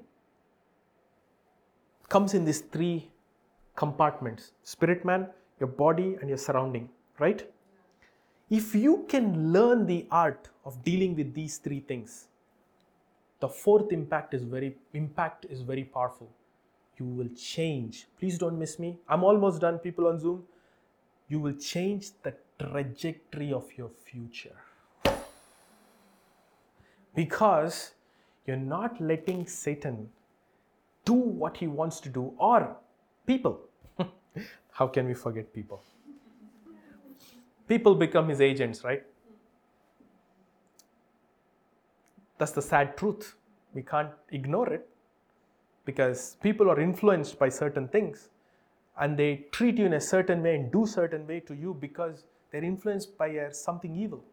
comes 2.08 2.34
in 2.34 2.44
these 2.44 2.60
three 2.60 3.10
compartments 3.74 4.52
spirit 4.62 5.04
man, 5.04 5.28
your 5.60 5.68
body, 5.68 6.16
and 6.20 6.28
your 6.28 6.38
surrounding, 6.38 6.88
right? 7.18 7.50
If 8.48 8.74
you 8.74 9.04
can 9.08 9.52
learn 9.52 9.86
the 9.86 10.06
art 10.10 10.48
of 10.64 10.82
dealing 10.84 11.16
with 11.16 11.34
these 11.34 11.58
three 11.58 11.80
things, 11.80 12.28
the 13.40 13.48
fourth 13.48 13.92
impact 13.92 14.34
is 14.34 14.44
very 14.44 14.76
impact 14.94 15.46
is 15.50 15.62
very 15.62 15.84
powerful. 15.84 16.30
You 16.98 17.04
will 17.04 17.28
change. 17.36 18.06
Please 18.18 18.38
don't 18.38 18.58
miss 18.58 18.78
me. 18.78 18.96
I'm 19.08 19.24
almost 19.24 19.60
done, 19.60 19.78
people 19.78 20.06
on 20.06 20.18
Zoom. 20.18 20.44
You 21.28 21.40
will 21.40 21.54
change 21.54 22.10
the 22.22 22.34
trajectory 22.58 23.52
of 23.52 23.66
your 23.76 23.90
future. 24.04 24.56
Because 27.14 27.92
you're 28.46 28.56
not 28.56 29.00
letting 29.00 29.46
Satan 29.46 30.08
do 31.04 31.14
what 31.14 31.56
he 31.56 31.66
wants 31.66 32.00
to 32.00 32.08
do, 32.08 32.32
or 32.38 32.76
people. 33.26 33.60
How 34.72 34.86
can 34.86 35.06
we 35.06 35.14
forget 35.14 35.52
people? 35.52 35.82
People 37.68 37.94
become 37.94 38.28
his 38.28 38.40
agents, 38.40 38.84
right? 38.84 39.02
That's 42.38 42.52
the 42.52 42.62
sad 42.62 42.96
truth. 42.96 43.36
We 43.72 43.82
can't 43.82 44.10
ignore 44.30 44.72
it 44.72 44.88
because 45.84 46.36
people 46.42 46.70
are 46.70 46.78
influenced 46.78 47.38
by 47.38 47.48
certain 47.48 47.88
things 47.88 48.28
and 48.98 49.16
they 49.16 49.46
treat 49.52 49.78
you 49.78 49.86
in 49.86 49.94
a 49.94 50.00
certain 50.00 50.42
way 50.42 50.54
and 50.54 50.72
do 50.72 50.86
certain 50.86 51.26
way 51.26 51.40
to 51.40 51.54
you 51.54 51.74
because 51.74 52.24
they're 52.50 52.64
influenced 52.64 53.16
by 53.18 53.48
something 53.50 53.94
evil. 53.94 54.24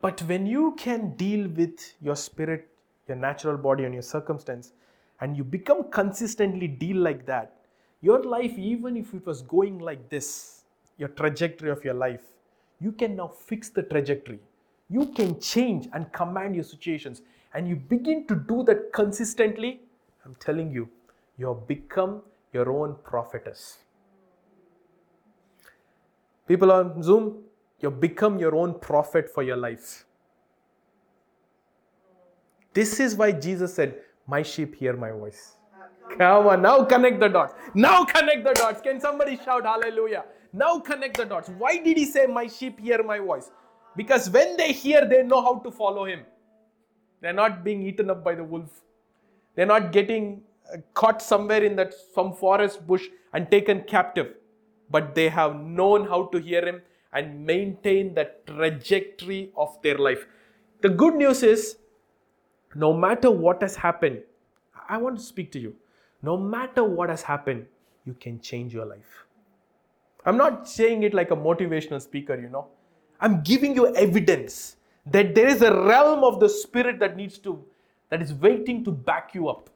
But 0.00 0.20
when 0.22 0.46
you 0.46 0.74
can 0.78 1.14
deal 1.16 1.48
with 1.48 1.94
your 2.00 2.16
spirit, 2.16 2.68
your 3.08 3.16
natural 3.16 3.56
body, 3.56 3.84
and 3.84 3.94
your 3.94 4.02
circumstance, 4.02 4.72
and 5.20 5.36
you 5.36 5.44
become 5.44 5.90
consistently 5.90 6.66
deal 6.66 6.96
like 6.96 7.24
that, 7.26 7.56
your 8.00 8.22
life, 8.22 8.58
even 8.58 8.96
if 8.96 9.14
it 9.14 9.24
was 9.24 9.42
going 9.42 9.78
like 9.78 10.08
this, 10.08 10.64
your 10.98 11.08
trajectory 11.08 11.70
of 11.70 11.84
your 11.84 11.94
life, 11.94 12.22
you 12.80 12.90
can 12.90 13.14
now 13.14 13.28
fix 13.28 13.68
the 13.68 13.82
trajectory. 13.82 14.40
You 14.90 15.06
can 15.06 15.40
change 15.40 15.88
and 15.92 16.12
command 16.12 16.56
your 16.56 16.64
situations, 16.64 17.22
and 17.54 17.68
you 17.68 17.76
begin 17.76 18.26
to 18.26 18.34
do 18.34 18.64
that 18.64 18.92
consistently. 18.92 19.80
I'm 20.24 20.34
telling 20.36 20.72
you, 20.72 20.88
you 21.38 21.46
have 21.46 21.66
become 21.68 22.22
your 22.52 22.70
own 22.70 22.96
prophetess. 23.04 23.78
People 26.46 26.72
on 26.72 27.02
Zoom, 27.02 27.44
you 27.80 27.90
become 27.90 28.38
your 28.38 28.54
own 28.54 28.78
prophet 28.78 29.28
for 29.28 29.42
your 29.42 29.56
life. 29.56 30.04
This 32.74 33.00
is 33.00 33.16
why 33.16 33.32
Jesus 33.32 33.74
said, 33.74 33.96
My 34.26 34.42
sheep 34.42 34.74
hear 34.74 34.96
my 34.96 35.10
voice. 35.10 35.56
Come 36.18 36.46
on, 36.46 36.62
now 36.62 36.84
connect 36.84 37.20
the 37.20 37.28
dots. 37.28 37.54
Now 37.74 38.04
connect 38.04 38.44
the 38.44 38.52
dots. 38.52 38.80
Can 38.82 39.00
somebody 39.00 39.36
shout 39.36 39.64
hallelujah? 39.64 40.24
Now 40.52 40.78
connect 40.78 41.16
the 41.16 41.24
dots. 41.24 41.48
Why 41.58 41.78
did 41.78 41.96
he 41.96 42.04
say, 42.04 42.26
My 42.26 42.46
sheep 42.46 42.78
hear 42.80 43.02
my 43.02 43.18
voice? 43.18 43.50
Because 43.96 44.28
when 44.30 44.56
they 44.56 44.72
hear, 44.72 45.06
they 45.08 45.22
know 45.22 45.42
how 45.42 45.58
to 45.60 45.70
follow 45.70 46.04
him. 46.04 46.20
They're 47.20 47.32
not 47.32 47.62
being 47.62 47.82
eaten 47.82 48.10
up 48.10 48.24
by 48.24 48.34
the 48.34 48.44
wolf. 48.44 48.80
They're 49.54 49.66
not 49.66 49.92
getting 49.92 50.42
caught 50.94 51.22
somewhere 51.22 51.62
in 51.62 51.76
that 51.76 51.94
some 52.14 52.32
forest 52.32 52.86
bush 52.86 53.06
and 53.32 53.50
taken 53.50 53.82
captive. 53.82 54.34
But 54.90 55.14
they 55.14 55.28
have 55.28 55.56
known 55.56 56.06
how 56.06 56.26
to 56.26 56.38
hear 56.38 56.64
him 56.66 56.82
and 57.12 57.46
maintain 57.46 58.14
the 58.14 58.30
trajectory 58.46 59.52
of 59.56 59.80
their 59.82 59.98
life. 59.98 60.26
The 60.80 60.88
good 60.88 61.14
news 61.14 61.42
is, 61.42 61.76
no 62.74 62.92
matter 62.92 63.30
what 63.30 63.62
has 63.62 63.76
happened, 63.76 64.22
I 64.88 64.96
want 64.96 65.18
to 65.18 65.22
speak 65.22 65.52
to 65.52 65.58
you. 65.58 65.74
No 66.22 66.36
matter 66.36 66.84
what 66.84 67.08
has 67.08 67.22
happened, 67.22 67.66
you 68.04 68.14
can 68.14 68.40
change 68.40 68.72
your 68.72 68.86
life. 68.86 69.24
I'm 70.24 70.36
not 70.36 70.68
saying 70.68 71.02
it 71.02 71.14
like 71.14 71.30
a 71.30 71.36
motivational 71.36 72.00
speaker, 72.00 72.40
you 72.40 72.48
know. 72.48 72.68
I'm 73.20 73.42
giving 73.42 73.74
you 73.74 73.94
evidence 73.94 74.76
that 75.06 75.34
there 75.34 75.48
is 75.48 75.62
a 75.62 75.72
realm 75.72 76.24
of 76.24 76.40
the 76.40 76.48
spirit 76.48 76.98
that 77.00 77.16
needs 77.16 77.38
to, 77.38 77.64
that 78.08 78.22
is 78.22 78.32
waiting 78.34 78.84
to 78.84 78.92
back 78.92 79.34
you 79.34 79.48
up. 79.48 79.68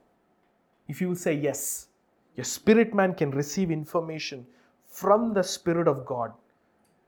If 0.89 1.01
you 1.01 1.09
will 1.09 1.17
say 1.17 1.35
yes, 1.35 1.89
your 2.37 2.45
spirit 2.45 2.95
man 2.95 3.15
can 3.15 3.31
receive 3.31 3.71
information 3.71 4.47
from 4.89 5.35
the 5.35 5.43
Spirit 5.43 5.89
of 5.89 6.07
God 6.07 6.33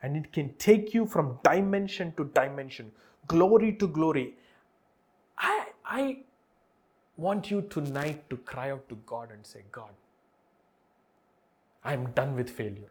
and 0.02 0.16
it 0.16 0.32
can 0.32 0.54
take 0.54 0.94
you 0.94 1.06
from 1.06 1.38
dimension 1.44 2.12
to 2.16 2.24
dimension, 2.34 2.90
glory 3.26 3.72
to 3.74 3.86
glory. 3.88 4.34
I, 5.38 5.66
I 5.84 6.18
want 7.16 7.50
you 7.50 7.62
tonight 7.62 8.28
to 8.30 8.36
cry 8.36 8.70
out 8.70 8.88
to 8.88 8.96
God 9.06 9.30
and 9.32 9.44
say, 9.44 9.62
God, 9.72 9.90
I'm 11.84 12.10
done 12.12 12.36
with 12.36 12.50
failure. 12.50 12.90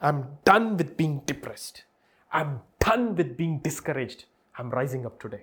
I'm 0.00 0.38
done 0.44 0.76
with 0.76 0.96
being 0.96 1.22
depressed. 1.26 1.84
I'm 2.32 2.60
done 2.80 3.14
with 3.14 3.36
being 3.36 3.58
discouraged. 3.58 4.24
I'm 4.58 4.70
rising 4.70 5.06
up 5.06 5.20
today. 5.20 5.42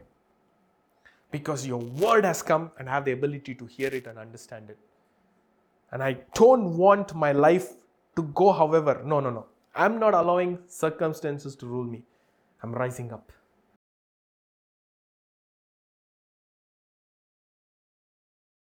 Because 1.32 1.66
your 1.66 1.80
word 1.80 2.26
has 2.26 2.42
come 2.42 2.72
and 2.80 2.90
I 2.90 2.94
have 2.94 3.06
the 3.06 3.12
ability 3.12 3.56
to 3.56 3.66
hear 3.66 3.90
it 3.90 4.08
and 4.08 4.18
understand 4.18 4.70
it. 4.70 4.78
And 5.92 6.04
I 6.04 6.18
don't 6.34 6.78
want 6.78 7.16
my 7.16 7.32
life 7.32 7.70
to 8.16 8.24
go 8.24 8.52
however. 8.52 9.02
No, 9.04 9.20
no, 9.20 9.30
no. 9.30 9.46
I'm 9.76 10.00
not 10.00 10.14
allowing 10.14 10.60
circumstances 10.68 11.56
to 11.58 11.66
rule 11.66 11.86
me. 11.86 12.04
I'm 12.64 12.74
rising 12.74 13.14
up. 13.14 13.32